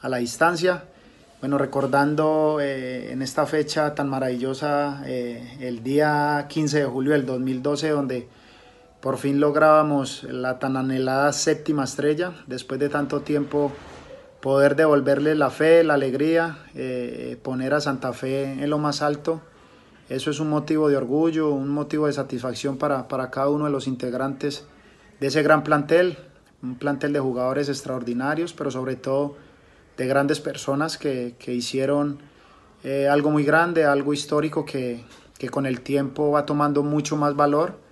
a 0.00 0.08
la 0.08 0.18
distancia. 0.18 0.84
Bueno, 1.40 1.58
recordando 1.58 2.58
eh, 2.60 3.12
en 3.12 3.22
esta 3.22 3.46
fecha 3.46 3.94
tan 3.94 4.08
maravillosa, 4.08 5.02
eh, 5.06 5.56
el 5.60 5.84
día 5.84 6.46
15 6.48 6.80
de 6.80 6.84
julio 6.84 7.12
del 7.12 7.26
2012, 7.26 7.90
donde 7.90 8.28
por 9.00 9.18
fin 9.18 9.40
lográbamos 9.40 10.24
la 10.24 10.58
tan 10.58 10.76
anhelada 10.76 11.32
séptima 11.32 11.84
estrella, 11.84 12.32
después 12.46 12.80
de 12.80 12.88
tanto 12.88 13.20
tiempo 13.20 13.72
poder 14.40 14.76
devolverle 14.76 15.34
la 15.34 15.50
fe, 15.50 15.84
la 15.84 15.94
alegría, 15.94 16.58
eh, 16.74 17.38
poner 17.42 17.74
a 17.74 17.80
Santa 17.80 18.12
Fe 18.12 18.44
en 18.44 18.70
lo 18.70 18.78
más 18.78 19.02
alto. 19.02 19.40
Eso 20.08 20.30
es 20.30 20.40
un 20.40 20.48
motivo 20.48 20.88
de 20.88 20.96
orgullo, 20.96 21.50
un 21.50 21.68
motivo 21.68 22.06
de 22.06 22.12
satisfacción 22.12 22.78
para, 22.78 23.08
para 23.08 23.30
cada 23.30 23.50
uno 23.50 23.66
de 23.66 23.70
los 23.70 23.86
integrantes 23.86 24.66
de 25.20 25.26
ese 25.26 25.42
gran 25.42 25.64
plantel, 25.64 26.18
un 26.62 26.76
plantel 26.76 27.12
de 27.12 27.20
jugadores 27.20 27.68
extraordinarios, 27.68 28.52
pero 28.52 28.70
sobre 28.70 28.96
todo 28.96 29.36
de 29.96 30.06
grandes 30.06 30.40
personas 30.40 30.96
que, 30.96 31.34
que 31.38 31.52
hicieron 31.52 32.20
eh, 32.84 33.08
algo 33.08 33.30
muy 33.30 33.44
grande, 33.44 33.84
algo 33.84 34.12
histórico 34.12 34.64
que, 34.64 35.04
que 35.36 35.48
con 35.48 35.66
el 35.66 35.80
tiempo 35.82 36.30
va 36.30 36.46
tomando 36.46 36.82
mucho 36.82 37.16
más 37.16 37.34
valor. 37.34 37.87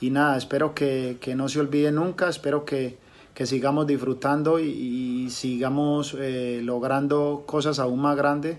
Y 0.00 0.10
nada, 0.10 0.36
espero 0.36 0.74
que, 0.74 1.18
que 1.20 1.34
no 1.34 1.48
se 1.48 1.60
olvide 1.60 1.90
nunca, 1.90 2.28
espero 2.28 2.64
que, 2.64 2.98
que 3.38 3.46
sigamos 3.46 3.86
disfrutando 3.86 4.58
y, 4.58 5.30
sigamos 5.30 6.16
eh, 6.18 6.60
logrando 6.64 7.44
cosas 7.46 7.78
aún 7.78 8.00
más 8.00 8.16
grandes, 8.16 8.58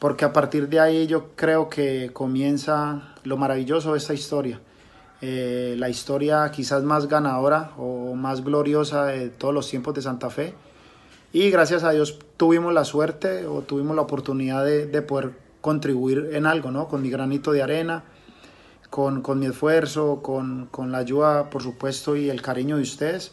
porque 0.00 0.24
a 0.24 0.32
partir 0.32 0.68
de 0.68 0.80
ahí 0.80 1.06
yo 1.06 1.28
creo 1.36 1.68
que 1.68 2.10
comienza 2.12 3.14
lo 3.22 3.36
maravilloso 3.36 3.92
de 3.92 3.98
esta 3.98 4.12
historia. 4.12 4.60
Eh, 5.20 5.76
la 5.78 5.88
historia 5.90 6.50
quizás 6.50 6.82
más 6.82 7.06
ganadora 7.06 7.70
o 7.78 8.16
más 8.16 8.42
gloriosa 8.42 9.04
de 9.04 9.28
todos 9.28 9.54
los 9.54 9.70
tiempos 9.70 9.94
de 9.94 10.02
Santa 10.02 10.28
Fe. 10.28 10.54
Y 11.32 11.48
gracias 11.50 11.84
a 11.84 11.92
Dios 11.92 12.18
tuvimos 12.36 12.74
la 12.74 12.84
suerte 12.84 13.46
o 13.46 13.62
tuvimos 13.62 13.94
la 13.94 14.02
oportunidad 14.02 14.64
de, 14.64 14.86
de 14.86 15.02
poder 15.02 15.34
contribuir 15.60 16.30
en 16.32 16.46
algo, 16.46 16.72
¿no? 16.72 16.88
Con 16.88 17.00
mi 17.00 17.10
granito 17.10 17.52
de 17.52 17.62
arena, 17.62 18.02
con, 18.90 19.22
con 19.22 19.38
mi 19.38 19.46
esfuerzo, 19.46 20.20
con, 20.22 20.66
con 20.70 20.92
la 20.92 20.98
ayuda, 20.98 21.48
por 21.48 21.62
supuesto, 21.62 22.16
y 22.16 22.28
el 22.28 22.42
cariño 22.42 22.76
de 22.76 22.82
ustedes. 22.82 23.32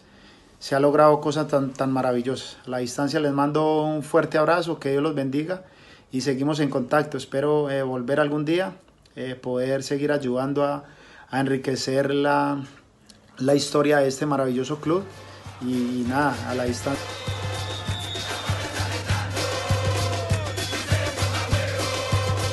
Se 0.59 0.75
ha 0.75 0.79
logrado 0.79 1.19
cosas 1.19 1.47
tan, 1.47 1.73
tan 1.73 1.91
maravillosas. 1.91 2.57
A 2.65 2.69
la 2.69 2.77
distancia 2.77 3.19
les 3.19 3.33
mando 3.33 3.83
un 3.83 4.03
fuerte 4.03 4.37
abrazo, 4.37 4.79
que 4.79 4.91
Dios 4.91 5.03
los 5.03 5.15
bendiga 5.15 5.63
y 6.11 6.21
seguimos 6.21 6.59
en 6.59 6.69
contacto. 6.69 7.17
Espero 7.17 7.69
eh, 7.69 7.83
volver 7.83 8.19
algún 8.19 8.45
día, 8.45 8.73
eh, 9.15 9.35
poder 9.35 9.83
seguir 9.83 10.11
ayudando 10.11 10.63
a, 10.63 10.83
enriquecer 11.29 12.13
la, 12.13 12.63
la 13.37 13.53
historia 13.53 13.97
de 13.97 14.07
este 14.07 14.25
maravilloso 14.25 14.79
club. 14.79 15.03
Y, 15.61 16.05
nada, 16.07 16.35
a 16.49 16.55
la 16.55 16.63
distancia. 16.63 17.05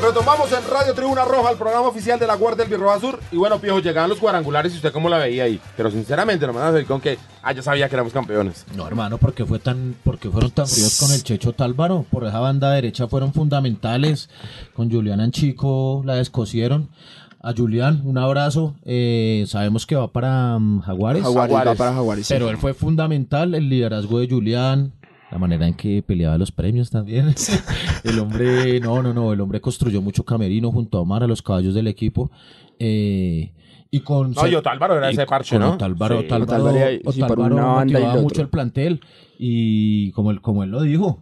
Retomamos 0.04 0.52
en 0.52 0.70
Radio 0.70 0.92
Tribuna 0.92 1.24
Roja, 1.24 1.50
el 1.50 1.56
programa 1.56 1.88
oficial 1.88 2.18
de 2.18 2.26
la 2.26 2.34
Guardia 2.34 2.66
del 2.66 2.74
Birroja 2.74 3.00
Sur. 3.00 3.20
Y 3.32 3.36
bueno, 3.36 3.58
Piojo, 3.58 3.78
llegaban 3.80 4.10
los 4.10 4.18
cuadrangulares 4.18 4.74
y 4.74 4.76
usted 4.76 4.92
cómo 4.92 5.08
la 5.08 5.16
veía 5.16 5.44
ahí. 5.44 5.58
Pero 5.78 5.90
sinceramente, 5.90 6.46
no 6.46 6.52
me 6.52 6.58
van 6.58 6.68
a 6.68 6.72
decir 6.72 6.86
con 6.86 7.00
que, 7.00 7.18
ah, 7.42 7.52
yo 7.52 7.62
sabía 7.62 7.88
que 7.88 7.96
éramos 7.96 8.12
campeones. 8.12 8.66
No, 8.76 8.86
hermano, 8.86 9.16
porque 9.16 9.46
fue 9.46 9.60
tan, 9.60 9.96
porque 10.04 10.28
fueron 10.28 10.50
tan 10.50 10.66
fríos 10.66 11.00
con 11.00 11.10
el 11.10 11.24
Checho 11.24 11.54
Tálvaro. 11.54 12.04
Por 12.10 12.26
esa 12.26 12.38
banda 12.38 12.70
derecha 12.72 13.08
fueron 13.08 13.32
fundamentales. 13.32 14.28
Con 14.74 14.90
Julián 14.90 15.20
Anchico 15.20 16.02
la 16.04 16.16
descosieron. 16.16 16.90
A 17.40 17.54
Julián, 17.56 18.02
un 18.04 18.18
abrazo. 18.18 18.74
Eh, 18.84 19.46
sabemos 19.48 19.86
que 19.86 19.96
va 19.96 20.08
para 20.08 20.58
mm, 20.58 20.82
Jaguares. 20.82 21.22
Jaguares, 21.22 21.56
va 21.56 21.74
para 21.76 21.94
Jaguares. 21.94 22.26
sí. 22.26 22.34
Pero 22.34 22.50
él 22.50 22.58
fue 22.58 22.74
fundamental, 22.74 23.54
el 23.54 23.70
liderazgo 23.70 24.18
de 24.18 24.28
Julián, 24.28 24.92
la 25.30 25.38
manera 25.38 25.66
en 25.66 25.74
que 25.74 26.02
peleaba 26.02 26.38
los 26.38 26.52
premios 26.52 26.90
también. 26.90 27.34
el 28.04 28.18
hombre, 28.18 28.78
no, 28.80 29.02
no, 29.02 29.12
no, 29.12 29.32
el 29.32 29.40
hombre 29.40 29.60
construyó 29.60 30.00
mucho 30.00 30.24
camerino 30.24 30.70
junto 30.70 30.98
a 30.98 31.00
Omar, 31.00 31.22
a 31.22 31.26
los 31.26 31.42
caballos 31.42 31.74
del 31.74 31.86
equipo. 31.88 32.30
eh, 32.78 33.52
y 33.90 34.00
con 34.00 34.32
No, 34.32 34.46
y 34.48 34.54
Otálvaro 34.56 34.96
era 34.98 35.08
y 35.10 35.14
ese 35.14 35.24
parche, 35.24 35.56
¿no? 35.56 35.74
Otálvaro, 35.74 36.18
Sí. 36.18 36.24
Otálvaro, 36.26 36.64
Otálvaro 37.04 37.28
por 37.28 37.52
Otálvaro 37.52 37.64
y 37.86 37.92
motivaba 37.92 38.14
el 38.16 38.22
mucho 38.22 38.42
el 38.42 38.48
plantel. 38.48 39.00
Y 39.38 40.10
como 40.12 40.32
él, 40.32 40.40
como 40.40 40.64
él 40.64 40.70
lo 40.70 40.82
dijo, 40.82 41.20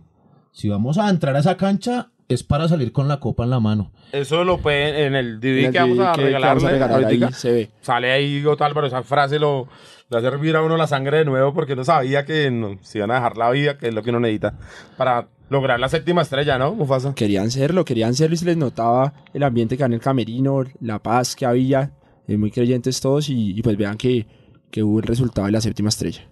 si 0.53 0.71
vamos 0.71 0.97
a 0.97 1.11
entrar 1.11 1.37
a 1.37 1.41
esa 1.41 1.59
cancha 1.59 2.09
es 2.29 2.43
para 2.43 2.69
salir 2.69 2.93
con 2.93 3.09
la 3.09 3.21
copa 3.21 3.45
en 3.45 3.51
la 3.51 3.61
mano. 3.61 3.91
Eso 4.11 4.43
lo 4.45 4.57
pueden 4.57 4.95
en 4.95 5.15
el 5.15 5.27
En 5.35 5.41
DVD 5.41 5.65
el 5.67 5.73
que 5.73 5.79
vamos 5.81 5.99
a 5.99 6.13
que- 6.13 6.21
que 6.21 6.27
regalar. 6.29 6.49
vamos 6.51 6.65
a 6.65 6.71
regalar 6.71 7.05
ahí 7.05 7.21
se 7.33 7.53
ve. 7.53 7.71
Sale 7.83 8.11
ahí 8.11 8.43
Otálvaro, 8.47 8.87
esa 8.87 9.03
frase 9.03 9.39
lo, 9.39 9.69
le 10.13 10.19
hace 10.19 10.27
hervir 10.27 10.57
a 10.57 10.63
uno 10.63 10.77
la 10.77 10.87
sangre 10.87 11.19
de 11.19 11.25
nuevo 11.25 11.53
porque 11.55 11.75
no 11.75 11.85
sabía 11.85 12.25
que 12.25 12.51
no, 12.51 12.79
se 12.83 12.99
iban 12.99 13.11
a 13.11 13.15
dejar 13.15 13.37
la 13.37 13.51
vida, 13.51 13.79
que 13.79 13.89
es 13.89 13.95
lo 13.95 14.03
que 14.03 14.11
uno 14.11 14.21
necesita 14.21 14.55
para 14.97 15.29
lograr 15.49 15.81
la 15.81 15.89
séptima 15.89 16.23
estrella, 16.23 16.59
¿no, 16.59 16.75
Mufasa? 16.75 17.15
Querían 17.15 17.51
serlo, 17.51 17.85
querían 17.85 18.15
serlo 18.15 18.35
y 18.35 18.39
se 18.39 18.45
les 18.45 18.57
notaba 18.57 19.15
el 19.33 19.43
ambiente 19.43 19.77
que 19.77 19.85
había 19.85 19.95
en 19.95 20.01
el 20.01 20.05
camerino, 20.05 20.65
la 20.81 20.99
paz 20.99 21.35
que 21.35 21.47
había, 21.47 21.93
eh, 22.29 22.37
muy 22.37 22.51
creyentes 22.51 23.01
todos 23.01 23.29
y, 23.29 23.59
y 23.59 23.63
pues 23.63 23.77
vean 23.77 23.97
que, 23.97 24.27
que 24.71 24.83
hubo 24.83 25.01
el 25.01 25.07
resultado 25.07 25.47
de 25.47 25.53
la 25.53 25.61
séptima 25.61 25.89
estrella. 25.89 26.23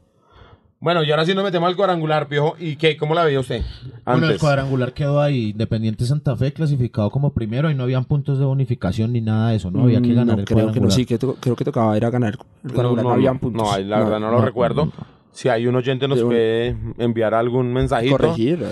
Bueno, 0.83 1.05
y 1.05 1.11
ahora 1.11 1.27
sí 1.27 1.35
nos 1.35 1.45
metemos 1.45 1.69
al 1.69 1.77
cuadrangular, 1.77 2.27
Piojo. 2.27 2.57
¿Y 2.59 2.77
qué? 2.77 2.97
¿Cómo 2.97 3.14
la 3.14 3.23
veía 3.25 3.38
usted? 3.38 3.61
Bueno, 4.07 4.19
el 4.21 4.25
Antes. 4.25 4.40
cuadrangular 4.40 4.95
quedó 4.95 5.21
ahí, 5.21 5.51
Independiente 5.51 6.07
Santa 6.07 6.35
Fe 6.38 6.55
clasificado 6.55 7.11
como 7.11 7.35
primero 7.35 7.71
y 7.71 7.75
no 7.75 7.83
habían 7.83 8.07
puntos 8.07 8.38
de 8.38 8.47
bonificación 8.47 9.12
ni 9.12 9.21
nada 9.21 9.51
de 9.51 9.57
eso, 9.57 9.71
¿no? 9.71 9.83
Había 9.83 10.01
que 10.01 10.09
Mm, 10.09 10.14
ganar 10.16 10.37
no, 10.37 10.40
el 10.40 10.47
creo 10.47 10.57
que 10.57 10.62
no, 10.62 10.66
cuadrangular. 10.88 10.93
sí, 10.97 11.05
que 11.05 11.19
creo 11.19 11.55
que 11.57 11.64
tocaba 11.66 11.95
era 11.99 12.09
ganar 12.09 12.38
el 12.64 12.71
cuadrangular, 12.73 13.05
no, 13.05 13.12
habían 13.12 13.38
puntos. 13.38 13.62
No, 13.62 13.79
la 13.79 13.99
verdad 13.99 14.21
no, 14.21 14.31
lo 14.31 14.38
no, 14.38 14.45
recuerdo. 14.45 14.87
no. 14.87 14.93
Si 15.33 15.51
hay 15.51 15.66
un 15.66 15.77
oyente 15.77 16.09
nos 16.09 16.23
puede 16.23 16.75
enviar 16.97 17.35
algún 17.35 17.73
mensajito. 17.75 18.16
corregir. 18.16 18.64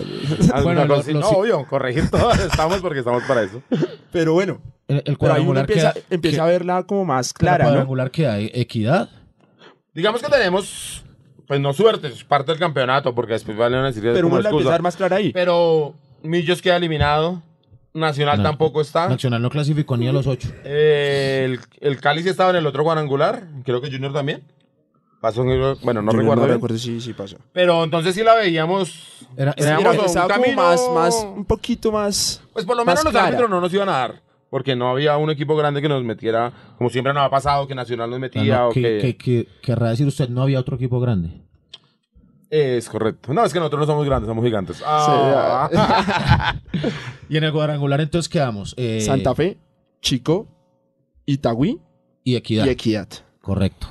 alguna 0.54 0.62
Bueno, 0.62 0.80
lo- 0.86 0.96
lo 0.96 1.20
no, 1.20 1.28
sí- 1.28 1.34
obvio, 1.36 1.66
corregir 1.68 2.08
todo. 2.10 2.30
estamos 2.50 2.78
porque 2.80 3.00
estamos 3.00 3.22
para 3.24 3.42
eso. 3.42 3.60
Pero 4.10 4.32
bueno, 4.32 4.60
El, 4.88 4.96
el 4.96 5.02
pero 5.04 5.18
cuadrangular 5.18 5.64
empieza, 5.68 5.92
queda, 5.92 6.04
empieza 6.08 6.36
que- 6.38 6.40
a 6.42 6.46
verla 6.46 6.82
como 6.84 7.04
más 7.04 7.28
el 7.28 7.34
clara, 7.34 7.64
¿no? 7.64 7.70
cuadrangular 7.70 8.10
queda 8.10 8.38
equidad. 8.40 9.10
Digamos 9.94 10.22
que 10.22 10.28
tenemos, 10.30 11.04
pues 11.48 11.58
no 11.60 11.72
suerte, 11.72 12.06
es 12.08 12.22
parte 12.22 12.52
del 12.52 12.60
campeonato, 12.60 13.12
porque 13.14 13.32
después 13.32 13.56
van 13.58 13.74
a 13.74 13.86
decir 13.86 14.02
Pero 14.04 14.22
como 14.22 14.34
uno 14.34 14.42
la 14.42 14.50
empieza 14.50 14.68
a 14.70 14.72
excusa. 14.74 14.82
más 14.82 14.96
clara 14.96 15.16
ahí. 15.16 15.32
Pero 15.32 15.94
Millos 16.22 16.62
queda 16.62 16.76
eliminado. 16.76 17.42
Nacional 17.94 18.36
No. 18.38 18.42
tampoco 18.44 18.80
está. 18.80 19.08
Nacional 19.08 19.42
no 19.42 19.50
clasificó 19.50 19.96
ni 19.96 20.06
a 20.06 20.12
los 20.12 20.26
ocho. 20.28 20.50
Eh, 20.62 21.42
el, 21.46 21.60
el 21.80 22.00
Cali 22.00 22.22
sí 22.22 22.28
estaba 22.28 22.50
en 22.50 22.56
el 22.56 22.66
otro 22.66 22.84
cuadrangular. 22.84 23.44
Creo 23.64 23.80
que 23.80 23.90
Junior 23.90 24.12
también. 24.12 24.44
Pasó 25.20 25.42
en 25.42 25.48
el- 25.48 25.74
bueno, 25.82 26.00
no 26.02 26.12
Yo 26.12 26.18
recuerdo. 26.18 26.42
Bien. 26.44 26.54
recuerdo 26.54 26.78
si 26.78 27.00
sí 27.00 27.12
pasó. 27.12 27.38
Pero 27.52 27.82
entonces 27.82 28.14
sí 28.14 28.22
la 28.22 28.34
veíamos. 28.34 29.26
Era- 29.36 29.52
Era- 29.56 29.78
era- 29.80 29.90
un 29.92 29.96
estaba 30.04 30.28
como 30.28 30.42
camino- 30.44 30.62
más, 30.62 30.80
más, 30.94 31.14
un 31.24 31.44
poquito 31.44 31.90
más... 31.90 32.40
Pues 32.52 32.64
por 32.64 32.76
lo 32.76 32.84
más 32.84 32.92
menos 32.94 33.04
los 33.04 33.10
clara. 33.12 33.26
árbitros 33.28 33.50
no 33.50 33.60
nos 33.60 33.72
iban 33.72 33.88
a 33.88 33.92
dar. 33.92 34.22
Porque 34.50 34.74
no 34.76 34.88
había 34.90 35.16
un 35.18 35.30
equipo 35.30 35.56
grande 35.56 35.82
que 35.82 35.88
nos 35.88 36.02
metiera, 36.04 36.52
como 36.78 36.88
siempre 36.90 37.12
nos 37.12 37.22
ha 37.22 37.30
pasado, 37.30 37.66
que 37.66 37.74
Nacional 37.74 38.08
nos 38.10 38.18
metía 38.18 38.58
no, 38.60 38.68
o 38.68 38.70
que, 38.72 38.80
que... 38.82 38.98
que- 39.00 39.16
que- 39.16 39.48
querrá 39.62 39.90
decir 39.90 40.06
usted, 40.06 40.28
no 40.30 40.42
había 40.42 40.58
otro 40.60 40.76
equipo 40.76 41.00
grande. 41.00 41.42
Es 42.50 42.88
correcto. 42.88 43.34
No, 43.34 43.44
es 43.44 43.52
que 43.52 43.58
nosotros 43.58 43.80
no 43.80 43.86
somos 43.86 44.06
grandes, 44.06 44.26
somos 44.26 44.42
gigantes. 44.44 44.82
Ah. 44.86 46.54
Y 47.28 47.36
en 47.36 47.44
el 47.44 47.52
cuadrangular 47.52 48.00
entonces 48.00 48.28
quedamos. 48.28 48.74
eh, 48.78 49.02
Santa 49.02 49.34
Fe, 49.34 49.58
Chico, 50.00 50.48
Itagüí 51.26 51.78
y 52.24 52.36
Equidad. 52.36 52.64
y 52.64 52.70
Equidad. 52.70 53.08
Correcto. 53.42 53.88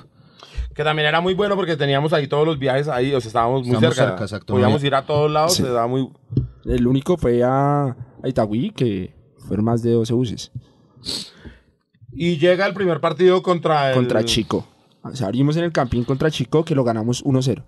Que 0.73 0.83
también 0.83 1.07
era 1.07 1.21
muy 1.21 1.35
bueno 1.35 1.55
porque 1.55 1.75
teníamos 1.77 2.13
ahí 2.13 2.27
todos 2.27 2.45
los 2.47 2.57
viajes 2.57 2.87
ahí, 2.87 3.13
o 3.13 3.21
sea, 3.21 3.29
estábamos 3.29 3.65
muy 3.67 3.77
cerca. 3.77 4.15
Podíamos 4.45 4.83
ir 4.83 4.95
a 4.95 5.05
todos 5.05 5.29
lados, 5.29 5.53
Sí. 5.53 5.61
se 5.63 5.69
daba 5.69 5.85
muy... 5.87 6.09
El 6.65 6.87
único 6.87 7.15
fue 7.17 7.43
a, 7.43 7.89
a 8.23 8.27
Itagüí, 8.27 8.71
que 8.71 9.13
fueron 9.47 9.65
más 9.65 9.81
de 9.81 9.91
12 9.91 10.13
buses. 10.13 10.51
Y 12.11 12.37
llega 12.37 12.65
el 12.65 12.73
primer 12.73 12.99
partido 12.99 13.41
contra 13.41 13.89
el... 13.89 13.95
Contra 13.95 14.23
Chico. 14.23 14.67
O 15.03 15.15
sea, 15.15 15.27
abrimos 15.27 15.55
en 15.57 15.63
el 15.63 15.71
campín 15.71 16.03
contra 16.03 16.31
Chico, 16.31 16.65
que 16.65 16.75
lo 16.75 16.83
ganamos 16.83 17.23
1-0. 17.23 17.63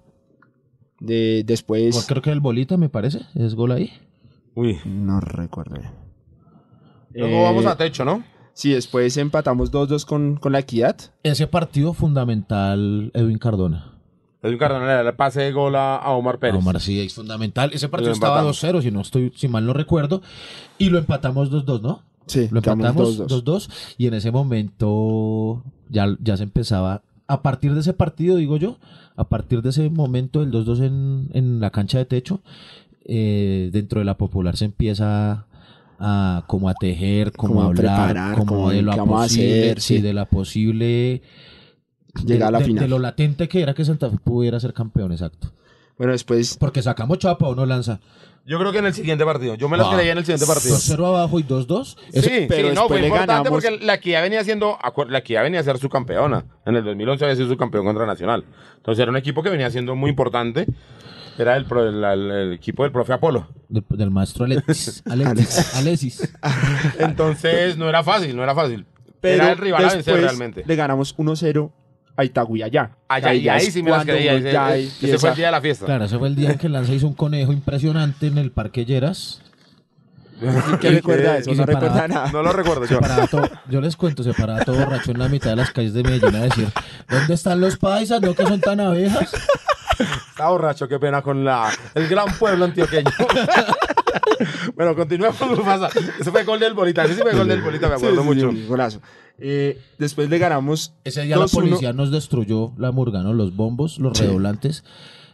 De, 0.99 1.43
después... 1.45 2.05
Creo 2.07 2.21
que 2.21 2.31
el 2.31 2.39
bolita, 2.39 2.77
me 2.77 2.89
parece. 2.89 3.21
Es 3.35 3.55
gol 3.55 3.71
ahí. 3.71 3.91
Uy. 4.55 4.79
No 4.85 5.19
recuerdo. 5.19 5.75
bien. 5.75 5.91
Luego 7.13 7.35
Eh, 7.35 7.43
vamos 7.43 7.65
a 7.65 7.77
techo, 7.77 8.03
¿no? 8.05 8.23
Sí, 8.53 8.73
después 8.73 9.15
empatamos 9.17 9.71
2-2 9.71 10.05
con, 10.05 10.35
con 10.35 10.51
la 10.51 10.59
Equidad. 10.59 10.97
Ese 11.23 11.47
partido 11.47 11.93
fundamental, 11.93 13.11
Edwin 13.13 13.37
Cardona. 13.37 13.98
Edwin 14.41 14.57
Cardona 14.57 14.85
le 14.85 14.93
da 14.93 15.01
el 15.01 15.15
pase 15.15 15.41
de 15.41 15.51
gol 15.51 15.75
a, 15.75 16.01
Omar 16.11 16.39
Pérez. 16.39 16.57
Omar 16.57 16.79
sí, 16.79 16.99
es 16.99 17.13
fundamental. 17.13 17.71
Ese 17.73 17.89
partido 17.89 18.11
estaba 18.11 18.39
empatamos. 18.39 18.63
2-0, 18.63 18.81
si 18.81 18.91
no 18.91 19.01
estoy, 19.01 19.33
si 19.35 19.47
mal 19.47 19.65
no 19.65 19.73
recuerdo. 19.73 20.21
Y 20.77 20.89
lo 20.89 20.97
empatamos 20.97 21.51
2-2, 21.51 21.81
¿no? 21.81 22.01
Sí, 22.25 22.47
Lo 22.51 22.59
empatamos 22.59 23.19
2-2. 23.19 23.43
2-2 23.43 23.69
y 23.97 24.07
en 24.07 24.13
ese 24.13 24.31
momento 24.31 25.63
ya, 25.89 26.15
ya 26.21 26.37
se 26.37 26.43
empezaba, 26.43 27.01
a 27.27 27.41
partir 27.41 27.73
de 27.73 27.81
ese 27.81 27.93
partido, 27.93 28.37
digo 28.37 28.57
yo, 28.57 28.77
a 29.15 29.25
partir 29.25 29.61
de 29.61 29.69
ese 29.69 29.89
momento 29.89 30.39
del 30.39 30.51
2-2 30.51 30.83
en, 30.83 31.29
en 31.33 31.59
la 31.59 31.71
cancha 31.71 31.97
de 31.97 32.05
techo, 32.05 32.41
eh, 33.05 33.69
dentro 33.73 33.99
de 33.99 34.05
la 34.05 34.17
popular 34.17 34.55
se 34.55 34.65
empieza 34.65 35.45
a 35.99 36.43
como 36.47 36.69
a 36.69 36.73
tejer, 36.75 37.31
como, 37.31 37.55
Como 37.55 37.63
a 37.63 37.67
hablar, 37.67 38.07
preparar, 38.07 38.37
como, 38.37 38.55
como 38.55 38.69
de 38.69 38.79
en 38.79 38.85
lo 38.85 38.91
qué 38.91 38.99
vamos 38.99 39.19
a 39.19 39.23
posible, 39.23 39.61
hacer, 39.61 39.81
sí, 39.81 39.95
sí. 39.97 40.01
de 40.01 40.13
la 40.13 40.25
posible 40.25 41.21
Llegar 42.25 42.49
a 42.49 42.51
la 42.51 42.57
de, 42.59 42.63
de- 42.63 42.67
final. 42.69 42.83
de 42.83 42.89
lo 42.89 42.99
latente 42.99 43.47
que 43.47 43.61
era 43.61 43.73
que 43.73 43.85
Santa 43.85 44.09
Fe 44.09 44.17
pudiera 44.23 44.59
ser 44.59 44.73
campeón, 44.73 45.11
exacto. 45.11 45.51
Bueno, 45.97 46.13
después 46.13 46.55
Porque 46.57 46.81
sacamos 46.81 47.17
chapa 47.19 47.47
o 47.47 47.55
no 47.55 47.65
lanza. 47.65 47.99
Yo 48.45 48.57
creo 48.57 48.71
que 48.71 48.77
en 48.79 48.85
el 48.85 48.93
siguiente 48.93 49.25
partido. 49.25 49.55
Yo 49.55 49.67
me 49.69 49.77
las 49.77 49.87
Ah. 49.87 49.95
creía 49.95 50.13
en 50.13 50.17
el 50.17 50.25
siguiente 50.25 50.45
partido. 50.47 50.75
2-0 50.75 51.05
abajo 51.05 51.39
y 51.39 51.43
2-2. 51.43 51.97
Eso- 52.13 52.29
Sí, 52.29 52.45
pero 52.47 52.69
sí, 52.69 52.73
no, 52.75 52.87
fue 52.87 53.01
le 53.01 53.07
importante 53.07 53.49
ganamos- 53.49 53.49
porque 53.63 53.85
la 53.85 53.95
Equidad 53.95 54.21
venía 54.23 54.43
siendo, 54.43 54.77
la 55.09 55.17
Equidad 55.19 55.43
venía 55.43 55.59
a 55.59 55.63
ser 55.63 55.77
su 55.77 55.89
campeona. 55.89 56.45
En 56.65 56.75
el 56.75 56.83
2011 56.83 57.25
había 57.25 57.35
sido 57.35 57.49
su 57.49 57.57
campeón 57.57 57.85
contra 57.85 58.05
Nacional. 58.05 58.45
Entonces 58.77 59.01
era 59.01 59.11
un 59.11 59.17
equipo 59.17 59.43
que 59.43 59.49
venía 59.49 59.69
siendo 59.69 59.95
muy 59.95 60.09
importante. 60.09 60.65
Era 61.37 61.55
el, 61.57 61.65
pro- 61.65 61.87
el- 61.87 62.03
el- 62.03 62.31
el 62.31 62.53
equipo 62.53 62.83
del 62.83 62.91
profe 62.91 63.13
Apolo. 63.13 63.47
del, 63.67 63.83
del 63.89 64.09
maestro 64.09 64.45
Alexis. 64.45 65.03
Alexis. 65.09 65.75
Alexis. 65.75 66.33
Entonces 66.97 67.77
no 67.77 67.87
era 67.89 68.03
fácil, 68.03 68.35
no 68.35 68.43
era 68.43 68.55
fácil. 68.55 68.85
pero 69.21 69.43
era 69.43 69.51
el 69.51 69.57
rival 69.57 69.81
a 69.83 69.87
vencer 69.93 69.97
después 70.15 70.21
realmente. 70.23 70.63
le 70.65 70.75
ganamos 70.75 71.13
1-0 71.17 71.71
a 72.19 72.25
Itagüí 72.25 72.61
allá. 72.63 72.91
Allá, 73.07 73.33
y 73.33 73.47
ahí 73.49 73.71
sí 73.71 73.81
me 73.81 73.91
las 73.91 74.03
creía. 74.05 74.33
Ese, 74.33 74.51
ya 74.51 74.75
ese 74.75 74.89
empieza- 74.93 75.19
fue 75.19 75.29
el 75.29 75.35
día 75.37 75.45
de 75.47 75.51
la 75.51 75.61
fiesta. 75.61 75.85
Claro, 75.85 76.05
ese 76.05 76.17
fue 76.19 76.27
el 76.27 76.35
día 76.35 76.51
en 76.51 76.57
que 76.57 76.69
Lanza 76.69 76.93
hizo 76.93 77.07
un 77.07 77.13
conejo 77.13 77.51
impresionante 77.53 78.27
en 78.27 78.37
el 78.37 78.51
Parque 78.51 78.85
Lleras. 78.85 79.41
¿Qué 80.79 80.89
recuerda 80.91 81.37
eso? 81.37 81.51
No 81.51 81.55
se 81.55 81.61
paraba- 81.63 81.79
recuerda 81.87 82.07
nada. 82.07 82.31
No 82.31 82.43
lo 82.43 82.51
recuerdo 82.53 82.85
yo. 82.85 82.99
todo- 83.29 83.49
yo 83.69 83.81
les 83.81 83.95
cuento, 83.95 84.23
se 84.23 84.33
paraba 84.33 84.63
todo 84.65 84.77
borracho 84.77 85.11
en 85.11 85.19
la 85.19 85.27
mitad 85.29 85.49
de 85.51 85.55
las 85.57 85.71
calles 85.71 85.93
de 85.93 86.03
Medellín 86.03 86.35
a 86.35 86.41
decir, 86.43 86.67
¿dónde 87.09 87.33
están 87.33 87.59
los 87.61 87.77
paisas? 87.77 88.21
¿No 88.21 88.33
que 88.33 88.43
son 88.45 88.59
tan 88.61 88.79
abejas? 88.79 89.31
Está 90.29 90.47
borracho, 90.49 90.87
qué 90.87 90.97
pena 90.97 91.21
con 91.21 91.43
la, 91.43 91.69
el 91.93 92.07
gran 92.07 92.27
pueblo 92.37 92.65
antioqueño. 92.65 93.11
bueno, 94.75 94.95
continuemos, 94.95 95.39
Mufasa. 95.49 95.89
Ese 96.19 96.31
fue 96.31 96.43
gol 96.43 96.59
del 96.59 96.73
Bolita. 96.73 97.05
Ese 97.05 97.15
sí 97.15 97.21
fue 97.21 97.33
gol 97.35 97.47
del 97.47 97.61
Bolita, 97.61 97.87
me 97.89 97.95
acuerdo 97.95 98.21
sí, 98.21 98.27
mucho. 98.27 98.51
sí, 98.51 98.65
golazo. 98.67 99.01
Eh, 99.37 99.79
después 99.97 100.29
le 100.29 100.37
ganamos 100.37 100.93
Ese 101.03 101.21
día 101.23 101.37
la 101.37 101.45
2-1. 101.45 101.51
policía 101.53 101.93
nos 101.93 102.11
destruyó 102.11 102.71
la 102.77 102.91
murga, 102.91 103.21
¿no? 103.23 103.33
Los 103.33 103.55
bombos, 103.55 103.97
los 103.99 104.17
Sí. 104.17 104.23
redoblantes. 104.25 104.83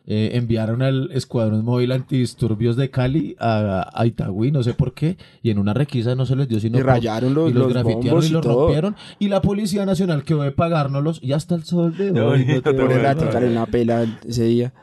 Eh, 0.08 0.38
enviaron 0.38 0.84
al 0.84 1.10
Escuadrón 1.14 1.66
Móvil 1.66 1.92
Antidisturbios 1.92 2.76
de 2.76 2.92
Cali 2.92 3.36
a, 3.40 3.90
a 3.92 4.06
Itagüí, 4.06 4.52
no 4.52 4.62
sé 4.62 4.76
por 4.76 4.94
qué, 4.94 5.18
y 5.42 5.50
en 5.50 5.58
una 5.58 5.74
requisa 5.74 6.14
no 6.14 6.28
se 6.28 6.36
les 6.36 6.48
dio 6.48 6.60
sino 6.60 6.78
Y 6.78 6.84
rayaron 6.84 7.34
los- 7.34 7.50
y 7.50 7.54
los, 7.56 7.64
los 7.64 7.74
grafitearon 7.74 8.04
bombos 8.12 8.26
y 8.26 8.30
y 8.30 8.32
los 8.34 8.42
todo. 8.44 8.60
rompieron, 8.66 8.96
y 9.18 9.30
la 9.30 9.42
Policía 9.42 9.84
Nacional 9.88 10.24
quedó 10.24 10.44
de 10.44 10.52
pagárnoslos, 10.52 11.20
y 11.24 11.34
hasta 11.34 11.56
el 11.56 11.64
sol 11.64 11.98
de 11.98 12.12
hoy. 12.22 12.46
no 12.46 12.62
te 12.62 12.72
Pobre 12.74 12.98
voy 12.98 13.04
a 13.06 13.12
en 13.40 13.50
una 13.50 13.66
pela 13.66 14.06
ese 14.28 14.44
día. 14.44 14.74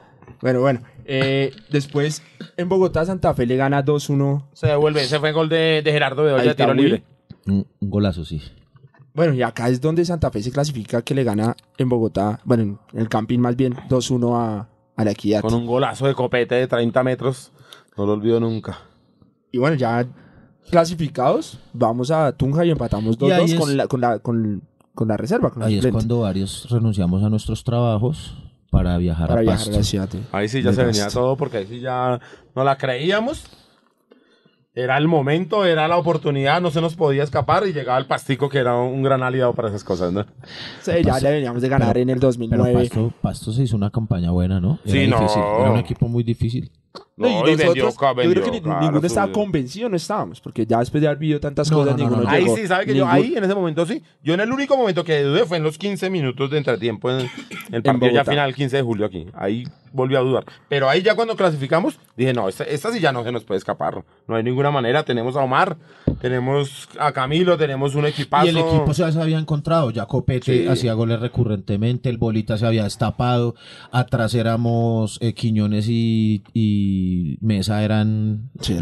Bueno, 0.41 0.61
bueno. 0.61 0.81
Eh, 1.05 1.53
después 1.71 2.23
en 2.57 2.69
Bogotá, 2.69 3.05
Santa 3.05 3.35
Fe 3.35 3.47
le 3.47 3.57
gana 3.57 3.85
2-1. 3.85 4.45
Se 4.53 4.67
devuelve. 4.69 5.03
Ese 5.03 5.19
fue 5.21 5.33
gol 5.33 5.49
de, 5.49 5.83
de 5.85 5.93
Gerardo 5.93 6.23
Bedoya, 6.25 6.51
Ahí 6.51 6.57
tiro 6.57 6.75
libre. 6.75 7.03
Un, 7.47 7.67
un 7.81 7.91
golazo, 7.91 8.25
sí. 8.25 8.41
Bueno, 9.15 9.35
y 9.35 9.43
acá 9.43 9.69
es 9.69 9.81
donde 9.81 10.05
Santa 10.05 10.31
Fe 10.31 10.43
se 10.43 10.51
clasifica 10.53 11.03
que 11.03 11.15
le 11.15 11.23
gana 11.25 11.55
en 11.77 11.89
Bogotá, 11.89 12.41
bueno, 12.45 12.63
en 12.93 12.99
el 12.99 13.09
camping 13.09 13.39
más 13.41 13.57
bien, 13.57 13.75
2-1 13.89 14.35
a, 14.37 14.69
a 14.97 15.05
la 15.05 15.11
Equidad. 15.11 15.43
Con 15.43 15.53
un 15.55 15.67
golazo 15.67 16.07
de 16.07 16.15
copete 16.15 16.55
de 16.55 16.67
30 16.67 17.03
metros. 17.03 17.53
No 17.97 18.07
lo 18.07 18.13
olvido 18.15 18.41
nunca. 18.41 18.79
Y 19.51 19.59
bueno, 19.59 19.77
ya 19.77 20.07
clasificados, 20.71 21.59
vamos 21.73 22.11
a 22.11 22.33
Tunja 22.33 22.65
y 22.65 22.71
empatamos 22.71 23.19
Y 23.21 23.31
ahí 23.31 23.43
2-2 23.43 23.45
es- 23.53 23.55
con 23.61 23.77
la, 23.77 23.87
con, 23.87 24.01
la, 24.01 24.19
con, 24.21 24.63
con 24.95 25.09
la 25.09 25.17
reserva. 25.19 25.51
Con 25.51 25.61
la 25.61 25.67
Ahí 25.67 25.79
es 25.79 25.87
cuando 25.89 26.21
varios 26.21 26.71
renunciamos 26.71 27.23
a 27.23 27.29
nuestros 27.29 27.65
trabajos 27.65 28.35
para 28.73 28.97
viajar 28.97 29.29
para 29.29 29.41
a 29.41 29.43
viajar 29.43 29.59
Pasto. 29.59 29.75
a 29.75 29.79
la 29.79 29.85
ciudad. 29.85 30.09
de- 30.09 30.21
Ahí 30.33 30.49
sí 30.49 30.63
ya 30.63 30.71
de 30.71 30.77
se 30.77 30.85
venía 30.85 31.05
Pasto. 31.05 31.21
todo 31.21 31.37
porque 31.37 31.59
ahí 31.59 31.67
sí 31.67 31.79
ya 31.81 32.19
no 32.57 32.65
la 32.65 32.77
creíamos. 32.79 33.45
Era 34.75 34.97
el 34.97 35.07
momento, 35.07 35.67
era 35.67 35.87
la 35.87 35.99
oportunidad, 35.99 36.63
no 36.63 36.71
se 36.71 36.81
nos 36.81 36.97
podía 36.97 37.23
escapar 37.25 37.67
y 37.67 37.75
llegaba 37.75 37.99
el 37.99 38.07
pastico 38.07 38.49
que 38.49 38.57
era 38.57 38.75
un 38.79 39.03
gran 39.03 39.23
aliado 39.23 39.53
para 39.55 39.69
esas 39.69 39.85
cosas, 39.85 40.15
¿no? 40.15 40.25
Sí, 40.81 40.93
ya 41.05 41.21
le 41.21 41.31
veníamos 41.31 41.61
de 41.61 41.69
ganar 41.69 41.99
en 41.99 42.09
el 42.09 42.17
Pero 42.17 42.29
2009. 42.29 42.73
Pasto, 42.89 43.13
Pasto 43.21 43.53
se 43.53 43.65
hizo 43.65 43.77
una 43.77 43.91
campaña 43.91 44.31
buena, 44.31 44.61
¿no? 44.61 44.79
Era 44.87 44.93
Sí, 44.95 45.07
no. 45.07 45.21
difícil, 45.21 45.43
Era 45.61 45.71
un 45.73 45.79
equipo 45.79 46.09
muy 46.09 46.23
difícil. 46.25 46.73
No, 47.23 47.29
y 47.29 47.33
No, 47.35 47.41
y 47.41 47.43
vendió, 47.57 47.85
nosotros, 47.85 47.97
ca- 47.99 48.23
yo 48.23 48.31
creo 48.31 48.45
que 48.53 48.61
claro, 48.63 48.81
ninguno 48.81 49.07
estaba 49.07 49.27
subió. 49.27 49.33
convencido, 49.45 49.89
no 49.89 49.97
estábamos, 49.97 50.41
porque 50.41 50.67
ya 50.67 50.79
después 50.81 51.01
de 51.01 51.07
haber 51.09 51.19
vivido 51.19 51.41
tantas 51.41 51.71
No, 51.71 51.79
cosas, 51.79 51.93
no, 51.93 51.99
no, 51.99 52.05
ninguno 52.05 52.23
no, 52.23 52.29
no. 52.29 52.35
Ahí 52.37 52.43
llegó. 52.45 52.57
sí, 52.57 52.67
¿sabe 52.67 52.87
que 52.87 52.95
yo 52.95 53.07
ahí 53.07 53.35
en 53.37 53.45
ese 53.45 53.55
momento 53.55 53.87
sí? 53.87 54.03
Yo 54.23 54.35
en 54.35 54.41
el 54.41 54.53
único 54.53 54.77
momento 54.77 55.05
que 55.05 55.23
dudé 55.23 55.45
fue 55.47 55.57
en 55.57 55.63
los 55.63 55.79
15 55.79 56.11
minutos 56.11 56.51
de 56.51 56.59
entretiempo 56.59 57.11
en 57.11 57.29
el 57.71 57.83
partido 57.83 58.13
ya 58.13 58.25
final, 58.25 58.49
el 58.49 58.55
15 58.55 58.77
de 58.77 58.83
julio 58.83 59.07
aquí. 59.07 59.27
Ahí 59.35 59.65
volví 59.95 60.17
a 60.17 60.21
dudar. 60.21 60.45
Pero 60.69 60.89
ahí 60.89 61.03
ya 61.03 61.15
cuando 61.15 61.37
clasificamos, 61.37 61.99
dije, 62.17 62.33
no, 62.33 62.49
esta, 62.49 62.65
esta 62.65 62.91
sí 62.93 62.99
ya 63.01 63.13
no 63.13 63.23
se 63.25 63.31
nos 63.33 63.45
puede 63.45 63.59
escapar. 63.59 64.03
No 64.27 64.37
hay 64.37 64.43
ninguna 64.43 64.71
manera. 64.71 65.03
Tenemos 65.05 65.37
a 65.37 65.41
Omar, 65.41 65.77
tenemos 66.21 66.89
a 66.99 67.13
Camilo, 67.13 67.57
tenemos 67.59 67.95
un 67.95 68.07
equipazo. 68.07 68.47
Y 68.47 68.51
el 68.51 68.57
equipo 68.59 68.93
ya 68.93 69.11
se 69.13 69.21
había 69.21 69.39
encontrado, 69.39 69.91
ya 69.91 70.07
Copete 70.07 70.63
Sí. 70.63 70.67
hacía 70.69 70.95
goles 70.95 71.21
recurrentemente, 71.21 72.09
el 72.09 72.17
Bolita 72.19 72.57
se 72.57 72.67
había 72.67 72.85
destapado, 72.85 73.55
atrás 73.91 74.35
éramos 74.35 75.19
eh, 75.21 75.35
Quiñones 75.35 75.87
y, 75.89 76.43
y 76.55 77.12
Mesa 77.41 77.83
eran 77.83 78.51
Sí, 78.61 78.77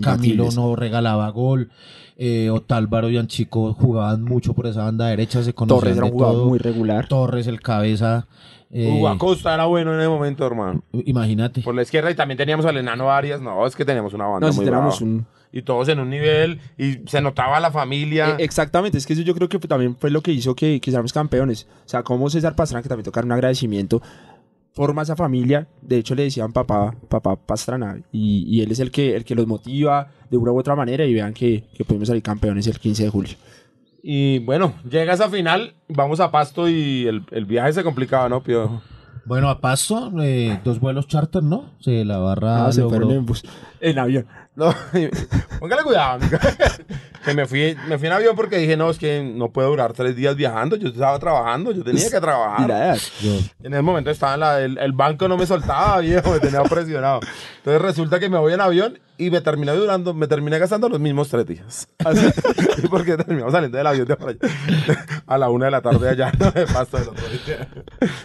Camilo 0.00 0.48
no 0.54 0.76
regalaba 0.76 1.28
gol, 1.30 1.70
eh, 2.16 2.50
Otálvaro 2.50 3.10
y 3.10 3.16
Anchico 3.18 3.74
jugaban 3.74 4.22
mucho 4.24 4.54
por 4.54 4.66
esa 4.66 4.84
banda 4.84 5.06
derecha, 5.08 5.42
se 5.42 5.52
conocían 5.54 5.80
Torres 5.80 5.96
era 5.96 6.06
un 6.06 6.12
jugador 6.12 6.46
muy 6.48 6.58
regular. 6.58 7.08
Torres, 7.08 7.46
el 7.46 7.60
cabeza, 7.60 8.26
eh, 8.70 8.90
Hugo 8.96 9.08
Acosta 9.08 9.54
era 9.54 9.66
bueno 9.66 9.92
en 9.94 10.00
ese 10.00 10.08
momento, 10.08 10.46
hermano. 10.46 10.82
imagínate. 11.04 11.62
Por 11.62 11.74
la 11.74 11.82
izquierda 11.82 12.10
y 12.10 12.14
también 12.14 12.38
teníamos 12.38 12.66
al 12.66 12.76
enano 12.76 13.10
Arias. 13.10 13.40
No, 13.40 13.66
es 13.66 13.76
que 13.76 13.84
teníamos 13.84 14.12
una 14.14 14.26
banda 14.26 14.48
No, 14.48 14.52
muy 14.54 14.64
teníamos 14.64 14.98
brava. 15.00 15.12
un- 15.12 15.26
Y 15.52 15.62
todos 15.62 15.88
en 15.88 16.00
un 16.00 16.10
nivel 16.10 16.58
y 16.76 16.98
se 17.06 17.20
notaba 17.22 17.60
la 17.60 17.70
familia. 17.70 18.30
Eh, 18.32 18.44
exactamente, 18.44 18.98
es 18.98 19.06
que 19.06 19.12
eso 19.14 19.22
yo 19.22 19.34
creo 19.34 19.48
que 19.48 19.58
también 19.60 19.96
fue 19.96 20.10
lo 20.10 20.20
que 20.20 20.32
hizo 20.32 20.54
que, 20.54 20.80
que 20.80 20.90
seamos 20.90 21.12
campeones. 21.14 21.66
O 21.86 21.88
sea, 21.88 22.02
como 22.02 22.28
César 22.28 22.54
Pastrana, 22.54 22.82
que 22.82 22.88
también 22.88 23.04
tocar 23.04 23.24
un 23.24 23.32
agradecimiento, 23.32 24.02
forma 24.76 25.02
esa 25.02 25.16
familia. 25.16 25.66
De 25.80 25.96
hecho, 25.96 26.14
le 26.14 26.24
decían 26.24 26.52
papá, 26.52 26.94
papá 27.08 27.34
Pastrana. 27.34 27.98
Y, 28.12 28.44
y 28.46 28.60
él 28.60 28.70
es 28.70 28.78
el 28.78 28.90
que, 28.90 29.16
el 29.16 29.24
que 29.24 29.34
los 29.34 29.46
motiva 29.46 30.10
de 30.30 30.36
una 30.36 30.52
u 30.52 30.58
otra 30.58 30.76
manera 30.76 31.06
y 31.06 31.14
vean 31.14 31.32
que, 31.32 31.64
que 31.74 31.84
pudimos 31.84 32.08
salir 32.08 32.22
campeones 32.22 32.66
el 32.66 32.78
15 32.78 33.04
de 33.04 33.08
julio. 33.08 33.34
Y 34.02 34.40
bueno, 34.40 34.74
llega 34.88 35.14
esa 35.14 35.30
final, 35.30 35.74
vamos 35.88 36.20
a 36.20 36.30
Pasto 36.30 36.68
y 36.68 37.06
el, 37.06 37.24
el 37.32 37.46
viaje 37.46 37.72
se 37.72 37.82
complicaba, 37.82 38.28
¿no, 38.28 38.42
Pío? 38.42 38.82
Bueno, 39.24 39.48
a 39.48 39.60
Pasto, 39.60 40.12
eh, 40.22 40.60
dos 40.62 40.78
vuelos 40.78 41.08
charter, 41.08 41.42
¿no? 41.42 41.70
Se 41.80 42.04
la 42.04 42.18
barra 42.18 42.66
Ah, 42.66 42.72
se 42.72 42.84
fueron 42.84 43.10
en 43.10 43.26
bus, 43.26 43.42
en 43.80 43.98
avión. 43.98 44.26
No, 44.56 44.74
póngale 45.60 45.82
cuidado, 45.82 46.14
amigo. 46.14 46.38
que 47.24 47.34
me 47.34 47.46
fui, 47.46 47.76
me 47.88 47.98
fui 47.98 48.06
en 48.06 48.12
avión 48.14 48.34
porque 48.34 48.56
dije, 48.56 48.76
no, 48.76 48.88
es 48.90 48.98
que 48.98 49.22
no 49.22 49.50
puedo 49.50 49.68
durar 49.68 49.92
tres 49.92 50.16
días 50.16 50.34
viajando. 50.34 50.76
Yo 50.76 50.88
estaba 50.88 51.18
trabajando, 51.18 51.72
yo 51.72 51.84
tenía 51.84 52.02
que 52.10 52.20
trabajar. 52.20 52.66
Yo- 53.20 53.38
En 53.62 53.72
ese 53.74 53.82
momento 53.82 54.10
estaba 54.10 54.34
en 54.34 54.40
la, 54.40 54.60
el, 54.62 54.78
el 54.78 54.92
banco 54.92 55.28
no 55.28 55.36
me 55.36 55.44
soltaba, 55.46 55.98
viejo, 56.00 56.30
me 56.30 56.40
tenía 56.40 56.62
presionado. 56.62 57.20
Entonces 57.58 57.82
resulta 57.82 58.18
que 58.18 58.28
me 58.28 58.38
voy 58.38 58.54
en 58.54 58.60
avión 58.60 58.98
y 59.18 59.30
me 59.30 59.40
terminé 59.40 59.72
durando, 59.72 60.12
me 60.14 60.26
terminé 60.26 60.58
gastando 60.58 60.88
los 60.88 61.00
mismos 61.00 61.28
tres 61.28 61.46
días. 61.46 61.88
Así, 62.04 62.26
porque 62.90 63.16
terminamos 63.16 63.52
saliendo 63.52 63.78
del 63.78 63.86
avión 63.86 64.06
de 64.06 64.16
por 64.16 64.28
allá, 64.30 64.38
a 65.26 65.38
la 65.38 65.50
una 65.50 65.64
de 65.66 65.70
la 65.70 65.80
tarde 65.82 66.08
allá, 66.08 66.32
¿no? 66.38 66.50
de 66.50 66.66
pasto 66.66 66.98
del 66.98 67.08
otro 67.08 67.24
día. 67.46 67.68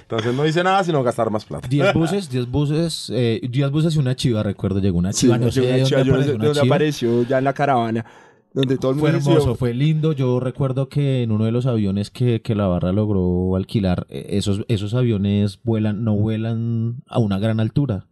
Entonces 0.01 0.33
no 0.35 0.45
hice 0.45 0.63
nada 0.63 0.83
sino 0.83 1.01
gastar 1.03 1.29
más 1.31 1.45
plata. 1.45 1.67
10 1.67 1.93
buses, 1.95 2.29
10 2.29 2.47
buses, 2.51 3.11
eh, 3.13 3.39
10 3.49 3.71
buses 3.71 3.95
y 3.95 3.99
una 3.99 4.15
chiva, 4.15 4.43
recuerdo, 4.43 4.79
llegó 4.79 4.97
una 4.97 5.13
chiva, 5.13 5.37
no 5.37 5.51
sé 5.51 5.61
de 5.61 5.85
yo- 5.85 5.97
dónde 5.97 6.05
yo 6.05 6.13
no 6.13 6.13
apareció 6.13 6.29
sé 6.29 6.35
una 6.35 6.43
de 6.43 6.47
dónde 6.47 6.61
chiva. 6.61 6.75
apareció 6.75 7.23
ya 7.23 7.37
en 7.37 7.43
la 7.45 7.53
caravana. 7.53 8.05
donde 8.53 8.77
todo 8.77 8.91
el 8.91 8.99
Fue 8.99 9.09
hermoso, 9.11 9.39
subió. 9.41 9.55
fue 9.55 9.73
lindo. 9.73 10.11
Yo 10.11 10.41
recuerdo 10.41 10.89
que 10.89 11.23
en 11.23 11.31
uno 11.31 11.45
de 11.45 11.51
los 11.53 11.65
aviones 11.67 12.09
que, 12.11 12.41
que 12.41 12.53
la 12.53 12.67
barra 12.67 12.91
logró 12.91 13.55
alquilar, 13.55 14.05
eh, 14.09 14.25
esos, 14.31 14.65
esos 14.67 14.93
aviones 14.93 15.59
vuelan, 15.63 16.03
no 16.03 16.15
vuelan 16.17 16.97
a 17.07 17.19
una 17.19 17.39
gran 17.39 17.61
altura. 17.61 18.07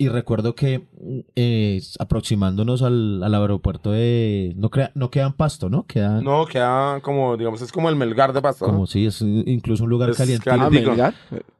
Y 0.00 0.08
recuerdo 0.08 0.54
que 0.54 0.86
eh, 1.34 1.82
aproximándonos 1.98 2.82
al, 2.82 3.20
al 3.22 3.34
aeropuerto 3.34 3.90
de... 3.90 4.52
No, 4.56 4.70
crea, 4.70 4.92
no 4.94 5.10
quedan 5.10 5.32
pasto, 5.32 5.68
¿no? 5.68 5.86
Quedan 5.86 6.22
No, 6.22 6.46
queda 6.46 7.00
como, 7.00 7.36
digamos, 7.36 7.60
es 7.62 7.72
como 7.72 7.88
el 7.88 7.96
Melgar 7.96 8.32
de 8.32 8.40
Pasto. 8.40 8.66
¿no? 8.66 8.72
como 8.74 8.86
si 8.86 9.06
es 9.06 9.20
incluso 9.22 9.82
un 9.84 9.90
lugar 9.90 10.10
Es 10.10 10.16
caliente. 10.16 10.48
Ah, 10.50 10.68
Digo, 10.70 10.90
Melgar. 10.92 11.14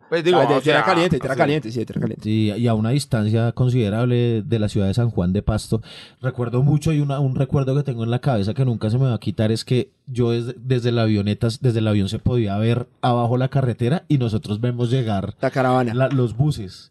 Pues 0.09 0.25
digo, 0.25 0.39
Ah, 0.39 0.47
de 0.47 0.55
o 0.55 0.61
tierra 0.63 0.85
caliente, 0.85 1.19
tierra 1.19 1.35
sí. 1.35 1.39
caliente, 1.39 1.71
sí, 1.73 1.85
tierra 1.85 2.01
caliente. 2.01 2.23
Sí, 2.25 2.51
y 2.57 2.67
a 2.69 2.75
una 2.75 2.91
distancia 2.91 3.51
considerable 3.53 4.43
de 4.43 4.59
la 4.59 4.69
ciudad 4.69 4.87
de 4.87 4.95
San 4.95 5.11
Juan 5.11 5.33
de 5.35 5.43
Pasto. 5.43 5.83
Recuerdo 6.23 6.63
mucho 6.63 6.93
y 6.93 7.01
una, 7.01 7.19
un 7.21 7.35
recuerdo 7.35 7.75
que 7.77 7.83
tengo 7.83 8.05
en 8.05 8.11
la 8.11 8.21
cabeza 8.21 8.55
que 8.55 8.65
nunca 8.65 8.89
se 8.89 8.99
me 8.99 9.05
va 9.07 9.15
a 9.15 9.19
quitar 9.21 9.53
es 9.53 9.65
que 9.67 9.91
yo 10.07 10.31
desde, 10.31 10.55
desde 10.59 10.93
la 10.93 11.03
avioneta, 11.03 11.49
desde 11.61 11.81
el 11.81 11.89
avión 11.89 12.09
se 12.09 12.21
podía 12.21 12.57
ver 12.57 12.87
abajo 13.03 13.37
la 13.37 13.49
carretera 13.49 14.05
y 14.09 14.17
nosotros 14.17 14.61
vemos 14.63 14.91
llegar 14.91 15.35
La 15.43 15.51
caravana. 15.51 15.93
la- 15.93 16.09
los 16.09 16.37
buses. 16.37 16.91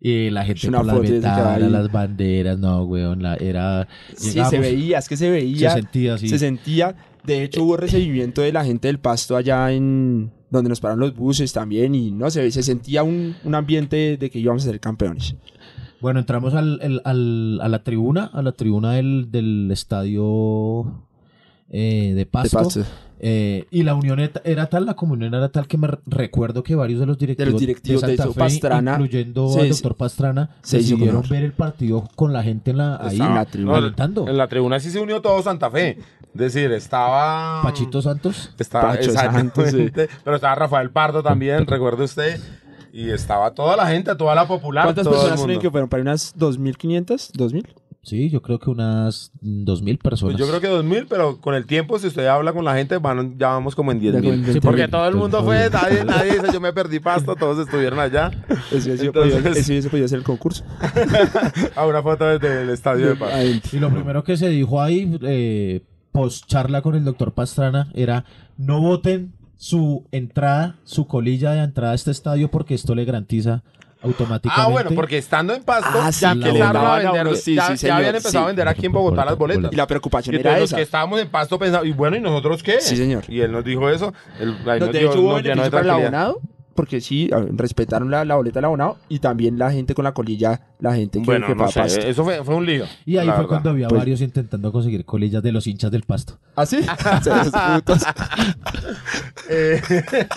Y 0.00 0.30
la 0.30 0.44
gente 0.46 0.70
por 0.70 0.86
la 0.86 0.94
foto 0.94 1.02
desde 1.02 1.20
que 1.20 1.26
va 1.26 1.36
ventana, 1.36 1.66
ahí. 1.66 1.70
las 1.72 1.92
banderas, 1.92 2.58
no, 2.58 2.84
weón, 2.84 3.22
la, 3.22 3.34
era... 3.36 3.86
Sí, 4.16 4.30
llegamos, 4.30 4.50
se 4.50 4.58
veía, 4.58 4.98
es 4.98 5.08
que 5.08 5.16
se 5.18 5.30
veía. 5.30 5.70
Se 5.70 5.76
sentía 5.76 6.14
así. 6.14 6.28
Se 6.28 6.38
sentía. 6.38 6.96
De 7.24 7.44
hecho, 7.44 7.62
hubo 7.62 7.76
recibimiento 7.76 8.40
de 8.40 8.50
la 8.50 8.64
gente 8.64 8.88
del 8.88 8.98
pasto 8.98 9.36
allá 9.36 9.70
en 9.72 10.32
donde 10.48 10.70
nos 10.70 10.80
pararon 10.80 11.00
los 11.00 11.14
buses 11.14 11.52
también. 11.52 11.94
Y 11.94 12.12
no 12.12 12.30
se, 12.30 12.50
se 12.50 12.62
sentía 12.62 13.02
un, 13.02 13.36
un 13.44 13.54
ambiente 13.54 14.16
de 14.16 14.30
que 14.30 14.38
íbamos 14.38 14.62
a 14.62 14.70
ser 14.70 14.80
campeones. 14.80 15.36
Bueno, 16.00 16.18
entramos 16.20 16.54
al, 16.54 16.80
al- 17.04 17.60
a 17.60 17.68
la 17.68 17.82
tribuna, 17.84 18.30
a 18.32 18.40
la 18.40 18.52
tribuna 18.52 18.92
del, 18.94 19.30
del 19.30 19.70
estadio 19.70 21.04
eh, 21.68 22.14
de 22.16 22.24
Pasto. 22.24 22.58
De 22.58 22.64
Pasto. 22.64 22.84
Eh, 23.22 23.66
y 23.70 23.82
la 23.82 23.94
unión 23.94 24.18
era 24.44 24.66
tal, 24.70 24.86
la 24.86 24.94
comunión 24.94 25.34
era 25.34 25.50
tal 25.50 25.66
que 25.68 25.76
me 25.76 25.88
re- 25.88 25.98
recuerdo 26.06 26.62
que 26.62 26.74
varios 26.74 27.00
de 27.00 27.06
los 27.06 27.18
directivos, 27.18 27.60
directivos 27.60 28.00
de 28.00 28.08
Santa 28.16 28.22
eso, 28.24 28.32
Fe, 28.32 28.38
Pastrana, 28.40 28.92
incluyendo 28.92 29.48
se- 29.52 29.60
al 29.60 29.68
doctor 29.68 29.94
Pastrana, 29.94 30.50
se 30.62 30.78
decidieron 30.78 31.22
ver 31.28 31.42
el 31.42 31.52
partido 31.52 32.08
con 32.16 32.32
la 32.32 32.42
gente 32.42 32.70
en 32.70 32.78
la, 32.78 32.96
ahí, 32.96 33.12
Estaba- 33.14 33.34
la 33.34 33.44
tribuna. 33.44 33.80
no. 34.08 34.28
En 34.28 34.38
la 34.38 34.48
tribuna 34.48 34.80
sí 34.80 34.90
se 34.90 35.00
unió 35.00 35.20
todo 35.20 35.42
Santa 35.42 35.70
Fe. 35.70 35.98
Es 36.32 36.54
decir, 36.54 36.72
estaba... 36.72 37.60
Pachito 37.62 38.00
Santos. 38.00 38.54
Estaba, 38.58 38.92
Pacho 38.92 39.10
exactamente, 39.10 40.08
pero 40.24 40.36
estaba 40.36 40.54
Rafael 40.54 40.90
Pardo 40.90 41.22
también, 41.22 41.66
recuerde 41.66 42.04
usted. 42.04 42.40
Y 42.92 43.10
estaba 43.10 43.50
toda 43.52 43.76
la 43.76 43.86
gente, 43.86 44.14
toda 44.16 44.34
la 44.34 44.48
popular. 44.48 44.84
¿Cuántas 44.86 45.04
todo 45.04 45.14
personas 45.14 45.42
creen 45.44 45.60
que 45.60 45.70
fueron? 45.70 45.88
¿Para 45.88 46.02
unas 46.02 46.34
2.500? 46.36 47.32
¿2.000? 47.32 47.66
Sí, 48.02 48.30
yo 48.30 48.40
creo 48.40 48.58
que 48.58 48.70
unas 48.70 49.30
dos 49.42 49.82
mil 49.82 49.98
personas. 49.98 50.34
Pues 50.34 50.38
yo 50.40 50.48
creo 50.48 50.60
que 50.60 50.68
2000, 50.68 51.06
pero 51.06 51.38
con 51.38 51.54
el 51.54 51.66
tiempo, 51.66 51.98
si 51.98 52.06
usted 52.06 52.26
habla 52.26 52.52
con 52.54 52.64
la 52.64 52.74
gente, 52.74 52.96
van, 52.96 53.38
ya 53.38 53.48
vamos 53.48 53.74
como 53.74 53.92
en 53.92 54.00
10 54.00 54.14
Ya 54.14 54.20
como 54.20 54.32
mil. 54.32 54.40
en 54.48 54.54
20.000. 54.54 54.60
porque 54.62 54.88
todo 54.88 55.06
el 55.06 55.16
mundo 55.16 55.44
fue, 55.44 55.68
nadie, 55.70 56.04
nadie 56.06 56.32
dice 56.32 56.46
yo 56.52 56.60
me 56.60 56.72
perdí 56.72 56.98
pasto, 56.98 57.36
todos 57.36 57.58
estuvieron 57.58 57.98
allá. 58.00 58.30
Eso 58.70 58.88
hubiese 58.88 59.06
Entonces- 59.06 59.90
podido- 59.90 60.08
ser 60.08 60.18
el 60.18 60.24
concurso. 60.24 60.64
A 61.76 61.86
una 61.86 62.02
foto 62.02 62.24
desde 62.24 62.62
el 62.62 62.70
estadio 62.70 63.06
de 63.08 63.16
pasto. 63.16 63.34
Adentro. 63.36 63.70
Y 63.76 63.80
lo 63.80 63.90
primero 63.90 64.24
que 64.24 64.36
se 64.38 64.48
dijo 64.48 64.80
ahí, 64.80 65.18
eh, 65.22 65.82
post 66.12 66.46
charla 66.46 66.80
con 66.82 66.94
el 66.94 67.04
doctor 67.04 67.32
Pastrana, 67.32 67.90
era 67.94 68.24
no 68.56 68.80
voten 68.80 69.34
su 69.56 70.06
entrada, 70.10 70.76
su 70.84 71.06
colilla 71.06 71.52
de 71.52 71.60
entrada 71.62 71.92
a 71.92 71.94
este 71.94 72.10
estadio 72.10 72.50
porque 72.50 72.72
esto 72.74 72.94
le 72.94 73.04
garantiza 73.04 73.62
automáticamente. 74.02 74.68
Ah, 74.68 74.70
bueno, 74.70 74.90
porque 74.94 75.18
estando 75.18 75.54
en 75.54 75.62
Pasto, 75.62 75.88
Ah, 76.00 76.10
sí, 76.12 76.20
ya 76.22 76.32
empezaron 76.32 76.86
a 76.86 76.96
vender, 76.98 77.36
sí, 77.36 77.54
ya, 77.54 77.66
sí, 77.66 77.72
ya 77.72 77.76
señor, 77.76 77.96
habían 77.96 78.16
empezado 78.16 78.44
a 78.44 78.46
vender 78.48 78.68
aquí 78.68 78.86
en 78.86 78.92
Bogotá 78.92 79.24
las 79.24 79.36
boletas. 79.36 79.72
Y 79.72 79.76
la 79.76 79.86
preocupación 79.86 80.34
Y 80.34 80.38
era 80.40 80.50
entonces 80.50 80.60
los 80.62 80.70
esa. 80.70 80.76
que 80.76 80.82
estábamos 80.82 81.20
en 81.20 81.28
Pasto 81.28 81.58
pensaban, 81.58 81.86
y 81.86 81.92
bueno, 81.92 82.16
¿y 82.16 82.20
nosotros 82.20 82.62
qué? 82.62 82.80
Sí, 82.80 82.96
señor. 82.96 83.24
Y 83.28 83.40
él 83.40 83.52
nos 83.52 83.64
dijo 83.64 83.88
eso. 83.90 84.12
Él, 84.38 84.56
ahí 84.66 84.80
No, 84.80 84.86
nos 84.86 84.92
de 84.94 84.98
dio- 85.00 85.10
hecho, 85.10 85.20
hubo 85.20 85.36
de 85.36 85.42
beneficio 85.42 85.70
para 85.70 85.82
el 85.84 85.90
abonado, 85.90 86.40
porque 86.80 87.02
sí, 87.02 87.28
respetaron 87.52 88.10
la, 88.10 88.24
la 88.24 88.36
boleta 88.36 88.58
del 88.60 88.64
abonado 88.64 88.96
y 89.10 89.18
también 89.18 89.58
la 89.58 89.70
gente 89.70 89.94
con 89.94 90.04
la 90.04 90.12
colilla, 90.14 90.62
la 90.78 90.94
gente 90.94 91.18
que, 91.18 91.26
Bueno, 91.26 91.46
que 91.46 91.54
no 91.54 91.68
sé, 91.68 91.80
Pasto. 91.80 92.00
eso 92.00 92.24
fue, 92.24 92.42
fue 92.42 92.54
un 92.54 92.64
lío. 92.64 92.86
Y 93.04 93.18
ahí 93.18 93.26
fue 93.26 93.34
verdad. 93.34 93.48
cuando 93.48 93.70
había 93.70 93.88
Pues- 93.88 94.00
varios 94.00 94.22
intentando 94.22 94.72
conseguir 94.72 95.04
colillas 95.04 95.42
de 95.42 95.52
los 95.52 95.66
hinchas 95.66 95.90
del 95.90 96.04
pasto. 96.04 96.38
¿Ah, 96.56 96.64
sí? 96.64 96.78
Eh, 99.52 99.80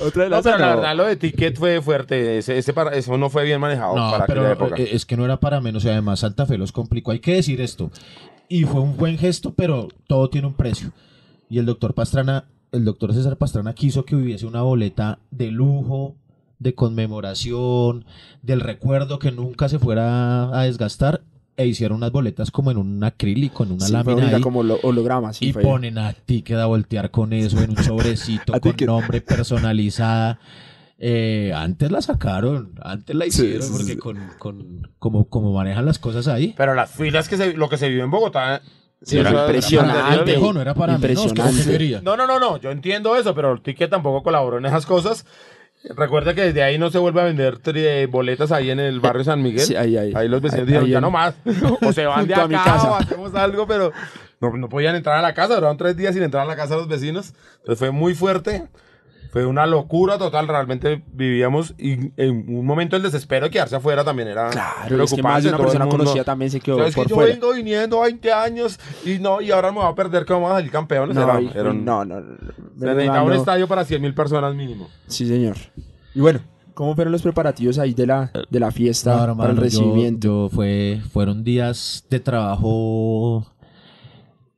Otra 0.00 0.24
de 0.24 0.30
no, 0.30 0.36
las 0.36 0.44
pero 0.44 0.58
la 0.58 0.70
no. 0.70 0.76
verdad 0.76 0.96
lo 0.96 1.04
de 1.04 1.16
ticket 1.16 1.56
fue 1.58 1.82
fuerte. 1.82 2.38
Ese, 2.38 2.56
ese 2.58 2.72
para- 2.72 2.96
eso 2.96 3.16
no 3.18 3.28
fue 3.28 3.44
bien 3.44 3.60
manejado 3.60 3.94
No, 3.94 4.10
para 4.10 4.26
pero 4.26 4.40
aquella 4.46 4.54
época. 4.54 4.82
eh, 4.82 4.88
es 4.92 5.04
que 5.04 5.16
no 5.16 5.24
era 5.24 5.38
para 5.38 5.60
menos 5.60 5.84
y 5.84 5.88
además 5.90 6.20
Santa 6.20 6.46
Fe 6.46 6.56
los 6.56 6.72
complicó. 6.72 7.10
Hay 7.10 7.18
que 7.20 7.34
decir 7.34 7.60
esto. 7.60 7.90
Y 8.48 8.64
fue 8.64 8.80
un 8.80 8.96
buen 8.96 9.18
gesto, 9.18 9.52
pero 9.54 9.88
todo 10.06 10.30
tiene 10.30 10.46
un 10.46 10.54
precio. 10.54 10.92
Y 11.50 11.58
el 11.58 11.66
doctor 11.66 11.92
Pastrana, 11.94 12.44
el 12.72 12.84
doctor 12.84 13.14
César 13.14 13.36
Pastrana 13.36 13.74
quiso 13.74 14.04
que 14.04 14.16
hubiese 14.16 14.46
una 14.46 14.62
boleta 14.62 15.18
de 15.30 15.50
lujo, 15.50 16.16
de 16.58 16.74
conmemoración, 16.74 18.04
del 18.42 18.60
recuerdo 18.60 19.18
que 19.18 19.30
nunca 19.32 19.68
se 19.68 19.78
fuera 19.78 20.58
a 20.58 20.62
desgastar. 20.64 21.22
E 21.56 21.66
hicieron 21.66 21.96
unas 21.96 22.12
boletas 22.12 22.52
como 22.52 22.70
en 22.70 22.76
un 22.76 23.02
acrílico, 23.02 23.64
en 23.64 23.72
una 23.72 23.86
Sí, 23.86 23.92
lámina 23.92 24.14
bonita 24.14 24.36
ahí. 24.36 24.42
como 24.42 24.62
lo- 24.62 24.78
holograma. 24.84 25.32
sí, 25.32 25.46
y 25.46 25.52
fue. 25.52 25.62
ponen 25.62 25.98
a 25.98 26.12
ti 26.12 26.42
que 26.42 26.54
da 26.54 26.66
voltear 26.66 27.10
con 27.10 27.32
eso 27.32 27.60
en 27.60 27.70
un 27.70 27.78
sobrecito 27.78 28.52
con 28.60 28.60
ticket. 28.60 28.86
nombre 28.86 29.20
personalizada. 29.20 30.38
Eh, 31.00 31.52
antes 31.54 31.90
la 31.90 32.00
sacaron, 32.00 32.74
antes 32.82 33.14
la 33.16 33.26
hicieron, 33.26 33.62
sí, 33.62 33.72
porque 33.72 33.92
sí. 33.92 33.96
con, 33.98 34.18
con 34.38 34.88
como, 35.00 35.24
como 35.28 35.52
manejan 35.52 35.84
las 35.84 35.98
cosas 35.98 36.28
ahí. 36.28 36.54
Pero 36.56 36.74
las 36.74 36.90
filas 36.92 37.28
que 37.28 37.36
se, 37.36 37.52
lo 37.54 37.68
que 37.68 37.76
se 37.76 37.88
vivió 37.88 38.04
en 38.04 38.10
Bogotá. 38.12 38.62
Sí, 39.02 39.18
era 39.18 39.30
impresionante. 39.30 40.36
no 40.38 40.60
era 40.60 40.74
para 40.74 40.98
menos, 40.98 41.32
¿cómo 41.32 41.48
Impresionante. 41.48 42.00
No, 42.02 42.16
no, 42.16 42.26
no, 42.26 42.38
no, 42.40 42.56
yo 42.56 42.70
entiendo 42.70 43.16
eso, 43.16 43.34
pero 43.34 43.52
el 43.52 43.60
ticket 43.62 43.90
tampoco 43.90 44.22
colaboró 44.22 44.58
en 44.58 44.66
esas 44.66 44.86
cosas. 44.86 45.24
Recuerda 45.96 46.34
que 46.34 46.42
desde 46.42 46.64
ahí 46.64 46.76
no 46.76 46.90
se 46.90 46.98
vuelve 46.98 47.20
a 47.20 47.24
vender 47.24 47.58
tri- 47.62 48.10
boletas 48.10 48.50
ahí 48.50 48.70
en 48.70 48.80
el 48.80 48.98
barrio 48.98 49.22
San 49.22 49.40
Miguel. 49.40 49.60
Sí, 49.64 49.76
ahí, 49.76 49.96
ahí. 49.96 50.28
los 50.28 50.42
vecinos 50.42 50.62
Ahí- 50.62 50.66
dijeron, 50.66 50.86
ahí 50.86 50.90
ya 50.90 50.98
en- 50.98 51.02
no 51.02 51.10
más. 51.12 51.34
O 51.86 51.92
se 51.92 52.04
van 52.04 52.26
de 52.26 52.34
Junto 52.34 52.42
a 52.44 52.48
mi 52.48 52.54
acá 52.56 52.64
casa. 52.64 52.90
o 52.90 52.94
hacemos 52.96 53.34
algo, 53.36 53.66
pero 53.68 53.92
no, 54.40 54.56
no 54.56 54.68
podían 54.68 54.96
entrar 54.96 55.16
a 55.16 55.22
la 55.22 55.32
casa. 55.34 55.54
Duraron 55.54 55.76
tres 55.76 55.96
días 55.96 56.14
sin 56.14 56.24
entrar 56.24 56.42
a 56.42 56.46
la 56.46 56.56
casa 56.56 56.74
de 56.74 56.80
los 56.80 56.88
vecinos. 56.88 57.32
Entonces 57.58 57.78
fue 57.78 57.92
muy 57.92 58.14
fuerte. 58.16 58.64
Fue 59.30 59.44
una 59.44 59.66
locura 59.66 60.16
total. 60.16 60.48
Realmente 60.48 61.02
vivíamos 61.12 61.74
y 61.78 62.12
en 62.16 62.46
un 62.56 62.64
momento 62.64 62.96
el 62.96 63.02
desespero 63.02 63.46
de 63.46 63.50
quedarse 63.50 63.76
afuera 63.76 64.02
también 64.04 64.28
era 64.28 64.48
Claro, 64.50 65.02
es 65.02 65.12
que 65.12 65.22
más 65.22 65.42
preocupante, 65.42 65.42
de 65.42 65.48
una 65.50 65.58
persona 65.58 65.86
conocida 65.88 66.24
también 66.24 66.50
se 66.50 66.60
quedó 66.60 66.78
¿Sabes 66.78 66.94
que 66.94 67.00
por 67.02 67.08
yo 67.10 67.14
fuera. 67.16 67.32
vengo 67.32 67.52
viniendo 67.52 68.00
20 68.00 68.32
años 68.32 68.80
y 69.04 69.18
no 69.18 69.40
y 69.42 69.50
ahora 69.50 69.70
me 69.70 69.78
voy 69.80 69.90
a 69.90 69.94
perder 69.94 70.24
que 70.24 70.32
vamos 70.32 70.50
a 70.50 70.54
salir 70.54 70.70
campeones? 70.70 71.14
No, 71.14 71.22
Era- 71.24 71.40
y- 71.42 71.50
era 71.54 71.70
un- 71.70 71.84
no, 71.84 72.04
no, 72.04 72.20
no, 72.20 72.30
no. 72.30 72.36
se 72.78 72.86
necesitaba 72.86 73.22
un 73.22 73.32
estadio 73.34 73.68
para 73.68 73.84
100 73.84 74.00
mil 74.00 74.14
personas 74.14 74.54
mínimo. 74.54 74.88
Sí, 75.06 75.26
señor. 75.26 75.56
Y 76.14 76.20
bueno, 76.20 76.40
¿cómo 76.72 76.94
fueron 76.94 77.12
los 77.12 77.20
preparativos 77.22 77.78
ahí 77.78 77.92
de 77.92 78.06
la, 78.06 78.30
de 78.48 78.60
la 78.60 78.70
fiesta 78.70 79.26
No, 79.26 79.36
para 79.36 79.50
el 79.50 79.56
yo- 79.56 79.62
recibimiento? 79.62 80.44
yo 80.44 80.48
fue, 80.48 81.02
fueron 81.12 81.44
días 81.44 82.06
de 82.08 82.20
trabajo 82.20 83.46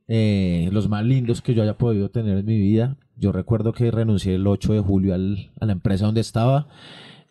eh, 0.07 0.69
los 0.71 0.89
más 0.89 1.03
lindos 1.05 1.41
que 1.41 1.53
yo 1.53 1.63
haya 1.63 1.77
podido 1.77 2.09
tener 2.09 2.37
en 2.37 2.45
mi 2.45 2.57
vida. 2.57 2.97
Yo 3.21 3.31
recuerdo 3.31 3.71
que 3.71 3.89
renuncié 3.91 4.35
el 4.35 4.45
8 4.47 4.73
de 4.73 4.79
julio 4.81 5.13
al- 5.13 5.49
a 5.61 5.65
la 5.67 5.71
empresa 5.71 6.05
donde 6.05 6.19
estaba 6.21 6.67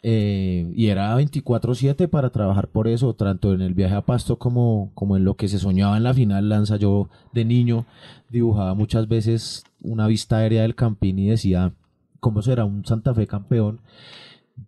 eh, 0.03 0.73
y 0.75 0.87
era 0.87 1.15
24/7 1.17 2.09
para 2.09 2.31
trabajar 2.31 2.69
por 2.69 2.89
eso, 2.89 3.13
tanto 3.15 3.53
en 3.53 3.61
el 3.61 3.75
viaje 3.75 3.95
a 3.97 4.01
Pasto 4.07 4.37
como, 4.39 4.93
como 4.95 5.19
en 5.19 5.25
lo 5.27 5.35
que 5.35 5.49
se 5.49 5.59
soñaba 5.59 5.99
en 5.99 6.05
la 6.05 6.15
final 6.15 6.49
Lanza. 6.49 6.77
Yo 6.77 7.11
de 7.35 7.45
niño 7.45 7.85
dibujaba 8.31 8.73
muchas 8.75 9.09
veces 9.09 9.65
una 9.83 10.07
vista 10.07 10.39
aérea 10.39 10.63
del 10.63 10.75
Campín 10.75 11.19
y 11.19 11.27
decía, 11.29 11.73
¿cómo 12.21 12.41
será 12.41 12.65
un 12.65 12.87
Santa 12.87 13.13
Fe 13.15 13.27
campeón? 13.27 13.81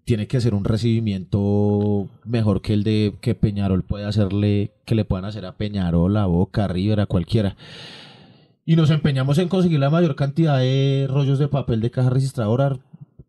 tiene 0.05 0.27
que 0.27 0.41
ser 0.41 0.55
un 0.55 0.65
recibimiento 0.65 2.09
mejor 2.25 2.63
que 2.63 2.73
el 2.73 2.83
de 2.83 3.15
que 3.21 3.35
Peñarol 3.35 3.83
puede 3.83 4.07
hacerle, 4.07 4.73
que 4.87 4.95
le 4.95 5.05
puedan 5.05 5.27
hacer 5.27 5.45
a 5.45 5.53
Peñarol, 5.57 6.17
a 6.17 6.25
Boca, 6.25 6.65
a 6.65 6.69
River, 6.69 7.01
a 7.01 7.07
cualquiera. 7.07 7.57
Y 8.65 8.77
nos 8.77 8.91
empeñamos 8.91 9.39
en 9.39 9.49
conseguir 9.49 9.81
la 9.81 9.91
mayor 9.91 10.15
cantidad 10.15 10.59
de 10.59 11.07
rollos 11.11 11.39
de 11.39 11.49
papel 11.49 11.81
de 11.81 11.91
caja 11.91 12.11
registradora. 12.11 12.79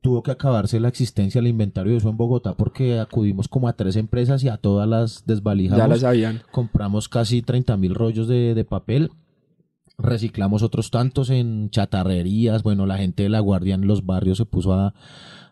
Tuvo 0.01 0.21
que 0.21 0.31
acabarse 0.31 0.79
la 0.79 0.89
existencia, 0.89 1.39
el 1.39 1.47
inventario 1.47 1.93
de 1.93 1.97
eso 1.97 2.09
en 2.09 2.17
Bogotá 2.17 2.55
porque 2.55 2.99
acudimos 2.99 3.47
como 3.47 3.69
a 3.69 3.73
tres 3.73 3.95
empresas 3.95 4.43
y 4.43 4.49
a 4.49 4.57
todas 4.57 4.87
las 4.87 5.25
desvalijamos. 5.25 5.77
ya 5.77 5.87
la 5.87 5.97
sabían. 5.97 6.41
Compramos 6.51 7.07
casi 7.07 7.41
30 7.41 7.77
mil 7.77 7.95
rollos 7.95 8.27
de, 8.27 8.53
de 8.53 8.65
papel. 8.65 9.11
Reciclamos 9.97 10.61
otros 10.61 10.91
tantos 10.91 11.29
en 11.29 11.69
chatarrerías. 11.69 12.63
Bueno, 12.63 12.85
la 12.85 12.97
gente 12.97 13.23
de 13.23 13.29
la 13.29 13.39
guardia 13.39 13.75
en 13.75 13.87
los 13.87 14.05
barrios 14.05 14.37
se 14.39 14.45
puso 14.45 14.73
a, 14.73 14.93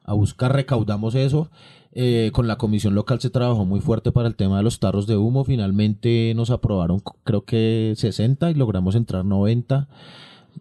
a 0.04 0.14
buscar, 0.14 0.54
recaudamos 0.54 1.16
eso. 1.16 1.50
Eh, 1.94 2.30
con 2.34 2.48
la 2.48 2.58
comisión 2.58 2.96
local 2.96 3.20
se 3.20 3.30
trabajó 3.30 3.66
muy 3.66 3.82
fuerte 3.82 4.12
para 4.14 4.28
el 4.30 4.36
tema 4.36 4.58
de 4.58 4.64
los 4.64 4.80
tarros 4.80 5.08
de 5.08 5.18
humo. 5.18 5.44
Finalmente 5.44 6.32
nos 6.36 6.50
aprobaron, 6.50 7.02
creo 7.24 7.44
que 7.44 7.94
60 7.98 8.50
y 8.52 8.54
logramos 8.54 8.96
entrar 8.96 9.26
90. 9.26 9.88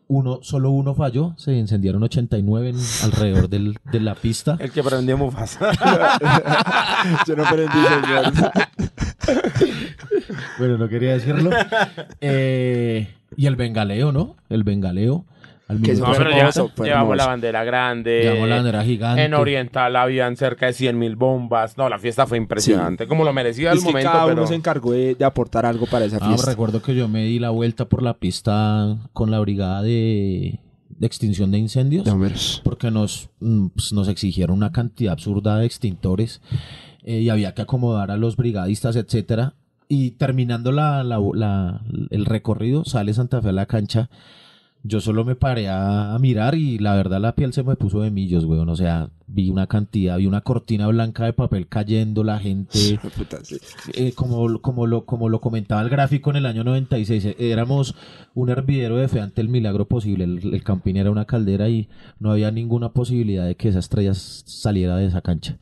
Uno, 0.09 0.41
solo 0.43 0.71
uno 0.71 0.95
falló, 0.95 1.35
se 1.37 1.57
encendieron 1.59 2.03
89 2.03 2.71
en- 2.71 2.77
alrededor 3.05 3.49
del- 3.49 3.77
de 3.93 4.01
la 4.01 4.15
pista. 4.17 4.57
El 4.61 4.71
que 4.73 4.83
prendió 4.83 5.17
Mufasa. 5.19 5.71
Yo 7.27 7.37
no 7.37 7.45
aprendí, 7.45 7.79
señor. 7.79 8.33
Bueno, 10.59 10.79
no 10.79 10.89
quería 10.89 11.13
decirlo. 11.13 11.51
Eh, 12.21 13.09
Y 13.37 13.47
el 13.47 13.57
bengaleo, 13.57 14.13
¿no? 14.13 14.37
El 14.49 14.65
bengaleo. 14.65 15.25
Al 15.71 15.81
Que 15.83 15.93
minuto 15.93 16.13
hermoso, 16.15 16.71
llevamos 16.79 16.89
hermoso. 16.89 17.15
la 17.15 17.27
bandera 17.27 17.63
grande. 17.65 18.21
Llevamos 18.23 18.49
la 18.49 18.57
bandera 18.57 18.83
gigante. 18.85 19.25
En 19.25 19.35
Oriental 19.35 19.95
habían 19.95 20.37
cerca 20.37 20.67
de 20.67 20.73
100 20.73 20.99
mil 20.99 21.15
bombas. 21.15 21.79
No, 21.79 21.89
la 21.89 21.99
fiesta 22.01 22.27
fue 22.27 22.39
impresionante. 22.39 23.07
Como 23.07 23.23
lo 23.25 23.33
merecía 23.33 23.71
el 23.71 23.79
Es 23.79 23.85
que 23.85 23.91
momento, 23.91 24.11
cada 24.11 24.25
pero... 24.25 24.39
uno 24.39 24.47
se 24.49 24.57
encargó 24.57 24.91
de, 24.93 25.15
de 25.15 25.25
aportar 25.25 25.67
algo 25.67 25.87
para 25.87 26.07
esa 26.07 26.19
Ah, 26.21 26.29
fiesta. 26.29 26.51
recuerdo 26.51 26.83
que 26.83 26.95
yo 26.97 27.07
me 27.07 27.23
di 27.25 27.39
la 27.39 27.51
vuelta 27.51 27.85
por 27.89 28.03
la 28.03 28.15
pista 28.15 28.97
con 29.13 29.31
la 29.31 29.39
brigada 29.39 29.83
de, 29.83 30.59
de 30.89 31.07
extinción 31.07 31.53
de 31.53 31.59
incendios. 31.59 32.05
De 32.05 32.61
porque 32.65 32.91
nos, 32.91 33.31
mm, 33.39 33.69
pues, 33.69 33.93
nos 33.93 34.09
exigieron 34.09 34.57
una 34.57 34.73
cantidad 34.73 35.13
absurda 35.13 35.59
de 35.59 35.67
extintores 35.67 36.41
eh, 37.05 37.21
y 37.21 37.29
había 37.29 37.55
que 37.55 37.63
acomodar 37.63 38.11
a 38.11 38.17
los 38.17 38.35
brigadistas, 38.37 38.97
etcétera. 38.97 39.55
Y 39.87 40.13
terminando 40.13 40.73
la, 40.73 41.05
la- 41.05 41.21
la- 41.35 41.81
el 42.11 42.25
recorrido, 42.27 42.85
sale 42.85 43.15
Santa 43.15 43.41
Fe 43.41 43.51
a 43.51 43.53
la 43.53 43.67
cancha. 43.67 44.09
Yo 44.83 45.01
solo 45.01 45.27
me 45.27 45.35
paré 45.37 45.69
a, 45.69 46.15
a 46.15 46.19
mirar 46.19 46.55
y 46.55 46.79
la 46.79 46.95
verdad 46.95 47.21
la 47.21 47.35
piel 47.35 47.53
se 47.53 47.63
me 47.63 47.77
puso 47.77 48.01
de 48.01 48.11
millos, 48.11 48.47
weón. 48.47 48.69
O 48.71 48.77
sea, 48.77 49.11
vi 49.27 49.51
una 49.51 49.67
cantidad, 49.67 50.17
vi 50.17 50.27
una 50.27 50.41
cortina 50.41 50.87
blanca 50.87 51.25
de 51.27 51.35
papel 51.35 51.69
cayendo, 51.69 52.25
la 52.25 52.39
gente 52.39 52.99
Puta, 53.17 53.45
sí. 53.45 53.59
eh, 53.93 54.13
como, 54.13 54.61
como, 54.63 54.87
lo, 54.87 55.05
como 55.05 55.29
lo 55.29 55.41
comentaba 55.43 55.83
el 55.83 55.91
gráfico 55.91 56.31
en 56.31 56.37
el 56.37 56.47
año 56.47 56.65
96, 56.65 57.25
eh, 57.27 57.37
éramos 57.39 57.95
un 58.35 58.49
hervidero 58.49 58.97
de 58.97 59.09
fe 59.09 59.21
ante 59.21 59.43
el 59.43 59.49
milagro 59.49 59.87
posible. 59.87 60.25
El, 60.25 60.55
el 60.55 60.63
Campín 60.65 60.97
era 60.97 61.11
una 61.11 61.27
caldera 61.27 61.69
y 61.69 61.89
no 62.19 62.33
había 62.33 62.51
ninguna 62.51 62.93
posibilidad 62.93 63.45
de 63.45 63.57
que 63.57 63.69
esa 63.69 63.81
estrella 63.81 64.15
saliera 64.15 64.97
de 64.97 65.07
esa 65.07 65.21
cancha. 65.21 65.59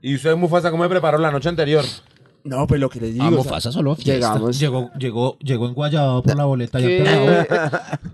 ¿Y 0.00 0.14
usted, 0.14 0.36
Mufasa, 0.36 0.70
cómo 0.70 0.84
me 0.84 0.88
preparó 0.88 1.18
la 1.18 1.32
noche 1.32 1.48
anterior? 1.48 1.84
No, 2.44 2.66
pues 2.66 2.80
lo 2.80 2.88
que 2.88 3.00
les 3.00 3.12
digo. 3.14 3.24
Ah, 3.24 3.28
o 3.28 3.30
sea, 3.32 3.38
Mufasa 3.38 3.72
solo 3.72 3.94
fiesta. 3.96 4.12
llegamos- 4.34 4.58
Llegó, 4.58 4.90
llegó, 4.98 5.38
llegó 5.38 5.66
en 5.68 5.74
Guayabao 5.74 6.22
por 6.22 6.36
la 6.36 6.44
boleta. 6.44 6.78
¿Qué? 6.78 7.02
Ya 7.04 7.44
te 7.44 8.08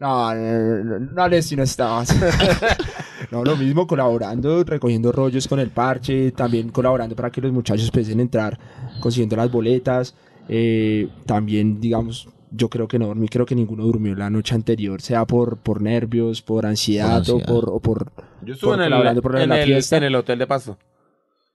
No, 0.00 0.34
no, 0.34 0.40
no, 0.40 0.84
no, 0.84 0.98
no, 1.12 1.22
Alessi, 1.22 1.54
no 1.56 1.62
estabas. 1.62 2.14
no, 3.30 3.44
lo 3.44 3.56
mismo, 3.56 3.86
colaborando, 3.86 4.64
recogiendo 4.64 5.12
rollos 5.12 5.46
con 5.46 5.60
el 5.60 5.70
parche, 5.70 6.32
también 6.32 6.70
colaborando 6.70 7.14
para 7.14 7.30
que 7.30 7.40
los 7.40 7.52
muchachos 7.52 7.90
pudiesen 7.90 8.18
entrar, 8.20 8.58
consiguiendo 9.00 9.36
las 9.36 9.50
boletas. 9.50 10.14
eh, 10.48 11.08
también, 11.24 11.80
digamos, 11.80 12.28
yo 12.50 12.68
creo 12.68 12.88
que 12.88 12.98
no 12.98 13.06
dormí, 13.06 13.28
creo 13.28 13.46
que 13.46 13.54
ninguno 13.54 13.84
durmió 13.84 14.14
la 14.16 14.28
noche 14.28 14.54
anterior, 14.56 15.00
sea 15.00 15.24
por, 15.24 15.56
por 15.58 15.80
nervios, 15.80 16.42
por 16.42 16.66
ansiedad, 16.66 17.06
Por 17.24 17.36
ansiedad. 17.36 17.42
o 17.50 17.60
por, 17.60 17.70
o 17.70 17.80
por 17.80 18.12
Yo 18.44 18.54
estuve 18.54 18.72
por 18.72 18.80
en 18.80 18.92
el, 18.92 19.42
en, 19.42 19.48
la 19.48 19.60
el, 19.60 19.66
fiesta, 19.66 19.96
en 19.98 20.02
el 20.04 20.14
hotel 20.16 20.38
de 20.40 20.46
Pasto. 20.48 20.76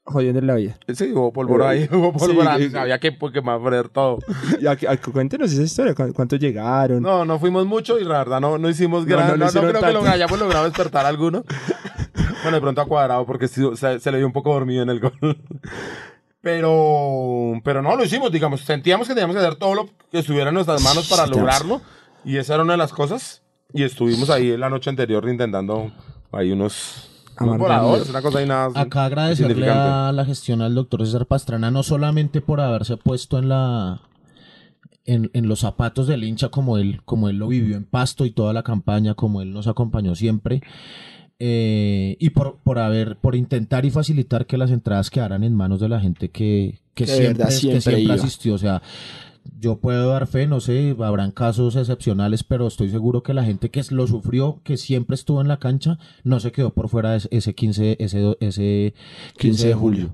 Jodiendo 0.08 0.42
la 0.42 0.56
vida. 0.56 0.78
Sí, 0.94 1.12
hubo 1.14 1.32
pólvora 1.32 1.70
ahí, 1.70 1.88
hubo 1.92 2.12
pólvora. 2.14 2.58
Sí. 2.58 2.72
Había 2.76 2.98
que, 3.00 3.12
pues, 3.12 3.32
que 3.34 3.42
más 3.42 3.60
poner 3.60 3.90
todo. 3.90 4.20
Y 4.62 4.66
aquí- 4.68 4.88
aquí- 4.88 5.12
cuéntenos 5.12 5.52
esa 5.52 5.62
historia, 5.62 5.94
¿cu- 5.94 6.14
¿cuántos 6.14 6.40
llegaron? 6.40 7.02
No, 7.04 7.26
no 7.26 7.38
fuimos 7.40 7.66
mucho 7.66 8.00
y 8.00 8.04
la 8.06 8.20
verdad 8.20 8.40
no, 8.42 8.58
no 8.58 8.70
hicimos 8.70 9.06
No, 9.06 9.16
gran... 9.16 9.28
no 9.28 9.32
No, 9.34 9.38
no, 9.38 9.46
hicieron 9.48 9.70
creo 9.70 9.82
que 9.82 9.88
lo 9.94 10.00
tanto. 10.00 10.14
hayamos 10.16 10.40
logrado 10.40 10.66
despertar 10.66 11.06
a 11.06 11.10
alguno. 11.14 11.44
bueno, 12.44 12.56
de 12.58 12.62
pronto 12.62 12.82
a 12.82 12.86
cuadrado 12.86 13.26
porque 13.26 13.48
se, 13.48 13.76
se 13.76 14.12
le 14.12 14.18
dio 14.18 14.26
un 14.28 14.34
poco 14.34 14.54
dormido 14.54 14.82
en 14.84 14.90
el 14.90 15.00
gol. 15.00 15.14
Pero, 16.42 17.60
pero 17.64 17.82
no 17.82 17.96
lo 17.96 18.04
hicimos, 18.04 18.32
digamos. 18.32 18.62
Sentíamos 18.62 19.08
que 19.08 19.14
teníamos 19.14 19.36
que 19.36 19.42
hacer 19.42 19.56
todo 19.56 19.76
lo 19.76 19.90
que 20.12 20.20
estuviera 20.20 20.50
en 20.50 20.54
nuestras 20.54 20.82
manos 20.84 21.10
para 21.10 21.26
Sí, 21.26 21.32
lograrlo. 21.32 21.82
Y 22.24 22.38
esa 22.38 22.54
era 22.54 22.64
una 22.64 22.74
de 22.74 22.78
las 22.78 22.94
cosas. 22.94 23.42
Y 23.74 23.84
estuvimos 23.84 24.30
ahí 24.30 24.56
la 24.56 24.70
noche 24.70 24.90
anterior 24.90 25.28
intentando 25.28 25.92
ahí 26.32 26.52
unos, 26.52 27.17
una 27.46 28.22
cosa 28.22 28.46
nada. 28.46 28.70
Acá 28.76 29.06
agradecerle 29.06 29.70
a 29.70 30.12
la 30.12 30.26
gestión 30.26 30.62
al 30.62 30.76
doctor 30.76 31.06
César 31.06 31.26
Pastrana, 31.26 31.72
no 31.72 31.84
solamente 31.84 32.42
por 32.42 32.62
haberse 32.62 32.98
puesto 32.98 33.38
en 33.40 33.50
la 33.50 34.02
en, 35.06 35.32
en 35.34 35.48
los 35.48 35.62
zapatos 35.62 36.08
del 36.08 36.24
hincha 36.24 36.50
como 36.50 36.78
él, 36.78 37.02
como 37.06 37.30
él 37.30 37.38
lo 37.38 37.48
vivió 37.48 37.78
en 37.78 37.86
Pasto 37.86 38.26
y 38.26 38.32
toda 38.32 38.54
la 38.54 38.64
campaña, 38.64 39.14
como 39.14 39.42
él 39.42 39.52
nos 39.52 39.68
acompañó 39.68 40.16
siempre, 40.16 40.62
eh, 41.40 42.18
y 42.20 42.32
por, 42.32 42.58
por 42.64 42.80
haber, 42.80 43.18
por 43.18 43.36
intentar 43.36 43.86
y 43.86 43.92
facilitar 43.92 44.48
que 44.48 44.58
las 44.58 44.72
entradas 44.72 45.10
quedaran 45.10 45.44
en 45.44 45.56
manos 45.56 45.80
de 45.80 45.90
la 45.90 46.00
gente 46.00 46.30
que, 46.30 46.80
que 46.94 47.06
Que 47.06 47.12
de 47.12 47.18
siempre, 47.18 47.34
verdad 47.34 47.48
que 47.48 47.82
siempre 47.82 48.12
asistió. 48.12 48.54
O 48.56 48.58
sea, 48.58 48.82
yo 49.60 49.78
puedo 49.78 50.10
dar 50.12 50.28
fe, 50.28 50.48
no 50.48 50.60
sé, 50.60 50.96
habrán 51.00 51.32
casos 51.32 51.76
excepcionales, 51.76 52.44
pero 52.44 52.68
estoy 52.68 52.90
seguro 52.90 53.24
que 53.24 53.34
la 53.34 53.44
gente 53.44 53.70
que 53.70 53.84
lo 53.92 54.08
sufrió, 54.08 54.60
que 54.64 54.78
siempre 54.78 55.16
estuvo 55.16 55.42
en 55.42 55.48
la 55.48 55.58
cancha, 55.58 55.98
no 56.24 56.40
se 56.40 56.52
quedó 56.52 56.72
por 56.72 56.90
fuera 56.90 57.16
ese- 57.16 57.28
ese 57.32 57.54
15, 57.56 57.98
ese, 58.00 58.38
ese 58.40 58.94
15 59.38 59.68
de 59.70 59.74
julio. 59.74 60.10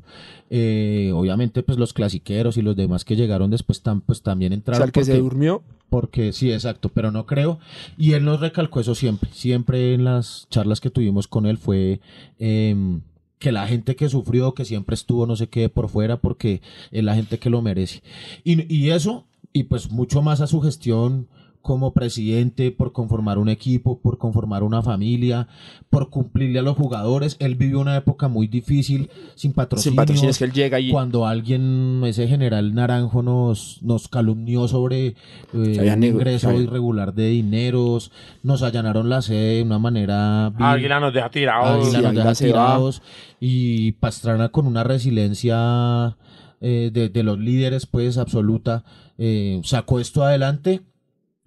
Eh, 0.50 1.12
obviamente, 1.16 1.64
pues 1.64 1.78
los 1.80 1.94
clasiqueros 1.94 2.58
y 2.58 2.62
los 2.62 2.76
demás 2.76 3.06
que 3.06 3.16
llegaron 3.16 3.50
después 3.50 3.82
pues, 4.06 4.22
también 4.22 4.52
o 4.52 4.56
entraron. 4.56 4.78
sea, 4.80 4.86
el 4.86 4.92
que 4.92 5.04
se 5.04 5.12
porque- 5.14 5.22
durmió, 5.24 5.64
porque 5.90 6.32
sí, 6.34 6.52
exacto, 6.52 6.90
pero 6.90 7.12
no 7.12 7.26
creo. 7.26 7.60
Y 7.98 8.14
él 8.14 8.24
nos 8.26 8.40
recalcó 8.40 8.80
eso 8.80 8.94
siempre. 8.96 9.30
Siempre 9.34 9.94
en 9.94 10.04
las 10.04 10.48
charlas 10.50 10.80
que 10.80 10.90
tuvimos 10.90 11.28
con 11.28 11.46
él 11.48 11.58
fue 11.58 12.00
em, 12.40 13.02
que 13.40 13.52
la 13.52 13.68
gente 13.68 13.96
que 13.96 14.10
sufrió, 14.10 14.54
que 14.54 14.66
siempre 14.66 14.94
estuvo, 14.94 15.26
no 15.26 15.36
se 15.36 15.50
quede 15.50 15.70
por 15.70 15.90
fuera 15.90 16.18
porque 16.18 16.62
es 16.92 17.04
la 17.04 17.16
gente 17.16 17.40
que 17.40 17.50
lo 17.50 17.62
merece. 17.62 18.02
Y, 18.44 18.74
y 18.74 18.92
eso, 18.92 19.26
y 19.52 19.64
pues 19.64 19.92
mucho 19.92 20.22
más 20.22 20.42
a 20.42 20.48
su 20.48 20.62
gestión 20.62 21.28
como 21.64 21.94
presidente, 21.94 22.72
por 22.72 22.92
conformar 22.92 23.40
un 23.40 23.48
equipo, 23.50 24.00
por 24.00 24.18
conformar 24.20 24.62
una 24.64 24.84
familia, 24.84 25.48
por 25.90 26.10
cumplirle 26.12 26.60
a 26.60 26.62
los 26.62 26.76
jugadores. 26.78 27.38
Él 27.40 27.56
vivió 27.56 27.80
una 27.80 27.96
época 27.98 28.28
muy 28.28 28.48
difícil, 28.48 29.10
sin 29.34 29.54
patrocinios, 29.54 29.84
sin 29.84 29.96
patrocinios 29.96 30.38
que 30.38 30.44
él 30.44 30.52
llega 30.52 30.80
y 30.82 30.92
cuando 30.92 31.26
alguien, 31.26 32.02
ese 32.06 32.28
general 32.28 32.76
Naranjo, 32.76 33.24
nos, 33.24 33.82
nos 33.82 34.10
calumnió 34.10 34.68
sobre 34.68 35.08
eh, 35.08 35.16
un 35.54 36.04
ingreso 36.04 36.50
había- 36.50 36.62
irregular 36.64 37.14
de 37.14 37.30
dineros, 37.30 38.12
nos 38.44 38.62
allanaron 38.62 39.08
la 39.08 39.22
sede 39.22 39.56
de 39.58 39.64
una 39.64 39.80
manera 39.80 40.48
Águila 40.48 41.00
nos 41.00 41.14
deja 41.14 41.30
tirados. 41.30 41.68
Águila 41.88 41.98
sí, 42.00 42.04
nos 42.04 42.14
deja 42.14 42.36
tirados, 42.36 43.02
y 43.40 43.94
Pastrana 43.94 44.50
con 44.50 44.68
una 44.68 44.84
resiliencia 44.84 46.18
eh, 46.62 46.92
de, 46.94 47.08
de 47.10 47.24
los 47.24 47.40
líderes, 47.40 47.86
pues 47.86 48.18
absoluta, 48.18 48.84
eh, 49.18 49.62
sacó 49.64 50.00
esto 50.02 50.24
adelante. 50.24 50.82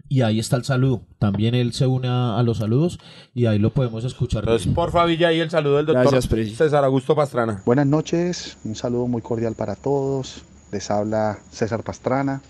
Y 0.09 0.23
ahí 0.23 0.39
está 0.39 0.57
el 0.57 0.65
saludo. 0.65 1.03
También 1.19 1.55
él 1.55 1.73
se 1.73 1.87
une 1.87 2.09
a, 2.09 2.39
a 2.39 2.43
los 2.43 2.59
saludos 2.59 2.99
y 3.35 3.47
ahí 3.47 3.59
lo 3.59 3.71
podemos 3.71 4.05
escuchar. 4.05 4.45
Entonces, 4.45 4.73
porfa, 4.73 5.05
Villa, 5.05 5.29
ahí 5.29 5.41
el 5.41 5.51
saludo 5.51 5.79
del 5.79 5.87
doctor 5.87 6.13
Gracias. 6.13 6.57
César 6.57 6.85
Augusto 6.85 7.17
Pastrana. 7.17 7.63
Buenas 7.65 7.87
noches, 7.87 8.59
un 8.65 8.77
saludo 8.77 9.09
muy 9.09 9.23
cordial 9.23 9.55
para 9.55 9.75
todos. 9.75 10.43
Les 10.71 10.91
habla 10.91 11.39
César 11.51 11.83
Pastrana. 11.83 12.41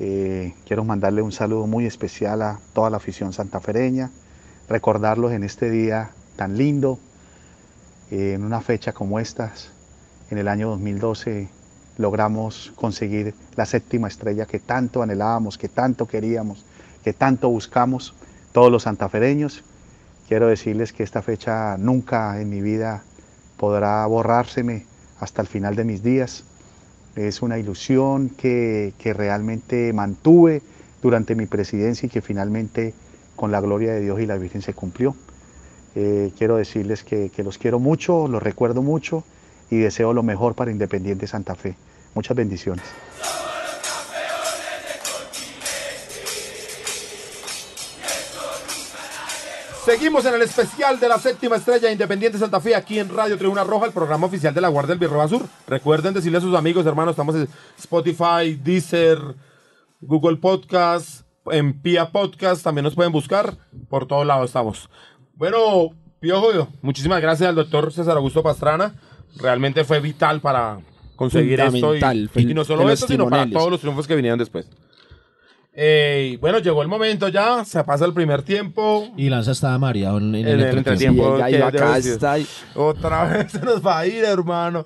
Eh, 0.00 0.54
quiero 0.66 0.84
mandarle 0.84 1.22
un 1.22 1.32
saludo 1.32 1.66
muy 1.66 1.86
especial 1.86 2.42
a 2.42 2.60
toda 2.72 2.88
la 2.90 2.98
afición 2.98 3.32
santafereña, 3.32 4.10
recordarlos 4.68 5.32
en 5.32 5.42
este 5.42 5.70
día 5.70 6.10
tan 6.36 6.56
lindo, 6.56 6.98
eh, 8.10 8.34
en 8.34 8.44
una 8.44 8.60
fecha 8.60 8.92
como 8.92 9.18
estas. 9.18 9.72
En 10.30 10.38
el 10.38 10.46
año 10.46 10.68
2012 10.68 11.48
logramos 11.98 12.72
conseguir 12.76 13.34
la 13.56 13.66
séptima 13.66 14.08
estrella 14.08 14.46
que 14.46 14.60
tanto 14.60 15.02
anhelábamos, 15.02 15.58
que 15.58 15.68
tanto 15.68 16.06
queríamos, 16.06 16.64
que 17.04 17.12
tanto 17.12 17.50
buscamos 17.50 18.14
todos 18.52 18.72
los 18.72 18.84
santafereños. 18.84 19.64
Quiero 20.28 20.46
decirles 20.46 20.92
que 20.92 21.02
esta 21.02 21.22
fecha 21.22 21.76
nunca 21.76 22.40
en 22.40 22.48
mi 22.48 22.62
vida 22.62 23.02
podrá 23.56 24.06
borrárseme 24.06 24.86
hasta 25.20 25.42
el 25.42 25.48
final 25.48 25.74
de 25.74 25.84
mis 25.84 26.02
días. 26.02 26.44
Es 27.16 27.42
una 27.42 27.58
ilusión 27.58 28.28
que, 28.28 28.94
que 28.98 29.12
realmente 29.12 29.92
mantuve 29.92 30.62
durante 31.02 31.34
mi 31.34 31.46
presidencia 31.46 32.06
y 32.06 32.10
que 32.10 32.22
finalmente 32.22 32.94
con 33.34 33.50
la 33.50 33.60
gloria 33.60 33.92
de 33.92 34.00
Dios 34.00 34.20
y 34.20 34.26
la 34.26 34.36
Virgen 34.36 34.62
se 34.62 34.72
cumplió. 34.72 35.16
Eh, 35.96 36.30
quiero 36.38 36.56
decirles 36.56 37.02
que, 37.02 37.30
que 37.30 37.42
los 37.42 37.58
quiero 37.58 37.80
mucho, 37.80 38.28
los 38.28 38.42
recuerdo 38.42 38.82
mucho 38.82 39.24
y 39.70 39.78
deseo 39.78 40.12
lo 40.12 40.22
mejor 40.22 40.54
para 40.54 40.70
Independiente 40.70 41.26
Santa 41.26 41.54
Fe. 41.54 41.76
Muchas 42.14 42.36
bendiciones. 42.36 42.84
Seguimos 49.88 50.22
en 50.26 50.34
el 50.34 50.42
especial 50.42 51.00
de 51.00 51.08
la 51.08 51.18
séptima 51.18 51.56
estrella 51.56 51.90
Independiente 51.90 52.36
Santa 52.36 52.60
Fe 52.60 52.74
aquí 52.76 52.98
en 52.98 53.08
Radio 53.08 53.38
Tribuna 53.38 53.64
Roja, 53.64 53.86
el 53.86 53.92
programa 53.92 54.26
oficial 54.26 54.52
de 54.52 54.60
la 54.60 54.68
Guardia 54.68 54.90
del 54.90 54.98
Birroba 54.98 55.26
Sur. 55.28 55.46
Recuerden 55.66 56.12
decirle 56.12 56.36
a 56.36 56.42
sus 56.42 56.54
amigos, 56.54 56.84
hermanos, 56.84 57.12
estamos 57.12 57.34
en 57.36 57.48
Spotify, 57.78 58.54
Deezer, 58.62 59.18
Google 60.02 60.36
Podcast, 60.36 61.22
en 61.50 61.80
Pia 61.80 62.10
Podcast, 62.10 62.62
también 62.62 62.84
nos 62.84 62.94
pueden 62.94 63.12
buscar, 63.12 63.56
por 63.88 64.06
todos 64.06 64.26
lados 64.26 64.50
estamos. 64.50 64.90
Bueno, 65.32 65.88
Piojo, 66.20 66.68
muchísimas 66.82 67.22
gracias 67.22 67.48
al 67.48 67.54
doctor 67.54 67.90
César 67.90 68.18
Augusto 68.18 68.42
Pastrana, 68.42 68.94
realmente 69.36 69.84
fue 69.84 70.00
vital 70.00 70.40
para 70.40 70.80
conseguir 71.16 71.60
esto 71.60 71.94
y, 71.96 72.00
y 72.36 72.54
no 72.54 72.64
solo 72.64 72.90
esto, 72.90 73.06
sino 73.06 73.28
para 73.28 73.48
todos 73.50 73.70
los 73.70 73.80
triunfos 73.80 74.06
que 74.06 74.14
vinieron 74.14 74.38
después. 74.38 74.68
Eh, 75.80 76.38
bueno, 76.40 76.58
llegó 76.58 76.82
el 76.82 76.88
momento 76.88 77.28
ya, 77.28 77.64
se 77.64 77.84
pasa 77.84 78.04
el 78.04 78.12
primer 78.12 78.42
tiempo. 78.42 79.12
Y 79.16 79.28
Lanza 79.28 79.52
estaba 79.52 79.78
mareado 79.78 80.18
en, 80.18 80.34
en 80.34 80.48
el 80.48 80.60
el 80.60 80.78
entretiempo. 80.78 81.36
entretiempo. 81.36 81.48
y 81.48 81.76
acá 81.76 81.98
está 81.98 82.36
Otra 82.74 83.24
vez 83.28 83.52
se 83.52 83.60
nos 83.60 83.86
va 83.86 84.00
a 84.00 84.06
ir, 84.06 84.24
hermano. 84.24 84.84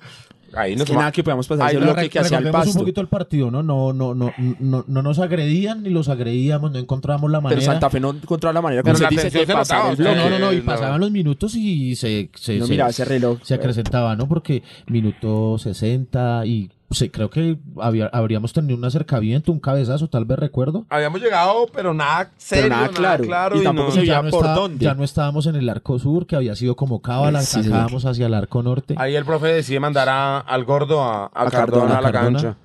Ahí 0.55 0.73
Es 0.73 0.77
nos 0.79 0.87
que 0.87 0.93
nada 0.95 1.11
que 1.11 1.23
podamos 1.23 1.47
pasar 1.47 1.67
Ahí 1.67 1.75
lo 1.75 1.81
bloque 1.81 2.09
que 2.09 2.19
hacía 2.19 2.37
el 2.37 2.43
Recordemos 2.45 2.67
un 2.67 2.71
pasto. 2.73 2.79
poquito 2.81 3.01
el 3.01 3.07
partido, 3.07 3.49
¿no? 3.51 3.63
No, 3.63 3.91
no, 3.93 4.13
no, 4.13 4.31
no, 4.59 4.85
no 4.87 5.01
nos 5.01 5.19
agredían 5.19 5.83
ni 5.83 5.89
los 5.89 6.09
agredíamos, 6.09 6.71
no 6.71 6.79
encontrábamos 6.79 7.31
la 7.31 7.41
manera. 7.41 7.59
Pero 7.59 7.71
Santa 7.71 7.89
Fe 7.89 7.99
no 7.99 8.11
encontraba 8.11 8.53
la 8.53 8.61
manera 8.61 8.83
Pero 8.83 8.97
la 8.99 9.09
se 9.09 9.15
dice 9.15 9.29
de 9.31 9.45
se 9.45 9.53
pasar 9.53 9.77
notaba, 9.77 9.91
el 9.91 9.97
sea, 9.97 10.05
No, 10.05 10.11
bloque. 10.23 10.29
no, 10.29 10.39
no, 10.45 10.53
y 10.53 10.57
no. 10.57 10.63
pasaban 10.65 10.99
los 11.01 11.11
minutos 11.11 11.55
y 11.55 11.95
se, 11.95 12.29
se, 12.35 12.57
No 12.59 12.65
se- 12.65 12.71
miraba 12.71 12.89
ese 12.91 13.05
reloj. 13.05 13.39
se 13.43 13.53
acrecentaba, 13.55 14.15
¿no? 14.15 14.27
Porque 14.27 14.63
minuto 14.87 15.57
60 15.57 16.45
y 16.45 16.69
sí, 16.93 17.09
creo 17.09 17.29
que 17.29 17.57
había, 17.81 18.07
habríamos 18.07 18.53
tenido 18.53 18.77
un 18.77 18.85
acercamiento, 18.85 19.51
un 19.51 19.59
cabezazo, 19.59 20.07
tal 20.09 20.25
vez 20.25 20.39
recuerdo. 20.39 20.85
Habíamos 20.89 21.21
llegado, 21.21 21.67
pero 21.73 21.93
nada 21.93 22.31
serio, 22.37 22.69
nada 22.69 22.89
claro. 22.89 23.59
Y 23.59 23.63
tampoco 23.63 23.89
no- 23.89 23.93
se 23.93 23.99
veía 24.01 24.13
ya 24.15 24.21
no, 24.21 24.29
por 24.29 24.39
estaba- 24.45 24.55
dónde. 24.55 24.85
ya 24.85 24.93
no 24.93 25.03
estábamos 25.03 25.45
en 25.47 25.55
el 25.55 25.69
arco 25.69 25.99
sur, 25.99 26.25
que 26.27 26.35
había 26.35 26.55
sido 26.55 26.75
como 26.75 27.01
cábala, 27.01 27.41
Sí, 27.41 27.59
atacábamos 27.59 28.05
hacia 28.05 28.25
el 28.27 28.33
arco 28.33 28.63
norte. 28.63 28.95
Ahí 28.97 29.15
el 29.15 29.25
profe 29.25 29.47
decide 29.47 29.79
mandar 29.79 30.09
a- 30.09 30.39
al 30.39 30.63
gordo 30.65 31.01
a, 31.03 31.25
a 31.25 31.27
A 31.27 31.49
Cardona, 31.49 31.51
Cardona, 31.51 31.97
a 31.97 32.01
la 32.01 32.11
Cardona. 32.11 32.39
cancha. 32.41 32.57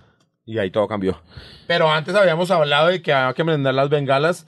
Y 0.47 0.59
ahí 0.59 0.70
todo 0.70 0.89
cambió. 0.89 1.20
Pero 1.66 1.91
antes 1.91 2.14
habíamos 2.14 2.51
hablado 2.51 2.89
de 2.89 3.03
que 3.03 3.12
había 3.12 3.35
que 3.35 3.45
prender 3.45 3.74
las 3.74 3.91
bengalas. 3.91 4.47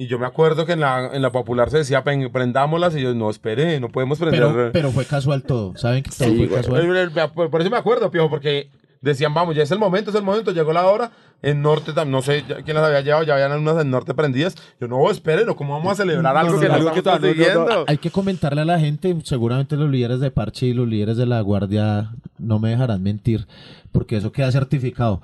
Y 0.00 0.06
yo 0.06 0.16
me 0.20 0.26
acuerdo 0.26 0.64
que 0.64 0.74
en 0.74 0.78
la, 0.80 1.10
en 1.12 1.22
la 1.22 1.32
popular 1.32 1.70
se 1.70 1.78
decía, 1.78 2.04
"Pen- 2.04 2.30
prendámoslas. 2.30 2.94
Y 2.94 3.00
yo, 3.02 3.12
no, 3.16 3.28
espere, 3.30 3.80
no 3.80 3.88
podemos 3.88 4.16
prender. 4.20 4.40
Pero, 4.40 4.70
pero 4.72 4.90
fue 4.92 5.04
casual 5.04 5.42
todo, 5.42 5.76
¿saben? 5.76 6.04
Que 6.04 6.10
todo 6.10 6.28
Sí, 6.28 6.36
fue 6.36 6.48
casual. 6.48 7.10
Por, 7.34 7.50
por 7.50 7.60
eso 7.60 7.68
me 7.68 7.78
acuerdo, 7.78 8.08
Piojo, 8.08 8.30
porque 8.30 8.70
decían, 9.00 9.34
vamos, 9.34 9.54
ya 9.54 9.62
es 9.62 9.70
el 9.70 9.78
momento, 9.78 10.10
es 10.10 10.16
el 10.16 10.22
momento, 10.22 10.52
llegó 10.52 10.72
la 10.72 10.86
hora. 10.86 11.10
En 11.40 11.62
norte, 11.62 11.92
no 12.04 12.20
sé 12.20 12.44
ya 12.48 12.62
quién 12.62 12.74
las 12.74 12.84
había 12.84 13.00
llevado, 13.00 13.22
ya 13.22 13.34
habían 13.34 13.52
unas 13.52 13.80
en 13.80 13.90
norte 13.90 14.12
prendidas. 14.12 14.56
Yo, 14.80 14.88
no, 14.88 15.08
esperen, 15.08 15.46
¿cómo 15.54 15.74
vamos 15.74 15.92
a 15.92 16.02
celebrar 16.02 16.36
algo 16.36 16.54
no, 16.54 16.60
que 16.60 16.66
no, 16.66 16.72
no, 16.72 16.78
algo 16.78 16.92
que 16.92 16.98
estamos 16.98 17.68
no-? 17.68 17.84
Hay 17.86 17.98
que 17.98 18.10
comentarle 18.10 18.62
a 18.62 18.64
la 18.64 18.80
gente, 18.80 19.16
seguramente 19.22 19.76
los 19.76 19.88
líderes 19.88 20.18
de 20.18 20.32
Parche 20.32 20.66
y 20.66 20.74
los 20.74 20.88
líderes 20.88 21.16
de 21.16 21.26
la 21.26 21.40
Guardia 21.40 22.10
no 22.38 22.58
me 22.58 22.70
dejarán 22.70 23.04
mentir, 23.04 23.46
porque 23.92 24.16
eso 24.16 24.32
queda 24.32 24.50
certificado. 24.50 25.22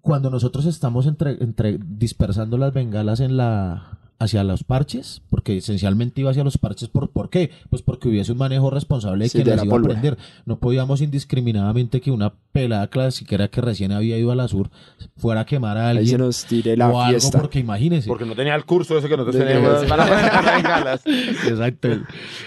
Cuando 0.00 0.28
nosotros 0.28 0.66
estamos 0.66 1.06
entre, 1.06 1.32
entre 1.40 1.78
dispersando 1.78 2.58
las 2.58 2.72
bengalas 2.72 3.20
en 3.20 3.36
la 3.36 4.00
hacia 4.22 4.44
los 4.44 4.62
parches, 4.64 5.22
porque 5.30 5.56
esencialmente 5.56 6.20
iba 6.20 6.30
hacia 6.30 6.44
los 6.44 6.58
parches, 6.58 6.88
¿por, 6.88 7.08
¿por 7.10 7.30
qué? 7.30 7.50
Pues 7.70 7.80
porque 7.80 8.06
hubiese 8.08 8.32
un 8.32 8.38
manejo 8.38 8.68
responsable 8.70 9.24
de 9.24 9.28
Sí, 9.30 9.38
quien 9.42 9.48
las 9.56 9.64
iba 9.64 9.72
a 9.72 9.74
pólvora. 9.74 9.94
prender. 9.94 10.18
No 10.44 10.58
podíamos 10.58 11.00
indiscriminadamente 11.00 12.02
que 12.02 12.10
una 12.10 12.34
pelada 12.52 12.86
clasiquera 12.88 13.48
que 13.48 13.60
recién 13.62 13.92
había 13.92 14.18
ido 14.18 14.30
a 14.30 14.34
la 14.36 14.46
sur 14.46 14.68
fuera 15.16 15.40
a 15.40 15.46
quemar 15.46 15.78
a 15.78 15.88
Ahí 15.88 15.94
se 15.94 15.98
alguien 16.00 16.18
nos 16.20 16.44
tire 16.44 16.76
la 16.76 16.90
o 16.90 17.00
algo, 17.00 17.18
fiesta. 17.18 17.38
porque 17.40 17.60
imagínese. 17.60 18.08
Porque 18.08 18.26
no 18.26 18.34
tenía 18.34 18.54
el 18.54 18.64
curso 18.66 18.98
ese 18.98 19.08
que 19.08 19.16
nosotros 19.16 19.42
De- 19.42 19.52
teníamos. 19.54 19.82
Exacto. 21.48 21.88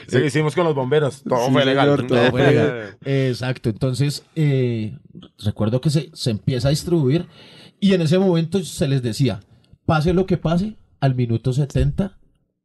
Sí, 0.07 0.17
hicimos 0.25 0.55
con 0.55 0.65
los 0.65 0.75
bomberos. 0.75 1.23
Todo 1.27 1.47
Sí, 1.47 1.51
fue 1.53 1.65
legal. 1.65 1.85
señor, 1.89 2.07
todo 2.07 2.31
fue 2.31 2.41
legal. 2.51 2.97
Exacto, 3.05 3.69
entonces 3.69 4.23
eh, 4.35 4.97
recuerdo 5.43 5.81
que 5.81 5.89
se, 5.89 6.09
se 6.13 6.31
empieza 6.31 6.67
a 6.67 6.71
distribuir 6.71 7.25
y 7.79 7.93
en 7.93 8.01
ese 8.01 8.19
momento 8.19 8.63
se 8.63 8.87
les 8.87 9.01
decía, 9.01 9.39
pase 9.85 10.13
lo 10.13 10.25
que 10.25 10.37
pase, 10.37 10.75
al 11.03 11.15
minuto 11.15 11.51
70 11.51 12.17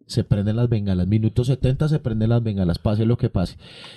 se 0.07 0.23
prenden 0.23 0.55
las 0.55 0.69
bengalas, 0.69 1.09
minuto 1.09 1.45
70 1.45 1.89
se 1.89 1.99
prenden 1.99 2.31
las 2.31 2.41
bengalas, 2.43 2.79
pase 2.79 3.05
lo 3.05 3.19
que 3.19 3.29
pase. 3.31 3.57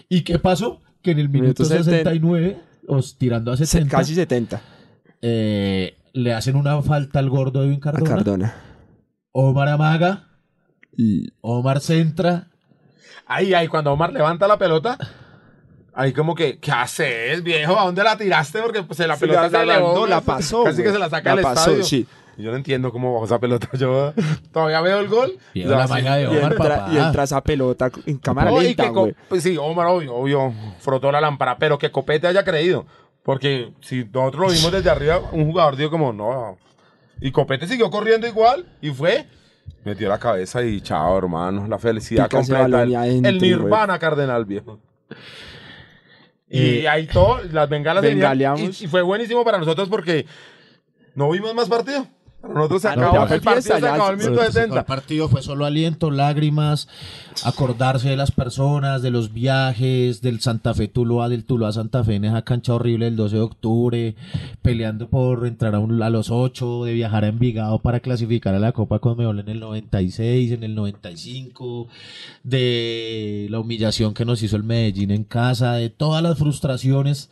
¿Y 0.10 0.24
qué 0.24 0.40
pasó? 0.40 0.82
Que 1.04 1.12
en 1.12 1.20
el 1.20 1.30
minuto, 1.30 1.62
Minuto 1.64 1.66
70, 1.66 2.10
69, 2.10 2.58
o 2.88 3.00
tirando 3.18 3.52
a 3.52 3.58
Se- 3.58 3.68
70, 3.68 3.98
Casi 3.98 4.16
70 4.16 4.62
eh, 5.22 5.96
le 6.14 6.34
hacen 6.34 6.56
una 6.56 6.82
falta 6.82 7.20
al 7.20 7.30
gordo 7.30 7.62
a 7.62 7.80
Cardona, 7.80 8.10
Cardona. 8.10 8.56
Omar 9.32 9.68
Amaga, 9.70 10.28
Omar 11.42 11.80
Centra, 11.80 12.48
Ahí, 13.28 13.54
ahí, 13.54 13.68
cuando 13.68 13.94
Omar 13.94 14.12
levanta 14.12 14.48
la 14.48 14.58
pelota, 14.58 14.98
ahí 15.94 16.12
como 16.14 16.34
que, 16.34 16.58
¿qué 16.58 16.72
haces, 16.72 17.44
viejo? 17.44 17.80
¿A 17.80 17.86
dónde 17.86 18.04
la 18.04 18.18
tiraste? 18.18 18.60
Porque 18.62 18.82
pues, 18.84 18.98
la 19.00 19.16
pelota 19.18 19.44
la 19.44 19.50
se 19.50 19.58
mandó, 19.58 19.74
elevó, 19.76 20.08
la 20.08 20.20
pues, 20.22 20.38
pasó, 20.38 20.64
Casi 20.64 20.82
que 20.84 20.92
se 20.92 21.00
la 21.00 21.10
saca 21.10 21.30
La 21.30 21.36
del 21.36 21.44
pasó, 21.44 21.60
estadio. 21.70 21.84
sí. 21.84 22.08
Y 22.42 22.46
yo 22.46 22.52
no 22.52 22.58
entiendo 22.58 22.92
cómo 22.92 23.14
bajó 23.14 23.26
esa 23.26 23.40
pelota. 23.40 23.70
Yo 23.78 24.14
todavía 24.52 24.82
veo 24.82 25.00
el 25.00 25.08
gol. 25.08 25.38
Yo 25.54 25.70
la 25.70 25.84
así, 25.84 25.94
magia 25.94 26.16
de 26.16 26.24
y 26.24 26.26
Omar, 26.26 26.52
entra, 26.54 26.78
papá. 26.80 26.92
y 26.92 26.98
entra 26.98 27.24
esa 27.24 27.42
pelota 27.42 27.92
en 28.06 28.18
cámara 28.18 28.50
No, 28.52 28.62
y 28.62 28.66
lenta, 28.66 28.90
güey. 28.90 29.16
pues 29.30 29.44
sí, 29.44 29.56
Omar, 29.58 29.88
obvio, 29.88 30.16
obvio, 30.16 30.54
frotó 30.80 31.12
la 31.12 31.22
lámpara, 31.22 31.58
pero 31.58 31.78
que 31.78 31.92
Copete 31.92 32.28
haya 32.28 32.44
creído. 32.44 32.86
Porque 33.24 33.72
si 33.82 34.04
nosotros 34.06 34.48
lo 34.48 34.52
vimos 34.54 34.72
desde 34.72 34.90
arriba, 34.90 35.20
un 35.32 35.46
jugador 35.46 35.76
dijo 35.76 35.92
como, 35.92 36.12
no. 36.12 36.58
Y 37.20 37.32
Copete 37.32 37.68
siguió 37.68 37.90
corriendo 37.92 38.26
igual 38.28 38.66
y 38.82 38.90
fue. 38.90 39.28
Metió 39.84 40.10
la 40.10 40.18
cabeza 40.18 40.64
y 40.64 40.82
chao, 40.82 41.18
hermano. 41.18 41.68
La 41.68 41.78
felicidad 41.78 42.28
completa. 42.30 42.82
El, 42.84 42.92
y 42.92 43.28
el 43.28 43.38
Nirvana 43.40 44.00
Cardenal, 44.00 44.46
viejo. 44.46 44.80
Y 46.50 46.86
ahí 46.86 47.08
todo, 47.08 47.40
las 47.52 47.70
bengalas 47.70 48.02
venían, 48.04 48.20
Bengaleamos. 48.20 48.82
y, 48.82 48.86
y 48.86 48.88
fue 48.88 49.02
buenísimo 49.02 49.46
para 49.46 49.58
nosotros 49.58 49.88
porque 49.88 50.26
no 51.16 51.30
vimos 51.32 51.54
más 51.56 51.70
partido. 51.70 52.06
Nosotros 52.48 52.82
se 52.82 52.88
Ah, 52.90 52.96
no, 52.96 53.08
acabó 53.10 53.28
ya 53.28 53.36
el 53.36 53.42
partido, 53.42 53.62
se 53.80 53.88
acabó 53.88 54.10
el 54.12 54.18
minuto 54.18 54.36
Pero 54.40 54.52
se 54.52 54.60
acabó 54.60 54.76
70. 54.76 54.80
El 54.80 54.86
partido 54.86 55.30
fue 55.30 55.42
solo 55.44 55.66
aliento, 55.66 56.12
lágrimas, 56.12 56.88
acordarse 57.46 58.10
de 58.10 58.18
las 58.18 58.32
personas, 58.32 59.02
de 59.02 59.12
los 59.12 59.32
viajes, 59.32 60.22
del 60.22 60.40
Santa 60.42 60.74
Fe 60.74 60.88
Tuluá, 60.88 61.30
del 61.30 61.46
Tuluá 61.46 61.72
Santa 61.72 62.04
Fe 62.04 62.16
en 62.16 62.26
esa 62.26 62.42
cancha 62.42 62.74
horrible 62.74 63.06
del 63.06 63.16
12 63.16 63.36
de 63.36 63.42
octubre, 63.42 64.16
peleando 64.62 65.08
por 65.08 65.46
entrar 65.46 65.76
a, 65.76 65.80
un- 65.80 66.02
a 66.02 66.10
los 66.10 66.30
8, 66.32 66.86
de 66.86 66.94
viajar 66.94 67.24
a 67.26 67.28
Envigado 67.28 67.80
para 67.80 68.00
clasificar 68.00 68.56
a 68.56 68.60
la 68.60 68.72
Copa 68.72 69.00
Conmebol 69.00 69.40
en 69.40 69.48
el 69.50 69.60
96, 69.60 70.52
en 70.52 70.64
el 70.64 70.74
95, 70.76 71.88
de 72.44 73.48
la 73.50 73.60
humillación 73.60 74.14
que 74.14 74.26
nos 74.26 74.42
hizo 74.44 74.56
el 74.56 74.64
Medellín 74.64 75.12
en 75.12 75.24
casa, 75.24 75.74
de 75.74 75.90
todas 75.90 76.22
las 76.24 76.38
frustraciones 76.38 77.30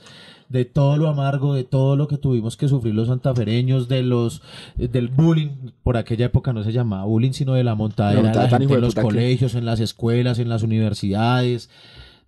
de 0.50 0.66
todo 0.66 0.98
lo 0.98 1.08
amargo, 1.10 1.54
de 1.54 1.64
todo 1.64 1.96
lo 1.96 2.08
que 2.08 2.18
tuvimos 2.18 2.58
que 2.58 2.68
sufrir 2.68 2.96
los 2.96 3.08
santafereños, 3.08 3.88
de 3.88 4.02
los 4.04 4.42
del 4.76 5.08
bullying, 5.08 5.72
por 5.84 5.96
aquella 5.96 6.26
época 6.26 6.52
no 6.54 6.64
se 6.64 6.72
llamaba 6.72 7.06
bullying, 7.06 7.34
sino 7.34 7.54
de 7.54 7.64
la 7.64 7.76
montadera 7.76 8.24
La 8.24 8.32
de 8.32 8.38
la 8.38 8.50
gente 8.58 8.74
en 8.74 8.82
los 8.82 8.96
que- 8.96 9.02
colegios, 9.02 9.54
en 9.56 9.66
las 9.66 9.80
escuelas, 9.80 10.40
en 10.40 10.50
las 10.50 10.64
universidades, 10.64 11.70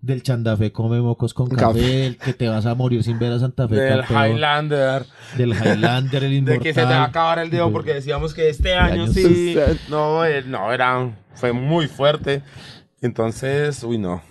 del 0.00 0.22
Chandafé 0.24 0.72
come 0.72 1.00
mocos 1.00 1.32
con 1.32 1.48
Café. 1.48 2.16
que 2.24 2.32
te 2.32 2.48
vas 2.48 2.66
a 2.66 2.74
morir 2.74 3.04
sin 3.04 3.20
ver 3.20 3.30
a 3.32 3.38
Santa 3.38 3.68
Fe 3.68 3.76
Del 3.76 4.00
campeón, 4.00 4.30
Highlander. 4.32 5.04
del 5.36 5.50
Highlander, 5.52 6.24
el 6.24 6.30
De 6.30 6.36
inmortal. 6.38 6.60
que 6.60 6.74
se 6.74 6.80
te 6.80 6.86
va 6.86 7.02
a 7.02 7.04
acabar 7.04 7.38
el 7.38 7.50
dedo 7.50 7.70
porque 7.70 7.94
decíamos 7.94 8.34
que 8.34 8.48
este 8.48 8.74
año 8.74 9.04
año 9.04 9.12
sí. 9.12 9.54
No, 9.88 10.24
eh, 10.24 10.42
no, 10.44 10.72
era, 10.72 11.12
fue 11.34 11.52
muy 11.52 11.86
fuerte. 11.86 12.42
Entonces, 13.00 13.82
uy, 13.84 13.98
no. 13.98 14.22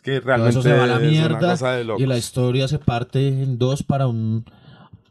Es 0.00 0.04
que 0.04 0.20
Todo 0.20 0.26
realmente 0.28 0.58
eso 0.58 0.62
se 0.62 0.72
va 0.72 0.84
a 0.84 0.86
la 0.86 0.98
mierda 0.98 1.56
de 1.56 1.94
y 1.98 2.06
la 2.06 2.16
historia 2.16 2.66
se 2.68 2.78
parte 2.78 3.28
en 3.28 3.58
dos 3.58 3.82
para 3.82 4.06
un 4.06 4.46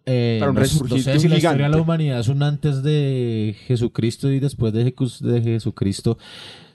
eh, 0.07 0.37
Para 0.39 0.49
un 0.49 0.55
no, 0.55 0.61
resurgir 0.61 0.97
no 0.97 1.03
sé 1.03 1.17
de 1.19 1.29
la 1.29 1.37
historia 1.37 1.69
de 1.69 1.75
la 1.75 1.81
humanidad 1.81 2.19
es 2.19 2.27
un 2.27 2.41
antes 2.41 2.81
de 2.81 3.55
Jesucristo 3.67 4.31
y 4.31 4.39
después 4.39 4.73
de, 4.73 4.83
de 4.83 5.41
Jesucristo. 5.41 6.17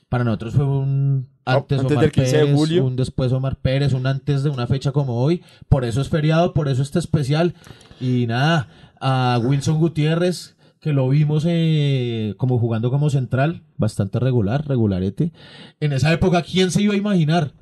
Para 0.08 0.22
nosotros 0.22 0.54
fue 0.54 0.64
un 0.64 1.26
antes, 1.44 1.80
antes 1.80 1.92
Omar 1.92 2.04
del 2.04 2.12
15 2.12 2.36
de 2.36 2.42
Pérez, 2.44 2.56
julio. 2.56 2.84
un 2.84 2.94
después 2.94 3.32
Omar 3.32 3.56
Pérez, 3.56 3.92
un 3.94 4.06
antes 4.06 4.44
de 4.44 4.50
una 4.50 4.68
fecha 4.68 4.92
como 4.92 5.20
hoy, 5.20 5.42
por 5.68 5.84
eso 5.84 6.00
es 6.00 6.08
feriado, 6.08 6.54
por 6.54 6.68
eso 6.68 6.82
está 6.82 7.00
especial. 7.00 7.54
Y 8.00 8.26
nada, 8.28 8.68
a 9.00 9.40
Wilson 9.42 9.78
Gutiérrez 9.78 10.54
que 10.84 10.92
lo 10.92 11.08
vimos 11.08 11.44
eh, 11.48 12.34
como 12.36 12.58
jugando 12.58 12.90
como 12.90 13.08
central, 13.08 13.62
bastante 13.78 14.20
regular, 14.20 14.68
regularete. 14.68 15.32
En 15.80 15.94
esa 15.94 16.12
época, 16.12 16.42
¿quién 16.42 16.70
se 16.70 16.82
iba 16.82 16.92
a 16.92 16.98
imaginar 16.98 17.52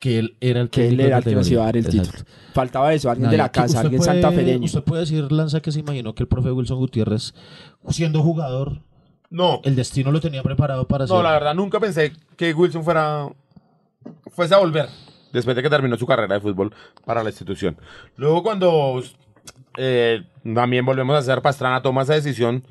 que 0.00 0.18
él 0.18 0.36
era 0.40 0.60
el 0.62 0.70
Que 0.70 0.88
él 0.88 0.98
era 0.98 1.18
el 1.18 1.24
que 1.24 1.34
nos 1.36 1.48
iba 1.50 1.62
a 1.62 1.66
dar 1.66 1.76
el 1.76 1.84
Exacto. 1.86 2.10
título. 2.10 2.24
Faltaba 2.54 2.92
eso, 2.94 3.08
alguien 3.10 3.30
de 3.30 3.36
la 3.36 3.52
casa, 3.52 3.80
alguien 3.80 4.00
puede- 4.00 4.10
santafereño. 4.12 4.64
Usted 4.64 4.82
puede 4.82 5.00
decir, 5.02 5.30
Lanza, 5.30 5.60
que 5.60 5.70
se 5.70 5.78
imaginó 5.80 6.14
que 6.14 6.22
el 6.24 6.28
profe 6.28 6.50
Wilson 6.50 6.78
Gutiérrez, 6.78 7.34
siendo 7.90 8.22
jugador, 8.22 8.80
No, 9.28 9.60
el 9.62 9.76
destino 9.76 10.10
lo 10.10 10.20
tenía 10.20 10.42
preparado 10.42 10.88
para 10.88 11.04
no, 11.06 11.14
ser. 11.14 11.22
la 11.22 11.30
verdad, 11.30 11.54
nunca 11.54 11.78
pensé 11.78 12.12
que 12.36 12.52
Wilson 12.52 12.82
fuera. 12.82 13.28
fuese 14.32 14.54
a 14.54 14.58
volver. 14.58 14.88
Después 15.32 15.54
de 15.54 15.62
que 15.62 15.70
terminó 15.70 15.96
su 15.96 16.06
carrera 16.06 16.34
de 16.34 16.40
fútbol 16.40 16.74
para 17.04 17.22
la 17.22 17.28
institución. 17.30 17.76
Luego, 18.16 18.42
cuando 18.42 19.00
eh, 19.76 20.24
también 20.54 20.84
volvemos 20.84 21.14
a 21.14 21.18
hacer 21.18 21.40
Pastrana, 21.42 21.82
toma 21.82 22.02
esa 22.02 22.14
decisión 22.14 22.64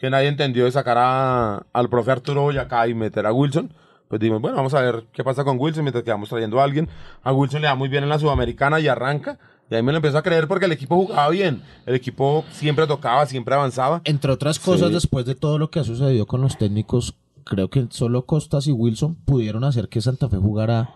que 0.00 0.10
nadie 0.10 0.28
entendió 0.28 0.64
de 0.66 0.72
sacar 0.72 0.98
a- 0.98 1.64
al 1.72 1.88
profe 1.88 2.10
Arturo 2.10 2.42
Boyacá 2.42 2.86
y 2.88 2.94
meter 2.94 3.24
a 3.24 3.32
Wilson. 3.32 3.72
Pues 4.12 4.20
dijimos, 4.20 4.42
bueno, 4.42 4.58
vamos 4.58 4.74
a 4.74 4.82
ver 4.82 5.06
qué 5.10 5.24
pasa 5.24 5.42
con 5.42 5.58
Wilson 5.58 5.84
mientras 5.84 6.04
que 6.04 6.10
vamos 6.10 6.28
trayendo 6.28 6.60
a 6.60 6.64
alguien. 6.64 6.86
A 7.22 7.32
Wilson 7.32 7.62
le 7.62 7.68
da 7.68 7.74
muy 7.74 7.88
bien 7.88 8.02
en 8.02 8.10
la 8.10 8.18
Sudamericana 8.18 8.78
y 8.78 8.86
arranca. 8.86 9.38
Y 9.70 9.74
ahí 9.74 9.82
me 9.82 9.90
lo 9.90 9.96
empezó 9.96 10.18
a 10.18 10.22
creer 10.22 10.46
porque 10.48 10.66
el 10.66 10.72
equipo 10.72 10.96
jugaba 10.96 11.30
bien. 11.30 11.62
El 11.86 11.94
equipo 11.94 12.44
siempre 12.50 12.86
tocaba, 12.86 13.24
siempre 13.24 13.54
avanzaba. 13.54 14.02
Entre 14.04 14.30
otras 14.30 14.58
cosas, 14.58 14.88
Sí. 14.88 14.94
después 14.96 15.24
de 15.24 15.34
todo 15.34 15.58
lo 15.58 15.70
que 15.70 15.80
ha 15.80 15.84
sucedido 15.84 16.26
con 16.26 16.42
los 16.42 16.58
técnicos, 16.58 17.14
creo 17.44 17.70
que 17.70 17.86
solo 17.88 18.26
Costas 18.26 18.66
y 18.66 18.72
Wilson 18.72 19.14
pudieron 19.14 19.64
hacer 19.64 19.88
que 19.88 20.02
Santa 20.02 20.28
Fe 20.28 20.36
jugara 20.36 20.90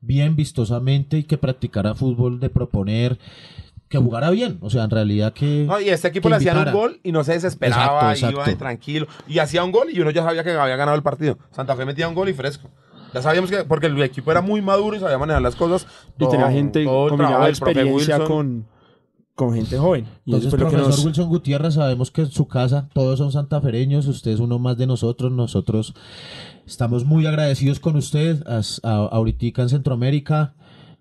bien 0.00 0.36
vistosamente 0.36 1.18
y 1.18 1.24
que 1.24 1.38
practicara 1.38 1.96
fútbol 1.96 2.38
de 2.38 2.50
proponer, 2.50 3.18
que 3.90 3.98
jugara 3.98 4.30
bien. 4.30 4.56
O 4.62 4.70
sea, 4.70 4.84
en 4.84 4.90
realidad 4.90 5.32
que... 5.34 5.64
No, 5.66 5.78
y 5.80 5.88
este 5.90 6.08
equipo 6.08 6.28
le 6.30 6.36
hacían 6.36 6.56
un 6.66 6.72
gol 6.72 7.00
y 7.02 7.10
no 7.12 7.24
se 7.24 7.32
desesperaba, 7.32 8.12
Exacto, 8.12 8.32
iba 8.36 8.42
exacto. 8.44 8.58
tranquilo. 8.60 9.06
Y 9.28 9.40
hacía 9.40 9.62
un 9.64 9.72
gol 9.72 9.88
y 9.92 10.00
uno 10.00 10.10
ya 10.12 10.22
sabía 10.22 10.44
que 10.44 10.52
había 10.52 10.76
ganado 10.76 10.96
el 10.96 11.02
partido. 11.02 11.36
Santa 11.50 11.74
Fe 11.76 11.84
metía 11.84 12.08
un 12.08 12.14
gol 12.14 12.28
y 12.28 12.32
fresco. 12.32 12.70
Ya 13.12 13.20
sabíamos 13.20 13.50
que, 13.50 13.64
porque 13.64 13.88
el 13.88 14.00
equipo 14.02 14.30
era 14.30 14.40
muy 14.40 14.62
maduro 14.62 14.96
y 14.96 15.00
sabía 15.00 15.18
manejar 15.18 15.42
las 15.42 15.56
cosas. 15.56 15.88
Y 16.18 16.28
tenía 16.28 16.50
gente 16.52 16.84
combinaba 16.84 17.48
experiencia 17.48 18.16
Wilson. 18.18 18.28
con, 18.28 18.66
con 19.34 19.54
gente 19.54 19.76
joven. 19.76 20.06
Y 20.24 20.30
Entonces, 20.34 20.52
que 20.52 20.56
profesor 20.58 20.86
nos... 20.86 21.04
Wilson 21.04 21.28
Gutiérrez, 21.28 21.74
sabemos 21.74 22.12
que 22.12 22.20
en 22.20 22.30
su 22.30 22.46
casa 22.46 22.88
todos 22.94 23.18
son 23.18 23.32
santafereños, 23.32 24.06
usted 24.06 24.30
es 24.30 24.38
uno 24.38 24.60
más 24.60 24.76
de 24.78 24.86
nosotros, 24.86 25.32
nosotros 25.32 25.94
estamos 26.64 27.04
muy 27.04 27.26
agradecidos 27.26 27.80
con 27.80 27.96
usted, 27.96 28.46
as- 28.46 28.80
a- 28.84 29.08
ahoritica 29.10 29.62
en 29.62 29.68
Centroamérica, 29.70 30.54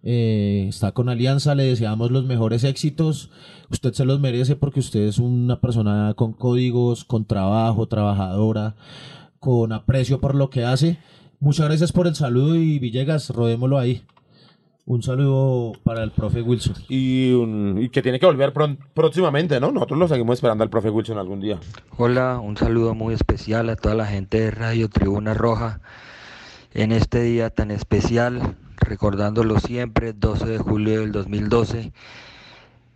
eh, 0.04 0.66
está 0.70 0.92
con 0.94 1.10
Alianza, 1.10 1.56
le 1.56 1.64
deseamos 1.64 2.12
los 2.12 2.26
mejores 2.26 2.64
éxitos, 2.64 3.30
usted 3.70 3.94
se 3.94 4.06
los 4.06 4.20
merece 4.20 4.56
porque 4.56 4.80
usted 4.80 5.02
es 5.08 5.18
una 5.20 5.60
persona 5.60 6.14
con 6.16 6.34
códigos, 6.34 7.04
con 7.06 7.26
trabajo, 7.26 7.88
trabajadora, 7.88 8.76
con 9.40 9.72
aprecio 9.74 10.20
por 10.20 10.36
lo 10.36 10.50
que 10.50 10.64
hace. 10.66 10.98
Muchas 11.40 11.68
gracias 11.68 11.92
por 11.92 12.08
el 12.08 12.16
saludo 12.16 12.56
y 12.56 12.80
Villegas, 12.80 13.30
rodémoslo 13.30 13.78
ahí. 13.78 14.04
Un 14.86 15.04
saludo 15.04 15.74
para 15.84 16.02
el 16.04 16.10
profe 16.12 16.42
Wilson. 16.42 16.74
Y, 16.90 17.32
un- 17.34 17.80
y 17.80 17.90
que 17.90 18.02
tiene 18.02 18.20
que 18.20 18.26
volver 18.26 18.52
pron- 18.54 18.80
próximamente, 18.96 19.60
¿no? 19.60 19.72
Nosotros 19.72 20.00
lo 20.00 20.08
seguimos 20.08 20.34
esperando 20.34 20.64
al 20.64 20.72
profe 20.72 20.90
Wilson 20.90 21.20
algún 21.20 21.40
día. 21.42 21.60
Hola, 21.98 22.40
un 22.40 22.58
saludo 22.58 22.96
muy 22.96 23.14
especial 23.14 23.70
a 23.70 23.76
toda 23.76 23.94
la 23.94 24.08
gente 24.08 24.40
de 24.40 24.50
Radio 24.52 24.90
Tribuna 24.90 25.36
Roja 25.36 25.80
en 26.74 26.92
este 26.92 27.22
día 27.22 27.52
tan 27.52 27.70
especial, 27.70 28.56
recordándolo 28.80 29.60
siempre, 29.60 30.14
12 30.14 30.46
de 30.46 30.58
julio 30.58 31.02
del 31.02 31.12
2012, 31.12 31.92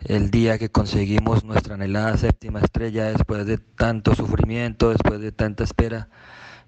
el 0.05 0.31
día 0.31 0.57
que 0.57 0.69
conseguimos 0.69 1.43
nuestra 1.43 1.75
anhelada 1.75 2.17
séptima 2.17 2.59
estrella 2.59 3.05
después 3.05 3.45
de 3.45 3.57
tanto 3.57 4.15
sufrimiento, 4.15 4.89
después 4.89 5.21
de 5.21 5.31
tanta 5.31 5.63
espera. 5.63 6.09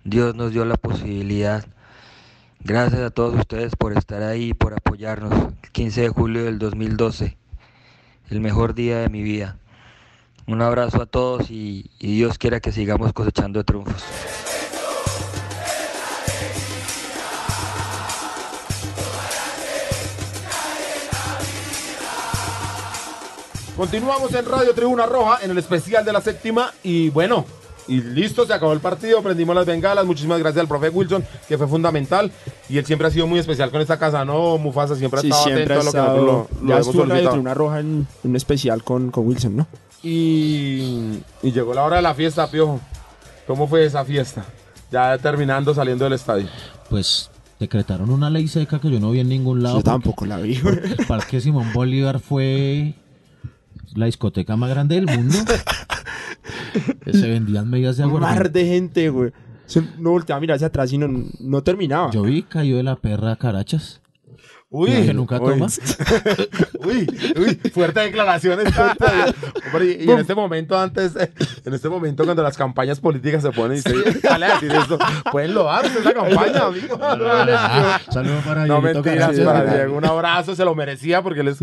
Dios 0.04 0.36
nos 0.36 0.52
dio 0.52 0.66
la 0.66 0.78
posibilidad. 0.78 1.66
Gracias 2.62 3.02
a 3.02 3.10
todos 3.10 3.36
ustedes 3.36 3.76
por 3.76 3.98
estar 3.98 4.24
ahí, 4.24 4.54
por 4.54 4.74
apoyarnos. 4.74 5.34
El 5.64 5.72
15 5.72 6.02
de 6.02 6.10
julio 6.10 6.46
del 6.46 6.60
2012, 6.60 7.38
el 8.30 8.40
mejor 8.40 8.74
día 8.74 9.00
de 9.00 9.10
mi 9.10 9.22
vida. 9.22 9.58
Un 10.48 10.62
abrazo 10.62 11.02
a 11.02 11.06
todos 11.06 11.50
y, 11.50 11.92
y 12.00 12.16
Dios 12.16 12.38
quiera 12.38 12.60
que 12.60 12.72
sigamos 12.72 13.14
cosechando 13.14 13.64
triunfos. 13.64 14.04
Continuamos 23.76 24.34
en 24.34 24.46
Radio 24.46 24.74
Tribuna 24.74 25.06
Roja 25.06 25.40
en 25.44 25.52
el 25.52 25.58
especial 25.58 26.06
de 26.06 26.14
la 26.14 26.22
séptima 26.22 26.72
y 26.82 27.10
bueno, 27.10 27.46
y 27.88 28.00
listo, 28.02 28.46
se 28.48 28.54
acabó 28.54 28.72
el 28.72 28.80
partido, 28.80 29.22
prendimos 29.22 29.54
las 29.54 29.66
bengalas, 29.66 30.06
muchísimas 30.06 30.40
gracias 30.40 30.62
al 30.62 30.68
profe 30.68 30.90
Wilson 30.90 31.24
que 31.48 31.58
fue 31.58 31.68
fundamental 31.68 32.32
y 32.70 32.78
él 32.78 32.86
siempre 32.86 33.08
ha 33.08 33.12
sido 33.12 33.28
muy 33.28 33.38
especial 33.40 33.72
con 33.72 33.82
esta 33.82 34.00
casa, 34.00 34.24
¿no? 34.24 34.58
Mufasa 34.58 34.96
siempre 34.96 35.20
ha 35.20 35.22
Sí, 35.22 35.28
estado 35.28 35.44
siempre 35.44 35.74
ha 35.76 35.80
atento 35.80 36.02
a 36.02 36.08
lo 36.08 36.14
que 36.16 36.22
lo, 36.22 36.26
lo 36.62 36.68
ya 36.70 36.74
hemos 36.76 36.88
estuvo 36.88 37.04
en 37.04 37.10
Radio. 37.10 37.30
Tribuna 37.32 37.54
Roja 37.54 37.80
en 37.82 38.08
un 38.24 38.36
especial 38.36 38.84
con, 38.84 39.12
con 39.12 39.28
Wilson, 39.28 39.58
¿no? 39.58 39.68
Y, 40.04 41.20
y 41.44 41.52
llegó 41.52 41.74
la 41.74 41.84
hora 41.84 41.98
de 41.98 42.02
la 42.02 42.14
fiesta, 42.14 42.50
Piojo. 42.50 42.80
¿Cómo 43.46 43.68
fue 43.68 43.86
esa 43.86 44.06
fiesta? 44.06 44.46
Ya 44.90 45.18
terminando, 45.18 45.74
saliendo 45.74 46.06
del 46.06 46.14
estadio. 46.14 46.48
pues 46.90 47.30
decretaron 47.60 48.10
una 48.10 48.30
ley 48.30 48.48
seca 48.48 48.80
que 48.80 48.90
yo 48.92 49.00
no 49.00 49.12
vi 49.12 49.20
en 49.20 49.30
ningún 49.30 49.62
lado. 49.64 49.78
Yo 49.78 49.84
porque- 49.84 49.92
tampoco 49.92 50.26
la 50.26 50.38
vi. 50.38 50.56
El 50.98 51.06
Parque 51.08 51.42
Simón 51.42 51.72
Bolívar 51.74 52.20
fue 52.20 52.96
la 53.96 54.06
discoteca 54.06 54.56
más 54.56 54.70
grande 54.70 54.96
del 54.96 55.06
mundo. 55.06 55.36
Se 57.12 57.30
vendían 57.30 57.70
medias 57.70 57.98
de 57.98 58.06
Un 58.06 58.20
mar 58.20 58.52
de 58.52 58.66
gente, 58.66 59.10
güey. 59.10 59.32
No 59.98 60.12
volteaba 60.12 60.38
a 60.38 60.42
mirar 60.42 60.56
hacia 60.56 60.68
atrás 60.68 60.92
y 60.94 60.98
no, 60.98 61.08
no 61.40 61.64
terminaba. 61.64 62.12
Yo 62.12 62.24
vi 62.24 62.44
cayó 62.44 62.78
de 62.78 62.84
la 62.84 62.96
perra 62.98 63.36
Carachas. 63.36 64.02
Uy, 64.70 64.90
que 64.92 65.14
nunca 65.14 65.40
uy. 65.40 65.54
toma. 65.54 65.68
uy, 66.86 67.08
uy, 67.38 67.56
fuertes 67.72 68.04
declaraciones. 68.06 68.74
Y, 69.82 70.04
y 70.06 70.12
en 70.12 70.20
este 70.20 70.34
momento, 70.34 70.78
antes, 70.78 71.16
en 71.66 71.74
este 71.74 71.88
momento, 71.88 72.26
cuando 72.26 72.42
las 72.42 72.58
campañas 72.58 73.00
políticas 73.00 73.44
se 73.44 73.52
ponen 73.52 73.78
y 73.78 73.82
se 73.82 74.20
sale 74.22 74.46
a 74.48 74.54
decir 74.56 74.72
esto, 74.72 74.98
pueden 75.32 75.54
loarse 75.54 76.00
esa 76.00 76.14
campaña, 76.14 76.64
amigo. 76.66 77.00
Saludos 78.10 78.44
para 78.44 78.66
No 78.66 78.82
mentiras, 78.82 79.40
para 79.40 79.74
Diego, 79.74 79.98
un 79.98 80.06
abrazo, 80.06 80.56
se 80.56 80.66
lo 80.66 80.74
merecía 80.76 81.22
porque 81.22 81.44
les 81.44 81.58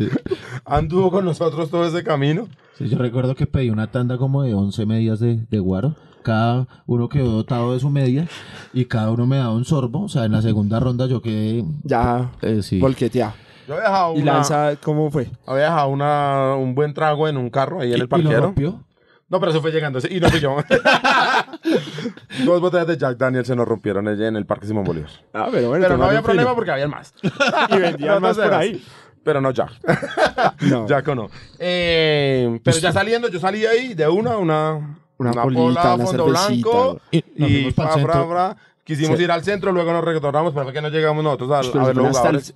anduvo 0.64 1.10
con 1.10 1.24
nosotros 1.24 1.70
todo 1.70 1.86
ese 1.86 2.04
camino. 2.04 2.48
Sí, 2.78 2.88
yo 2.88 2.98
recuerdo 2.98 3.34
que 3.34 3.46
pedí 3.46 3.70
una 3.70 3.90
tanda 3.90 4.16
como 4.16 4.42
de 4.42 4.54
11 4.54 4.86
medias 4.86 5.20
de, 5.20 5.40
de 5.50 5.58
guaro. 5.58 5.96
Cada 6.22 6.66
uno 6.86 7.08
quedó 7.08 7.30
dotado 7.30 7.74
de 7.74 7.80
su 7.80 7.90
media 7.90 8.26
y 8.72 8.84
cada 8.86 9.10
uno 9.10 9.26
me 9.26 9.36
daba 9.38 9.52
un 9.52 9.64
sorbo. 9.64 10.04
O 10.04 10.08
sea, 10.08 10.24
en 10.24 10.32
la 10.32 10.42
segunda 10.42 10.80
ronda 10.80 11.06
yo 11.06 11.20
quedé... 11.22 11.64
Ya, 11.84 12.30
eh, 12.42 12.62
sí. 12.62 12.78
volqueteado. 12.80 13.32
Yo 13.68 13.74
había 13.74 13.84
dejado, 13.88 14.14
¿Y 14.16 14.22
una, 14.22 14.32
Lanza 14.34 14.76
cómo 14.82 15.10
fue? 15.10 15.28
había 15.46 15.64
dejado 15.64 15.88
una, 15.88 16.54
un 16.56 16.74
buen 16.74 16.94
trago 16.94 17.28
en 17.28 17.36
un 17.36 17.48
carro 17.50 17.80
ahí 17.80 17.88
en 17.92 17.92
¿Y- 17.92 17.94
el 17.94 17.98
y 17.98 18.02
lo 18.02 18.08
parquero. 18.08 18.40
rompió? 18.40 18.82
No, 19.28 19.40
pero 19.40 19.50
eso 19.52 19.62
fue 19.62 19.70
llegando. 19.70 19.98
Y 20.10 20.20
no 20.20 20.28
fui 20.28 20.40
yo. 20.40 20.56
Dos 22.44 22.60
botellas 22.60 22.86
de 22.86 22.96
Jack 22.98 23.16
Daniel 23.16 23.44
se 23.46 23.56
nos 23.56 23.66
rompieron 23.66 24.06
en 24.08 24.36
el 24.36 24.44
Parque 24.46 24.66
Simón 24.66 24.84
Bolívar. 24.84 25.10
Ah, 25.32 25.48
pero 25.50 25.68
bueno. 25.68 25.84
Pero 25.84 25.96
no 25.96 26.04
había 26.04 26.18
fino. 26.18 26.26
problema 26.26 26.54
porque 26.54 26.70
habían 26.70 26.90
más. 26.90 27.14
Y 27.70 27.76
vendían 27.78 28.20
más 28.20 28.36
por 28.36 28.52
ahí. 28.52 28.82
Pero 29.24 29.40
no 29.40 29.50
Jack. 29.52 29.70
No. 30.62 30.86
Jack 30.86 31.08
o 31.08 31.14
no. 31.14 31.28
Eh, 31.58 32.60
pero 32.64 32.76
ya 32.78 32.92
saliendo, 32.92 33.28
yo 33.28 33.38
salí 33.40 33.64
ahí 33.64 33.94
de 33.94 34.06
una, 34.08 34.36
una, 34.36 34.98
Una 35.22 35.32
una 35.32 35.42
polita, 35.42 35.62
pola, 35.62 35.94
una 35.94 36.04
fondo 36.06 36.24
cervecita, 36.34 36.68
blanco. 36.70 37.00
Y 37.10 37.18
Y 37.44 37.70
fra, 37.72 37.92
centro. 37.94 38.28
fra. 38.28 38.56
Quisimos 38.84 39.16
Sí. 39.18 39.24
ir 39.24 39.30
al 39.30 39.44
centro, 39.44 39.72
luego 39.72 39.92
nos 39.92 40.04
retornamos, 40.04 40.52
pero 40.52 40.64
fue 40.64 40.72
que 40.72 40.82
no 40.82 40.88
llegamos 40.88 41.22
nosotros 41.22 41.50
a, 41.50 41.58
a 41.80 41.84
ver 41.86 41.96
los 41.96 42.24
el- 42.24 42.54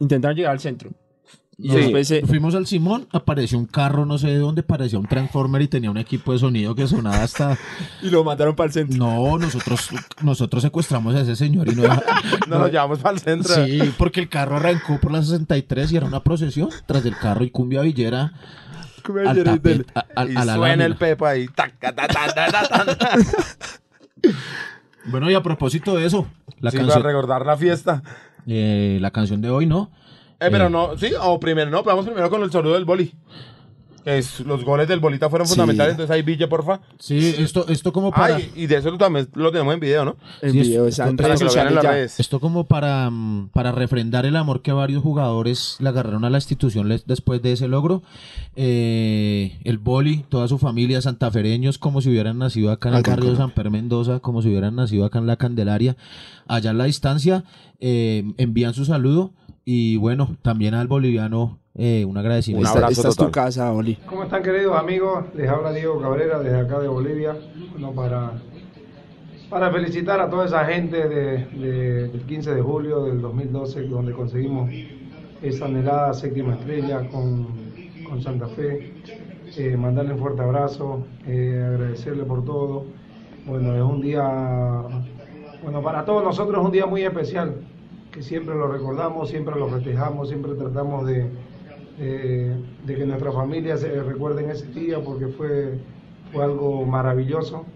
intentaron 0.00 0.36
llegar 0.36 0.52
al 0.52 0.60
centro. 0.60 0.90
Y 1.62 1.68
Sí. 1.70 1.76
después 1.76 2.08
se- 2.08 2.26
Fuimos 2.26 2.54
al 2.54 2.66
Simón, 2.66 3.06
apareció 3.12 3.58
un 3.58 3.66
carro, 3.66 4.06
no 4.06 4.16
sé 4.16 4.28
de 4.28 4.38
dónde, 4.38 4.62
parecía 4.62 4.98
un 4.98 5.06
Transformer 5.06 5.60
y 5.60 5.68
tenía 5.68 5.90
un 5.90 5.98
equipo 5.98 6.32
de 6.32 6.38
sonido 6.38 6.74
que 6.74 6.86
sonaba 6.88 7.22
hasta... 7.22 7.56
y 8.02 8.08
lo 8.08 8.24
mandaron 8.24 8.56
para 8.56 8.68
el 8.68 8.72
centro. 8.72 8.96
No, 8.96 9.36
nosotros, 9.38 9.90
nosotros 10.22 10.62
secuestramos 10.62 11.14
a 11.14 11.20
ese 11.20 11.36
señor 11.36 11.68
y 11.70 11.74
no... 11.76 11.82
No 12.48 12.58
nos 12.58 12.70
llevamos 12.72 12.98
para 13.00 13.14
el 13.14 13.20
centro. 13.20 13.54
Sí, 13.66 13.92
porque 13.98 14.20
el 14.20 14.28
carro 14.30 14.56
arrancó 14.56 14.98
por 14.98 15.12
la 15.12 15.22
63 15.22 15.92
y 15.92 15.96
era 15.98 16.06
una 16.06 16.22
procesión 16.24 16.70
tras 16.86 17.04
del 17.04 17.16
carro 17.16 17.44
y 17.44 17.50
cumbia 17.50 17.82
villera 17.82 18.32
al 19.04 19.34
villera 19.34 19.56
del- 19.56 19.84
tapete, 19.84 19.92
a, 19.94 20.20
a- 20.20 20.24
y 20.26 20.36
a 20.36 20.44
la 20.44 20.54
suena 20.54 20.72
el 20.72 20.78
lámina. 20.92 20.98
pepo 20.98 21.26
ahí. 21.26 21.48
tac, 21.48 21.78
ta, 21.78 21.92
ta, 21.94 22.06
ta, 22.08 22.26
ta, 22.50 22.68
ta, 22.68 22.96
ta. 22.96 23.16
Bueno, 25.06 25.30
y 25.30 25.34
a 25.34 25.42
propósito 25.42 25.96
de 25.96 26.06
eso, 26.06 26.26
la, 26.60 26.70
Sí, 26.70 26.76
para 26.76 26.88
canción, 26.88 27.02
recordar 27.04 27.46
la 27.46 27.56
fiesta. 27.56 28.02
eh, 28.46 28.98
la 29.00 29.10
canción 29.10 29.40
de 29.40 29.50
hoy, 29.50 29.66
¿no? 29.66 29.90
Eh, 30.40 30.48
pero 30.50 30.66
Eh. 30.66 30.70
no, 30.70 30.96
sí, 30.98 31.12
o 31.20 31.38
primero, 31.40 31.70
no, 31.70 31.78
pero 31.82 31.96
vamos 31.96 32.06
primero 32.06 32.30
con 32.30 32.42
el 32.42 32.50
saludo 32.50 32.74
del 32.74 32.84
boli. 32.84 33.14
Es, 34.04 34.40
los 34.40 34.64
goles 34.64 34.88
del 34.88 34.98
bolita 35.00 35.28
fueron 35.28 35.46
Sí. 35.46 35.52
fundamentales, 35.54 35.92
entonces 35.92 36.14
ahí 36.14 36.22
Ville, 36.22 36.48
porfa. 36.48 36.80
Sí, 36.98 37.34
esto, 37.38 37.66
esto 37.68 37.92
como 37.92 38.10
para... 38.10 38.38
Y 38.56 38.66
de 38.66 38.76
eso 38.76 38.96
también 38.96 39.28
lo 39.34 39.52
tenemos 39.52 39.74
en 39.74 39.80
video, 39.80 40.04
¿no? 40.04 40.16
En 40.40 40.52
Sí, 40.52 40.60
video, 40.60 40.86
están 40.86 41.16
para 41.16 41.28
redes 41.28 41.40
que 41.40 41.44
lo 41.44 41.52
vean 41.52 41.66
en 41.66 41.72
sociales 41.72 41.74
las 41.74 41.82
ya. 41.84 41.90
redes. 41.90 42.20
Esto 42.20 42.40
como 42.40 42.64
para, 42.64 43.10
mm, 43.10 43.50
para 43.52 43.72
refrendar 43.72 44.24
el 44.26 44.36
amor 44.36 44.62
que 44.62 44.72
varios 44.72 45.02
jugadores 45.02 45.76
le 45.80 45.88
agarraron 45.90 46.24
a 46.24 46.30
la 46.30 46.38
institución 46.38 46.88
les- 46.88 47.06
después 47.06 47.42
de 47.42 47.52
ese 47.52 47.68
logro. 47.68 48.02
Eh, 48.56 49.58
el 49.64 49.78
Boli, 49.78 50.24
toda 50.28 50.48
su 50.48 50.58
familia, 50.58 51.00
santafereños, 51.00 51.78
como 51.78 52.00
si 52.00 52.10
hubieran 52.10 52.38
nacido 52.38 52.70
acá 52.70 52.88
en 52.88 52.96
el 52.96 53.02
barrio 53.02 53.30
de 53.30 53.36
San. 53.36 53.50
Per 53.52 53.70
Mendoza, 53.70 54.20
como 54.20 54.42
si 54.42 54.48
hubieran 54.48 54.76
nacido 54.76 55.04
acá 55.04 55.18
en 55.18 55.26
la 55.26 55.36
Candelaria, 55.36 55.96
allá 56.46 56.70
en 56.72 56.78
la 56.78 56.84
distancia, 56.84 57.44
eh, 57.80 58.24
envían 58.38 58.74
su 58.74 58.84
saludo 58.84 59.32
y 59.64 59.96
bueno, 59.96 60.36
también 60.42 60.74
al 60.74 60.88
boliviano 60.88 61.58
eh, 61.74 62.04
un 62.04 62.16
agradecimiento. 62.16 62.62
Un 62.70 62.76
Esta, 62.76 62.78
abrazo 62.86 63.00
esta 63.00 63.08
es 63.10 63.16
tu 63.16 63.30
casa, 63.30 63.72
Oli. 63.72 63.96
¿Cómo 64.06 64.24
están 64.24 64.42
queridos 64.42 64.76
amigos? 64.76 65.24
Les 65.34 65.48
habla 65.48 65.72
Diego 65.72 66.00
Cabrera 66.00 66.38
desde 66.40 66.58
acá 66.60 66.78
de 66.80 66.88
Bolivia. 66.88 67.36
Bueno, 67.72 67.92
para, 67.92 68.32
para 69.48 69.70
felicitar 69.70 70.20
a 70.20 70.28
toda 70.28 70.46
esa 70.46 70.64
gente 70.64 71.08
de- 71.08 71.44
de- 71.46 72.08
del 72.08 72.22
15 72.22 72.54
de 72.54 72.60
julio 72.62 73.04
del 73.04 73.20
2012, 73.20 73.82
donde 73.82 74.12
conseguimos 74.12 74.70
esa 75.42 75.64
anhelada 75.66 76.12
séptima 76.12 76.54
estrella 76.54 77.08
con, 77.08 77.46
con 78.08 78.20
Santa 78.20 78.46
Fe. 78.48 78.94
Eh, 79.56 79.76
mandarle 79.76 80.12
un 80.14 80.20
fuerte 80.20 80.42
abrazo, 80.42 81.04
eh, 81.26 81.64
agradecerle 81.66 82.24
por 82.24 82.44
todo. 82.44 82.84
Bueno, 83.46 83.74
es 83.74 83.82
un 83.82 84.00
día, 84.00 84.22
bueno, 85.62 85.82
para 85.82 86.04
todos 86.04 86.22
nosotros 86.22 86.60
es 86.60 86.66
un 86.66 86.72
día 86.72 86.86
muy 86.86 87.02
especial, 87.02 87.54
que 88.12 88.22
siempre 88.22 88.54
lo 88.54 88.68
recordamos, 88.68 89.28
siempre 89.30 89.56
lo 89.58 89.68
festejamos, 89.68 90.28
siempre 90.28 90.52
tratamos 90.54 91.04
de, 91.06 91.26
de, 92.00 92.56
de 92.86 92.96
que 92.96 93.04
nuestra 93.04 93.30
familia 93.30 93.76
se 93.76 94.02
recuerden 94.02 94.50
ese 94.50 94.66
día 94.66 94.98
porque 95.04 95.26
fue, 95.28 95.78
fue 96.32 96.44
algo 96.44 96.84
maravilloso. 96.86 97.66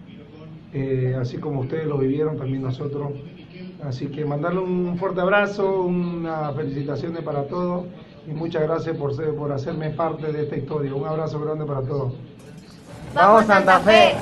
Eh, 0.73 1.15
así 1.19 1.37
como 1.37 1.61
ustedes 1.61 1.85
lo 1.85 1.97
vivieron, 1.97 2.37
también 2.37 2.63
nosotros. 2.63 3.11
Así 3.83 4.07
que 4.07 4.25
mandarle 4.25 4.61
un 4.61 4.97
fuerte 4.97 5.21
abrazo, 5.21 5.83
unas 5.83 6.55
felicitaciones 6.55 7.21
para 7.21 7.43
todos 7.47 7.85
y 8.27 8.31
muchas 8.31 8.63
gracias 8.63 8.97
por, 8.97 9.15
ser, 9.15 9.35
por 9.35 9.51
hacerme 9.51 9.91
parte 9.91 10.31
de 10.31 10.43
esta 10.43 10.57
historia. 10.57 10.93
Un 10.93 11.05
abrazo 11.05 11.39
grande 11.39 11.65
para 11.65 11.81
todos. 11.81 12.13
¡Vamos 13.13 13.45
Santa 13.45 13.79
Fe! 13.79 14.15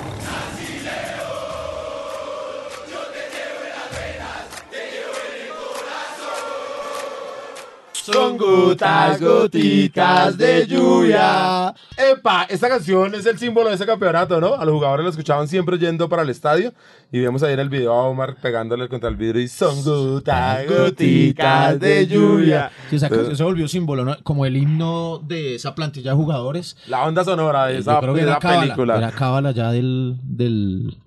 Son 8.03 8.37
gotas, 8.37 9.21
goticas 9.21 10.37
de 10.37 10.67
lluvia. 10.67 11.73
Epa, 11.97 12.43
esta 12.49 12.67
canción 12.67 13.15
es 13.15 13.25
el 13.25 13.37
símbolo 13.37 13.69
de 13.69 13.75
ese 13.75 13.85
campeonato, 13.85 14.41
¿no? 14.41 14.55
A 14.55 14.65
los 14.65 14.73
jugadores 14.73 15.05
lo 15.05 15.09
escuchaban 15.09 15.47
siempre 15.47 15.77
yendo 15.77 16.09
para 16.09 16.23
el 16.23 16.29
estadio 16.29 16.73
y 17.11 17.19
vemos 17.21 17.43
ahí 17.43 17.53
en 17.53 17.59
el 17.61 17.69
video 17.69 17.93
a 17.93 18.03
Omar 18.03 18.35
pegándole 18.41 18.89
contra 18.89 19.07
el 19.09 19.15
vidrio 19.15 19.41
y 19.41 19.47
son 19.47 19.83
gotas, 19.83 20.67
goticas 20.67 21.79
de 21.79 22.05
lluvia. 22.07 22.71
Sí, 22.89 22.97
esa 22.97 23.09
canción 23.09 23.37
se 23.37 23.43
volvió 23.43 23.67
símbolo, 23.69 24.03
¿no? 24.03 24.17
Como 24.23 24.45
el 24.45 24.57
himno 24.57 25.21
de 25.25 25.55
esa 25.55 25.73
plantilla 25.73 26.11
de 26.11 26.17
jugadores. 26.17 26.75
La 26.87 27.03
onda 27.05 27.23
sonora 27.23 27.67
de 27.67 27.75
Yo 27.75 27.79
esa, 27.79 27.99
creo 28.01 28.13
que 28.13 28.19
de 28.19 28.23
era 28.27 28.31
esa 28.33 28.39
cábala, 28.41 28.61
película. 28.61 28.97
Era 28.97 29.11
cábala 29.11 29.51
ya 29.51 29.71
del, 29.71 30.17
del, 30.23 30.97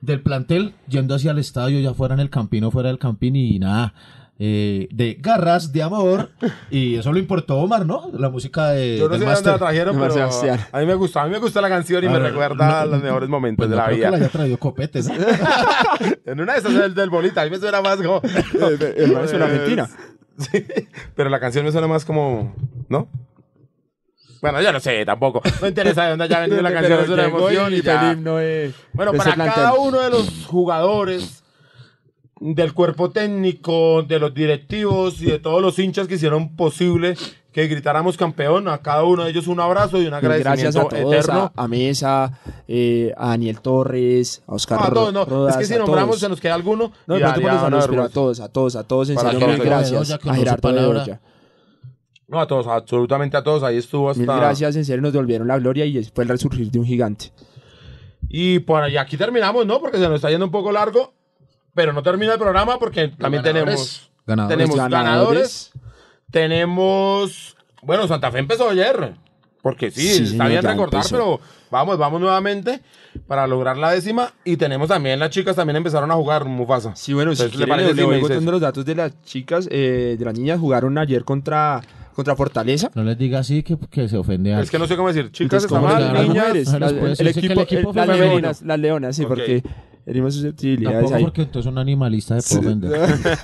del 0.00 0.20
plantel, 0.20 0.74
yendo 0.88 1.14
hacia 1.14 1.30
el 1.30 1.38
estadio, 1.38 1.78
ya 1.78 1.94
fuera 1.94 2.14
en 2.14 2.20
el 2.20 2.30
campín 2.30 2.64
o 2.64 2.72
fuera 2.72 2.88
del 2.88 2.98
campín 2.98 3.36
y 3.36 3.60
nada. 3.60 3.94
Eh, 4.38 4.88
de 4.90 5.14
garras 5.20 5.72
de 5.72 5.82
amor 5.82 6.30
y 6.70 6.96
eso 6.96 7.12
lo 7.12 7.18
importó 7.20 7.56
Omar, 7.58 7.86
¿no? 7.86 8.10
La 8.12 8.30
música 8.30 8.70
de 8.70 8.98
Yo 8.98 9.04
no 9.08 9.10
del 9.10 9.20
sé 9.20 9.26
de 9.26 9.32
dónde 9.34 9.50
la 9.52 9.58
trajeron, 9.58 9.96
pero 9.98 10.14
a 10.72 10.80
mí 10.80 10.86
me 10.86 10.94
gusta, 10.94 11.22
a 11.22 11.26
mí 11.26 11.30
me 11.30 11.38
gusta 11.38 11.60
la 11.60 11.68
canción 11.68 12.02
y 12.02 12.08
me 12.08 12.14
ver, 12.18 12.32
recuerda 12.32 12.80
a 12.82 12.84
no, 12.84 12.90
los 12.92 13.02
mejores 13.02 13.28
momentos 13.28 13.66
Pues 13.66 13.70
de 13.70 13.76
no 13.76 13.82
la 13.82 13.86
creo 13.86 13.96
vida. 13.98 14.06
que 14.06 14.10
la 14.10 14.16
haya 14.24 14.28
traído 14.30 14.58
copetes. 14.58 15.08
¿no? 15.08 15.14
En 16.26 16.40
una 16.40 16.54
de 16.54 16.58
esas 16.58 16.72
es 16.72 16.80
el 16.80 16.94
del 16.94 17.10
bolita, 17.10 17.42
a 17.42 17.44
mí 17.44 17.50
me 17.50 17.58
suena 17.58 17.80
más 17.80 17.96
como... 17.98 18.20
el 18.96 19.12
man 19.12 19.24
es 19.24 19.32
una 19.32 19.44
Argentina. 19.44 19.88
Sí, 20.38 20.64
pero 21.14 21.30
la 21.30 21.38
canción 21.38 21.64
me 21.64 21.70
suena 21.70 21.86
más 21.86 22.04
como... 22.04 22.54
¿No? 22.88 23.08
Bueno, 24.42 24.60
yo 24.60 24.72
no 24.72 24.80
sé, 24.80 25.04
tampoco. 25.06 25.40
No 25.62 25.68
interesa 25.68 26.04
de 26.04 26.10
dónde 26.10 26.24
haya 26.24 26.40
venido 26.40 26.60
la 26.60 26.72
canción, 26.72 27.00
es 27.00 27.08
una 27.08 27.24
emoción 27.26 27.72
y, 27.72 27.76
y 27.76 27.82
ya. 27.82 28.10
el 28.10 28.18
himno 28.18 28.36
de- 28.36 28.72
Bueno, 28.92 29.12
para 29.12 29.32
plantel. 29.34 29.54
cada 29.54 29.74
uno 29.74 30.00
de 30.00 30.10
los 30.10 30.44
jugadores, 30.46 31.43
del 32.40 32.74
cuerpo 32.74 33.10
técnico, 33.10 34.02
de 34.02 34.18
los 34.18 34.34
directivos 34.34 35.20
y 35.22 35.26
de 35.26 35.38
todos 35.38 35.62
los 35.62 35.78
hinchas 35.78 36.08
que 36.08 36.14
hicieron 36.14 36.56
posible 36.56 37.16
que 37.54 37.68
gritáramos 37.68 38.16
campeón, 38.16 38.66
a 38.66 38.78
cada 38.78 39.04
uno 39.04 39.22
de 39.22 39.30
ellos 39.30 39.46
un 39.46 39.60
abrazo 39.60 40.02
y 40.02 40.06
un 40.06 40.10
Gracias 40.10 40.24
a 40.24 40.80
agradecimiento 40.80 40.88
todos, 40.88 41.14
eterno. 41.14 41.52
a, 41.54 41.62
a 41.64 41.68
Mesa, 41.68 42.40
eh, 42.66 43.14
a 43.16 43.28
Daniel 43.28 43.60
Torres, 43.60 44.42
a 44.48 44.54
Oscar 44.54 44.80
No, 44.80 44.86
a 44.86 44.90
todos, 44.92 45.12
no. 45.12 45.24
Rodas, 45.24 45.54
es 45.54 45.60
que 45.60 45.66
si 45.66 45.74
a 45.74 45.78
nombramos 45.78 46.08
todos. 46.08 46.20
se 46.20 46.28
nos 46.28 46.40
queda 46.40 46.54
alguno. 46.54 46.90
No, 47.06 47.16
y 47.16 47.20
de 47.20 47.26
los 47.26 47.38
una 47.38 47.60
nombres, 47.60 47.86
pero 47.86 48.02
a 48.02 48.08
todos, 48.08 48.40
a 48.40 48.48
todos, 48.48 48.74
a 48.74 48.82
todos, 48.82 49.08
en 49.10 49.18
serio, 49.18 49.38
mil 49.38 49.60
a 49.60 49.64
gracias. 49.64 50.10
A 50.10 50.34
Gerardo. 50.34 50.72
Bedoya. 50.72 51.20
No, 52.26 52.40
a 52.40 52.46
todos, 52.48 52.66
absolutamente 52.66 53.36
a 53.36 53.44
todos. 53.44 53.62
Ahí 53.62 53.76
estuvo 53.76 54.10
hasta. 54.10 54.20
Mil 54.20 54.32
gracias, 54.34 54.74
en 54.74 54.84
serio, 54.84 55.02
nos 55.02 55.12
devolvieron 55.12 55.46
la 55.46 55.56
gloria 55.56 55.84
y 55.84 56.02
fue 56.06 56.24
el 56.24 56.30
resurgir 56.30 56.72
de 56.72 56.80
un 56.80 56.86
gigante. 56.86 57.30
Y 58.28 58.58
por 58.58 58.82
allá 58.82 59.02
aquí 59.02 59.16
terminamos, 59.16 59.64
¿no? 59.64 59.78
Porque 59.78 59.98
se 59.98 60.08
nos 60.08 60.16
está 60.16 60.28
yendo 60.28 60.46
un 60.46 60.50
poco 60.50 60.72
largo. 60.72 61.14
Pero 61.74 61.92
no 61.92 62.02
termina 62.02 62.32
el 62.34 62.38
programa 62.38 62.78
porque 62.78 63.08
también 63.08 63.42
tenemos. 63.42 64.10
Ganadores. 64.26 64.56
Tenemos 64.58 64.76
Ganadores. 64.76 65.04
ganadores. 65.04 65.72
Tenemos. 66.30 67.56
Bueno, 67.82 68.06
Santa 68.08 68.30
Fe 68.30 68.38
empezó 68.40 68.68
ayer. 68.70 69.14
Porque 69.62 69.90
sí, 69.90 70.02
Sí, 70.02 70.22
está 70.32 70.46
bien 70.46 70.62
recordar, 70.62 70.96
empezó. 70.96 71.10
pero 71.16 71.40
vamos, 71.70 71.96
vamos 71.96 72.20
nuevamente 72.20 72.82
para 73.26 73.46
lograr 73.46 73.78
la 73.78 73.92
décima. 73.92 74.30
Y 74.44 74.58
tenemos 74.58 74.88
también, 74.88 75.18
las 75.18 75.30
chicas 75.30 75.56
también 75.56 75.76
empezaron 75.76 76.10
a 76.10 76.14
jugar 76.14 76.44
Mufasa. 76.44 76.94
Sí, 76.96 77.14
bueno, 77.14 77.34
si 77.34 77.42
Entonces, 77.42 77.58
¿le 77.60 77.64
quieren, 77.64 77.86
parece 77.86 77.94
le, 77.94 78.02
si 78.02 78.08
dices? 78.14 78.28
contando 78.28 78.52
los 78.52 78.60
datos 78.60 78.84
de 78.84 78.94
las 78.94 79.22
chicas, 79.22 79.66
eh, 79.70 80.16
de 80.18 80.24
las 80.24 80.34
niñas. 80.34 80.60
Jugaron 80.60 80.98
ayer 80.98 81.24
contra, 81.24 81.80
contra 82.14 82.36
Fortaleza. 82.36 82.90
No 82.94 83.04
les 83.04 83.16
diga 83.16 83.38
así 83.38 83.62
que, 83.62 83.78
que 83.90 84.06
se 84.06 84.18
ofende 84.18 84.52
a 84.54 84.60
Es 84.60 84.70
que 84.70 84.78
no 84.78 84.86
sé 84.86 84.96
cómo 84.96 85.08
decir. 85.08 85.30
Chicas 85.32 85.64
Entonces, 85.64 85.70
está 85.72 85.80
¿cómo 85.80 85.92
mal, 85.92 86.28
niñas. 86.28 86.78
las- 86.78 86.92
puede 86.92 87.12
el 87.12 87.16
que 87.16 87.22
el 87.22 87.28
equipo, 87.28 87.60
equipo 87.62 87.92
las 87.94 88.08
leonas, 88.08 88.62
las 88.62 88.78
leonas, 88.78 89.16
sí, 89.16 89.22
Ok. 89.22 89.28
porque 89.28 89.62
herimos 90.06 90.34
susceptibilidades 90.34 90.96
Tampoco 90.98 91.14
ahí. 91.16 91.22
porque 91.24 91.42
entonces 91.42 91.70
un 91.70 91.78
animalista 91.78 92.40
se 92.40 92.56
puede 92.56 92.68
ofender. 92.68 93.18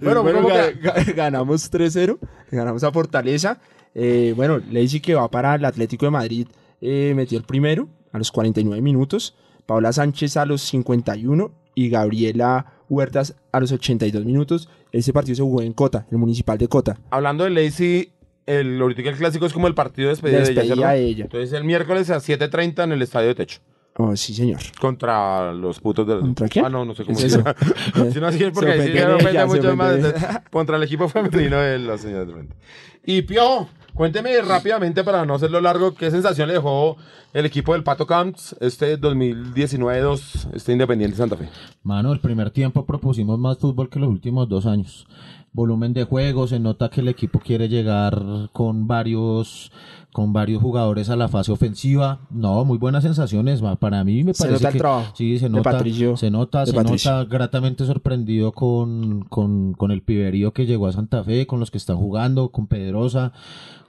Bueno, 0.00 0.22
Bueno, 0.22 0.42
¿cómo 0.42 0.54
ga- 0.54 0.72
que- 0.72 0.80
ga- 0.88 1.14
ganamos 1.14 1.70
3-0, 1.72 2.18
ganamos 2.52 2.84
a 2.84 2.92
Fortaleza. 2.92 3.58
Eh, 3.94 4.32
bueno, 4.36 4.60
Lacey 4.70 5.00
que 5.00 5.14
va 5.14 5.28
para 5.28 5.54
el 5.56 5.64
Atlético 5.64 6.06
de 6.06 6.10
Madrid 6.10 6.46
eh, 6.80 7.12
metió 7.16 7.36
el 7.38 7.44
primero 7.44 7.88
a 8.12 8.18
los 8.18 8.30
49 8.30 8.80
minutos, 8.80 9.34
Paula 9.66 9.92
Sánchez 9.92 10.36
a 10.36 10.46
los 10.46 10.60
51 10.62 11.50
y 11.74 11.88
Gabriela 11.90 12.66
Huertas 12.88 13.34
a 13.50 13.58
los 13.60 13.72
82 13.72 14.24
minutos. 14.24 14.68
Ese 14.92 15.12
partido 15.12 15.34
se 15.34 15.42
jugó 15.42 15.62
en 15.62 15.72
Cota, 15.72 16.06
el 16.12 16.18
municipal 16.18 16.56
de 16.58 16.68
Cota. 16.68 16.96
Hablando 17.10 17.42
de 17.44 17.50
Lacey, 17.50 18.12
el, 18.48 18.80
ahorita 18.80 19.02
el 19.02 19.16
clásico 19.16 19.46
es 19.46 19.52
como 19.52 19.66
el 19.66 19.74
partido 19.74 20.08
de 20.08 20.14
despedida, 20.14 20.38
de 20.38 20.44
ella, 20.44 20.52
Despedida 20.54 20.74
¿cierto? 20.74 20.92
de 20.92 21.04
ella. 21.04 21.24
Entonces 21.24 21.52
el 21.52 21.64
miércoles 21.64 22.10
a 22.10 22.16
7.30 22.16 22.84
en 22.84 22.92
el 22.92 23.02
Estadio 23.02 23.28
de 23.28 23.34
Techo. 23.34 23.60
Oh, 24.00 24.14
sí, 24.16 24.32
señor. 24.32 24.60
Contra 24.80 25.52
los 25.52 25.80
putos 25.80 26.06
del... 26.06 26.20
¿Contra 26.20 26.48
quién? 26.48 26.64
Ah, 26.64 26.68
no, 26.70 26.84
no 26.84 26.94
sé 26.94 27.04
cómo 27.04 27.18
¿Qué 27.18 27.26
es 27.26 27.32
se 27.32 27.38
llama. 27.38 27.54
Si 28.12 28.20
no, 28.20 28.26
así 28.28 28.44
es 28.44 28.52
porque 28.52 28.80
sí 28.80 28.92
me 28.92 29.04
ofende 29.04 29.44
mucho 29.46 29.76
más. 29.76 29.96
Contra 30.50 30.76
el 30.76 30.84
equipo 30.84 31.08
femenino 31.08 31.58
de 31.58 31.78
los 31.80 32.00
señores 32.00 32.28
de 32.28 32.32
frente. 32.32 32.56
Y 33.04 33.22
Piojo, 33.22 33.68
cuénteme 33.94 34.40
rápidamente 34.40 35.02
para 35.02 35.26
no 35.26 35.34
hacerlo 35.34 35.60
largo, 35.60 35.94
¿qué 35.94 36.10
sensación 36.12 36.46
le 36.46 36.54
dejó 36.54 36.96
el 37.32 37.44
equipo 37.44 37.72
del 37.72 37.82
Pato 37.82 38.06
Camps 38.06 38.54
este 38.60 39.00
2019-2, 39.00 40.54
este 40.54 40.72
Independiente 40.72 41.16
Santa 41.16 41.36
Fe? 41.36 41.48
Mano, 41.82 42.12
el 42.12 42.20
primer 42.20 42.50
tiempo 42.50 42.86
propusimos 42.86 43.38
más 43.38 43.58
fútbol 43.58 43.90
que 43.90 43.98
los 43.98 44.08
últimos 44.08 44.48
dos 44.48 44.64
años. 44.66 45.06
Volumen 45.52 45.92
de 45.92 46.04
juego, 46.04 46.46
se 46.46 46.60
nota 46.60 46.88
que 46.90 47.00
el 47.00 47.08
equipo 47.08 47.40
quiere 47.40 47.68
llegar 47.68 48.50
con 48.52 48.86
varios 48.86 49.72
con 50.12 50.32
varios 50.32 50.60
jugadores 50.62 51.10
a 51.10 51.16
la 51.16 51.28
fase 51.28 51.52
ofensiva. 51.52 52.20
No, 52.30 52.64
muy 52.64 52.78
buenas 52.78 53.04
sensaciones. 53.04 53.62
Para 53.78 54.02
mí 54.04 54.24
me 54.24 54.34
Se 54.34 54.44
parece 54.44 54.54
nota 54.64 54.68
el 54.68 54.72
que 54.72 54.78
trabajo 54.78 55.12
sí, 55.14 55.38
se 55.38 55.48
nota, 55.48 55.70
Patricio- 55.70 56.16
se 56.16 56.30
nota, 56.30 56.60
de 56.60 56.66
se 56.66 56.72
Patricio. 56.72 57.10
nota 57.12 57.24
gratamente 57.24 57.84
sorprendido 57.84 58.52
con, 58.52 59.24
con, 59.28 59.74
con 59.74 59.90
el 59.90 60.02
piberío 60.02 60.52
que 60.52 60.66
llegó 60.66 60.86
a 60.88 60.92
Santa 60.92 61.22
Fe, 61.24 61.46
con 61.46 61.60
los 61.60 61.70
que 61.70 61.78
están 61.78 61.98
jugando, 61.98 62.48
con 62.48 62.66
Pedrosa, 62.66 63.32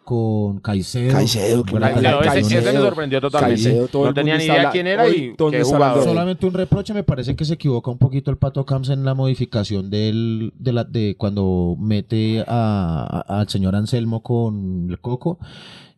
con 0.09 0.59
Caicedo. 0.59 1.11
Caicedo, 1.11 1.63
que 1.63 1.71
Buenas 1.71 1.91
Caicedo, 1.91 2.21
ese, 2.23 2.57
ese 2.57 2.71
me 2.73 2.79
sorprendió 2.79 3.21
totalmente. 3.21 3.61
Caicedo, 3.63 3.87
todo 3.89 4.05
no 4.05 4.13
tenía 4.15 4.37
ni 4.39 4.45
idea 4.45 4.71
quién 4.71 4.87
era 4.87 5.03
hoy 5.03 5.35
y 5.39 5.51
qué 5.51 5.61
jugador. 5.63 6.03
Solamente 6.03 6.47
un 6.47 6.53
reproche, 6.55 6.95
me 6.95 7.03
parece 7.03 7.35
que 7.35 7.45
se 7.45 7.53
equivoca 7.53 7.91
un 7.91 7.99
poquito 7.99 8.31
el 8.31 8.37
Pato 8.37 8.65
Camps 8.65 8.89
en 8.89 9.05
la 9.05 9.13
modificación 9.13 9.91
del, 9.91 10.51
de, 10.57 10.73
la, 10.73 10.83
de 10.83 11.15
cuando 11.15 11.75
mete 11.79 12.43
a, 12.47 13.23
a- 13.27 13.39
al 13.41 13.49
señor 13.49 13.75
Anselmo 13.75 14.23
con 14.23 14.87
el 14.89 14.99
Coco 14.99 15.37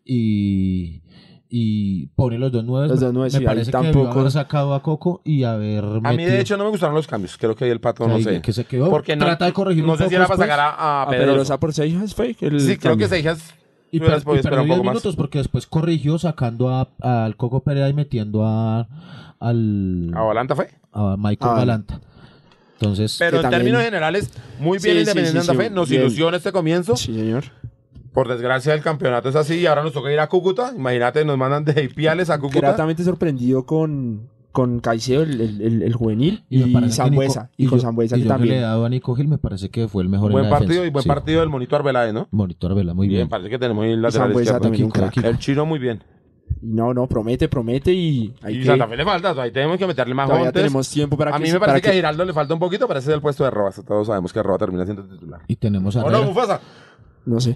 y, 0.04 1.02
y 1.50 2.08
pone 2.08 2.38
los 2.38 2.52
dos 2.52 2.64
nueve. 2.66 2.88
Los 2.90 3.00
dos 3.00 3.14
nueves, 3.14 3.34
me 3.34 3.40
sí, 3.40 3.46
parece 3.46 3.66
que 3.68 3.72
tampoco- 3.72 4.20
haber 4.20 4.32
sacado 4.32 4.74
a 4.74 4.82
Coco 4.82 5.22
y 5.24 5.44
haber 5.44 5.84
A 5.86 5.90
mí, 6.12 6.18
metido- 6.18 6.32
de 6.32 6.42
hecho, 6.42 6.58
no 6.58 6.66
me 6.66 6.70
gustaron 6.72 6.96
los 6.96 7.08
cambios. 7.08 7.38
Creo 7.38 7.56
que 7.56 7.66
ahí 7.66 7.72
el 7.72 7.80
Pato, 7.80 8.08
no 8.08 8.18
que- 8.18 8.24
sé. 8.24 8.42
que 8.42 8.54
se 8.54 8.66
quedó. 8.66 8.90
Porque 8.90 9.16
no, 9.16 9.26
Trata 9.26 9.46
de 9.46 9.54
corregir 9.54 9.86
no 9.86 9.94
un 9.94 9.98
sé 9.98 10.10
si 10.10 10.16
era 10.16 10.28
para 10.28 10.38
sacar 10.38 10.60
a, 10.60 10.70
a 10.72 11.04
A 11.04 11.10
Pedrosa. 11.10 11.32
Pedrosa 11.32 11.60
por 11.60 11.74
Seijas 11.74 12.14
fue 12.16 12.36
el 12.42 12.60
Sí, 12.60 12.78
creo 12.78 12.92
cambio. 12.92 13.08
que 13.08 13.16
Seijas 13.16 13.54
Y, 13.92 14.00
per- 14.00 14.20
y 14.22 14.24
perdió 14.24 14.62
un 14.62 14.66
10 14.66 14.78
poco 14.78 14.84
más. 14.86 14.94
minutos 14.94 15.16
porque 15.16 15.38
después 15.40 15.68
corrigió 15.68 16.18
sacando 16.18 16.70
a- 16.70 16.90
al 17.02 17.36
Coco 17.36 17.60
Pereira 17.62 17.90
y 17.90 17.94
metiendo 17.94 18.46
a, 18.46 18.88
al, 19.40 20.12
¿A 20.16 20.22
Balanta 20.22 20.56
fue? 20.56 20.70
a 20.94 21.16
Michael 21.18 21.52
Ah, 21.52 21.56
Balanta. 21.58 22.00
Entonces, 22.80 23.16
Pero 23.20 23.38
en 23.38 23.42
también- 23.44 23.60
términos 23.62 23.84
generales, 23.84 24.32
muy 24.60 24.80
bien 24.80 24.96
Sí, 24.96 25.00
Independiente 25.02 25.32
sí, 25.32 25.38
sí, 25.42 25.46
Santa 25.48 25.62
sí, 25.64 25.70
Fe. 25.70 25.74
Nos 25.76 25.90
bien. 25.90 26.02
ilusiona 26.02 26.38
este 26.38 26.52
comienzo. 26.52 26.96
Sí, 26.96 27.14
señor. 27.14 27.44
Por 28.14 28.28
desgracia, 28.28 28.74
el 28.74 28.82
campeonato 28.82 29.30
es 29.30 29.36
así 29.36 29.56
y 29.60 29.66
ahora 29.68 29.84
nos 29.84 29.94
toca 29.94 30.12
ir 30.12 30.20
a 30.20 30.28
Cúcuta. 30.28 30.74
Imagínate, 30.76 31.24
nos 31.24 31.38
mandan 31.38 31.64
de 31.64 31.84
Ipiales 31.84 32.30
a 32.30 32.40
Cúcuta. 32.40 32.60
Gratamente 32.60 33.04
sorprendido 33.04 33.66
con, 33.66 34.28
con 34.52 34.80
Caicedo, 34.82 35.24
el, 35.24 35.40
el, 35.42 35.62
el- 35.62 35.84
el 35.84 35.94
juvenil, 35.94 36.44
Y 36.50 36.64
y, 36.64 36.74
parece 36.74 36.96
Zambuesa. 36.98 37.44
Nico- 37.44 37.54
Y, 37.58 37.68
con 37.68 37.80
Zambuesa 37.82 38.18
y 38.18 38.22
que 38.22 38.28
yo 38.28 38.34
que 38.36 38.40
le 38.40 38.44
he 38.46 38.48
también. 38.50 38.62
dado 38.64 38.86
a 38.86 38.90
Nico 38.90 39.16
Gil 39.16 39.28
me 39.28 39.38
parece 39.38 39.70
que 39.70 39.88
fue 39.88 40.04
el 40.04 40.10
mejor 40.10 40.32
Buen 40.32 40.44
en 40.46 40.50
la 40.52 40.58
partido 40.58 40.82
defensa. 40.82 40.88
y 40.88 40.92
buen 40.92 41.04
Sí. 41.04 41.08
partido 41.10 41.40
del 41.40 41.50
Monito 41.50 41.76
Arbeláez, 41.76 42.14
¿no? 42.14 42.28
Monitor 42.32 42.76
Vela, 42.76 42.94
muy 42.94 43.08
Bien, 43.08 43.20
bien. 43.20 43.30
parece 43.30 43.50
que 43.50 43.58
tenemos 43.60 43.86
el 43.86 44.02
lateral 44.02 44.32
izquierdo. 44.32 44.60
también 44.60 44.84
un 44.84 44.90
Equipo, 44.90 44.94
crack. 45.00 45.12
equipo. 45.12 45.28
El 45.28 45.38
chino 45.40 45.66
muy 45.66 45.80
bien. 45.80 46.04
Y 46.62 46.66
No, 46.68 46.94
no, 46.94 47.08
promete, 47.08 47.48
promete 47.48 47.94
y 47.94 48.34
hay 48.44 48.56
y 48.58 48.60
que... 48.60 48.66
Santa 48.66 48.86
Fe 48.88 48.98
le 48.98 49.06
falta, 49.06 49.42
ahí 49.42 49.52
tenemos 49.52 49.78
que 49.78 49.88
meterle 49.88 50.14
más 50.14 50.28
Todavía 50.28 50.52
tenemos 50.52 50.90
tiempo 50.90 51.18
para 51.18 51.32
A 51.32 51.38
que 51.38 51.44
mí 51.44 51.48
se- 51.48 51.54
me 51.54 51.60
parece 51.62 51.82
que 51.82 51.88
a 51.88 51.92
que- 51.92 51.96
Giraldo 51.98 52.26
le 52.26 52.34
falta 52.34 52.54
un 52.54 52.60
poquito, 52.60 52.94
es 52.94 53.08
el 53.08 53.22
puesto 53.22 53.46
de 53.46 53.52
Roa. 53.52 53.72
Todos 53.72 54.08
sabemos 54.08 54.34
que 54.34 54.44
Roa 54.44 54.58
termina 54.58 54.84
siendo 54.84 55.04
titular. 55.06 55.40
Y 55.48 55.56
tenemos 55.56 55.96
a 55.96 56.02
¿O 56.04 56.10
no, 56.12 56.18
Herrera. 56.18 56.28
Mufasa? 56.28 56.60
No 57.24 57.40
sé. 57.40 57.56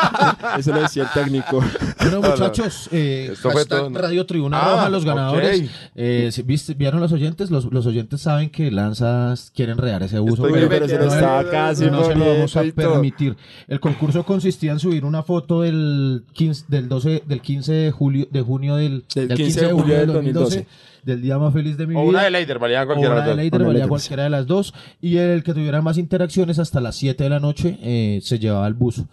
Eso 0.58 0.72
lo 0.72 0.80
decía 0.82 1.04
el 1.04 1.10
técnico. 1.22 1.62
Bueno, 2.00 2.20
muchachos, 2.28 2.88
eh, 2.92 3.30
Esto 3.32 3.50
fue 3.50 3.60
hashtag 3.60 3.78
todo, 3.80 3.90
¿no? 3.90 3.98
Radio 4.00 4.26
Tribuna 4.26 4.58
Ah, 4.60 4.70
Roja, 4.72 4.88
los 4.90 5.04
ganadores. 5.04 5.60
ok. 5.62 5.66
Eh, 5.94 6.28
si 6.32 6.42
¿viste, 6.42 6.74
¿Vieron 6.74 7.00
los 7.00 7.12
oyentes? 7.12 7.50
Los, 7.50 7.66
los 7.72 7.86
oyentes 7.86 8.20
saben 8.20 8.50
que 8.50 8.70
Lanzas 8.70 9.52
quieren 9.54 9.78
rear 9.78 10.02
ese 10.02 10.18
uso. 10.18 10.46
Estoy 10.46 10.52
pero- 10.54 10.68
pero 10.68 10.88
se 10.88 10.98
lo 10.98 11.06
no, 11.06 11.14
estaba 11.14 11.42
no, 11.44 11.50
casi 11.50 11.84
no 11.90 12.04
se 12.04 12.14
lo 12.16 12.24
vamos 12.26 12.56
a 12.56 12.60
poniendo 12.60 12.80
y 12.80 12.84
todo. 12.84 12.92
permitir. 12.94 13.36
El 13.68 13.80
concurso 13.80 14.24
consistía 14.24 14.72
en 14.72 14.78
subir 14.80 15.04
una 15.04 15.22
foto 15.22 15.62
del 15.62 16.24
15, 16.32 16.64
del 16.68 16.88
12, 16.88 17.22
del 17.26 17.40
15 17.40 17.72
de 17.72 17.90
julio, 17.92 18.26
de 18.30 18.42
junio 18.42 18.76
del, 18.76 19.04
Del 19.14 19.28
15 19.34 19.66
de 19.66 19.72
julio 19.72 19.94
del 19.98 20.12
2012. 20.12 20.66
Del 21.06 21.22
día 21.22 21.38
más 21.38 21.54
feliz 21.54 21.76
de 21.78 21.86
mi 21.86 21.94
O 21.94 22.00
vida. 22.00 22.08
una 22.10 22.22
de 22.24 22.30
Leider, 22.32 22.58
valía 22.58 22.82
O 22.82 22.86
cualquiera 22.86 23.14
una 23.14 23.24
de 23.24 23.30
de 23.30 23.36
las 23.36 23.50
dos. 23.50 23.52
Una 23.52 23.58
de 23.58 23.64
valía 23.64 23.72
Leider. 23.78 23.88
cualquiera 23.88 24.22
de 24.24 24.30
las 24.30 24.46
dos. 24.46 24.74
Y 25.00 25.16
el 25.16 25.42
que 25.42 25.54
tuviera 25.54 25.80
más 25.80 25.96
interacciones 25.98 26.58
hasta 26.58 26.80
las 26.80 26.96
7 26.96 27.24
de 27.24 27.30
la 27.30 27.40
noche 27.40 27.78
eh, 27.80 28.20
se 28.22 28.38
llevaba 28.38 28.66
el 28.66 28.74
buzo. 28.74 29.08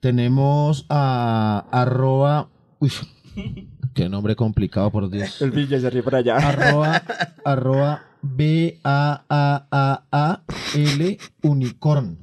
Tenemos 0.00 0.86
a 0.88 1.66
arroba... 1.70 2.48
Uy, 2.78 2.90
qué 3.94 4.08
nombre 4.08 4.34
complicado, 4.36 4.90
por 4.90 5.10
Dios. 5.10 5.42
El 5.42 5.50
Villa 5.50 5.78
se 5.80 5.90
ríe 5.90 6.02
para 6.02 6.18
allá. 6.18 6.36
arroba, 6.36 7.02
arroba 7.44 8.02
B-A-A-A-A-L 9.82 11.18
unicorn. 11.42 12.18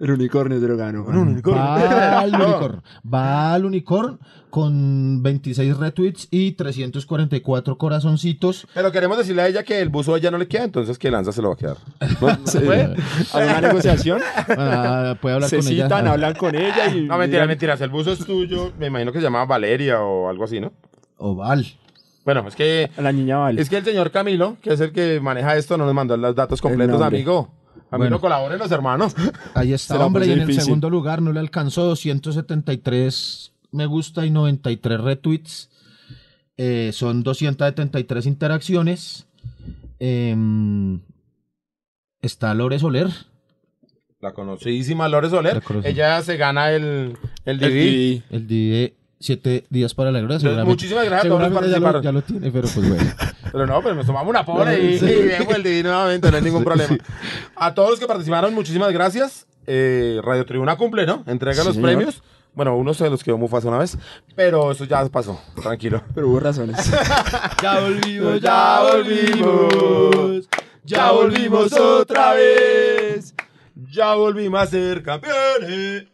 El 0.00 0.12
unicornio 0.12 0.58
te 0.58 0.66
lo 0.66 0.76
ganó. 0.76 1.04
Un 1.04 1.16
unicornio. 1.28 1.62
Va 1.62 2.20
al 2.20 2.34
unicorn. 2.34 2.82
Va 3.14 3.54
al 3.54 3.64
unicorn 3.66 4.18
con 4.48 5.22
26 5.22 5.76
retweets 5.76 6.26
y 6.30 6.52
344 6.52 7.76
corazoncitos. 7.78 8.66
Pero 8.74 8.90
queremos 8.92 9.18
decirle 9.18 9.42
a 9.42 9.48
ella 9.48 9.62
que 9.62 9.80
el 9.80 9.90
buzo 9.90 10.14
a 10.14 10.18
ella 10.18 10.30
no 10.30 10.38
le 10.38 10.48
queda, 10.48 10.64
entonces 10.64 10.98
que 10.98 11.10
Lanza 11.10 11.32
se 11.32 11.42
lo 11.42 11.48
va 11.48 11.54
a 11.54 11.56
quedar. 11.58 11.76
¿No? 12.20 12.46
¿Se 12.46 12.60
puede? 12.60 12.96
¿Alguna 13.32 13.60
negociación? 13.60 14.20
Ah, 14.58 15.16
puede 15.20 15.34
hablar 15.36 15.50
Se 15.50 15.58
con 15.58 15.68
ella. 15.68 15.84
citan, 15.84 16.06
hablan 16.08 16.34
con 16.34 16.54
ella 16.54 16.86
y... 16.94 17.02
No, 17.06 17.16
mentira, 17.18 17.42
miran- 17.42 17.48
mentiras. 17.48 17.80
El 17.80 17.90
buzo 17.90 18.12
es 18.12 18.24
tuyo. 18.24 18.72
Me 18.78 18.86
imagino 18.86 19.12
que 19.12 19.18
se 19.18 19.24
llama 19.24 19.44
Valeria 19.44 20.00
o 20.00 20.28
algo 20.28 20.44
así, 20.44 20.60
¿no? 20.60 20.72
Oval. 21.18 21.66
Bueno, 22.24 22.46
es 22.48 22.54
que, 22.56 22.90
la 22.98 23.12
niña 23.12 23.38
vale. 23.38 23.60
es 23.62 23.68
que 23.70 23.76
el 23.78 23.84
señor 23.84 24.10
Camilo, 24.10 24.56
que 24.62 24.72
es 24.74 24.80
el 24.80 24.92
que 24.92 25.20
maneja 25.20 25.56
esto, 25.56 25.76
no 25.78 25.84
nos 25.86 25.94
mandó 25.94 26.16
los 26.16 26.34
datos 26.34 26.60
completos, 26.60 27.00
amigo. 27.00 27.50
A 27.90 27.96
mí 27.96 28.02
Bueno. 28.02 28.16
no 28.16 28.20
colaboren 28.20 28.58
los 28.58 28.70
hermanos. 28.70 29.14
Ahí 29.54 29.72
está, 29.72 30.04
hombre. 30.04 30.26
Y 30.26 30.32
en 30.32 30.40
el 30.42 30.60
segundo 30.60 30.88
lugar 30.90 31.20
no 31.22 31.32
le 31.32 31.40
alcanzó 31.40 31.84
273 31.84 33.52
me 33.72 33.86
gusta 33.86 34.26
y 34.26 34.30
93 34.30 35.00
retweets. 35.00 35.70
Eh, 36.56 36.90
son 36.92 37.22
273 37.22 38.26
interacciones. 38.26 39.26
Em, 39.98 41.00
está 42.20 42.52
Lore 42.54 42.78
Soler. 42.78 43.08
La 44.20 44.32
conocidísima 44.34 45.08
Lore 45.08 45.30
Soler. 45.30 45.62
Ella 45.84 46.20
se 46.22 46.36
gana 46.36 46.72
el, 46.72 47.16
el 47.44 47.56
El 47.56 47.58
DVD. 47.58 47.66
DVD. 47.70 48.22
El 48.30 48.46
de 48.46 48.94
7 49.20 49.64
días 49.70 49.94
para 49.94 50.10
la 50.10 50.18
gloria. 50.20 50.38
seguramente- 50.40 50.70
muchísimas 50.70 51.04
gracias 51.04 51.26
a 51.26 51.28
todos 51.28 51.40
los 51.40 51.48
seguramente 51.50 51.80
ya 51.80 51.92
lo, 51.92 52.02
ya 52.02 52.12
lo 52.12 52.22
tiene, 52.22 52.50
pero 52.50 52.68
pues 52.68 52.88
bueno. 52.88 53.12
Pero 53.52 53.66
no, 53.66 53.82
pero 53.82 53.96
nos 53.96 54.06
tomamos 54.06 54.30
una 54.30 54.44
pobre 54.44 54.80
y, 54.80 54.98
Sí. 54.98 55.06
y 55.06 55.22
vemos 55.26 55.54
el 55.56 55.62
DVD 55.64 55.82
nuevamente, 55.82 56.30
no 56.30 56.36
hay 56.36 56.42
ningún 56.44 56.62
problema. 56.62 56.96
A 57.56 57.74
todos 57.74 57.90
los 57.90 57.98
que 57.98 58.06
participaron, 58.06 58.54
muchísimas 58.54 58.92
gracias. 58.92 59.44
Eh, 59.66 60.20
Radio 60.22 60.46
Tribuna 60.46 60.76
cumple, 60.76 61.04
¿no? 61.04 61.24
Entrega 61.26 61.60
Sí, 61.62 61.66
los 61.66 61.74
señor. 61.74 61.90
premios. 61.90 62.22
Bueno, 62.54 62.76
uno 62.76 62.94
se 62.94 63.10
los 63.10 63.24
quedó 63.24 63.38
muy 63.38 63.48
fácil 63.48 63.68
una 63.70 63.78
vez, 63.78 63.98
pero 64.36 64.70
eso 64.70 64.84
ya 64.84 65.04
pasó, 65.08 65.40
tranquilo. 65.60 66.00
Pero 66.14 66.28
hubo 66.28 66.38
razones. 66.40 66.76
ya 67.62 67.80
volvimos, 67.80 68.40
ya 68.40 68.80
volvimos, 68.92 70.48
ya 70.84 71.10
volvimos 71.12 71.72
otra 71.72 72.34
vez, 72.34 73.34
ya 73.90 74.14
volvimos 74.14 74.60
a 74.60 74.66
ser 74.66 75.02
campeones. 75.02 76.04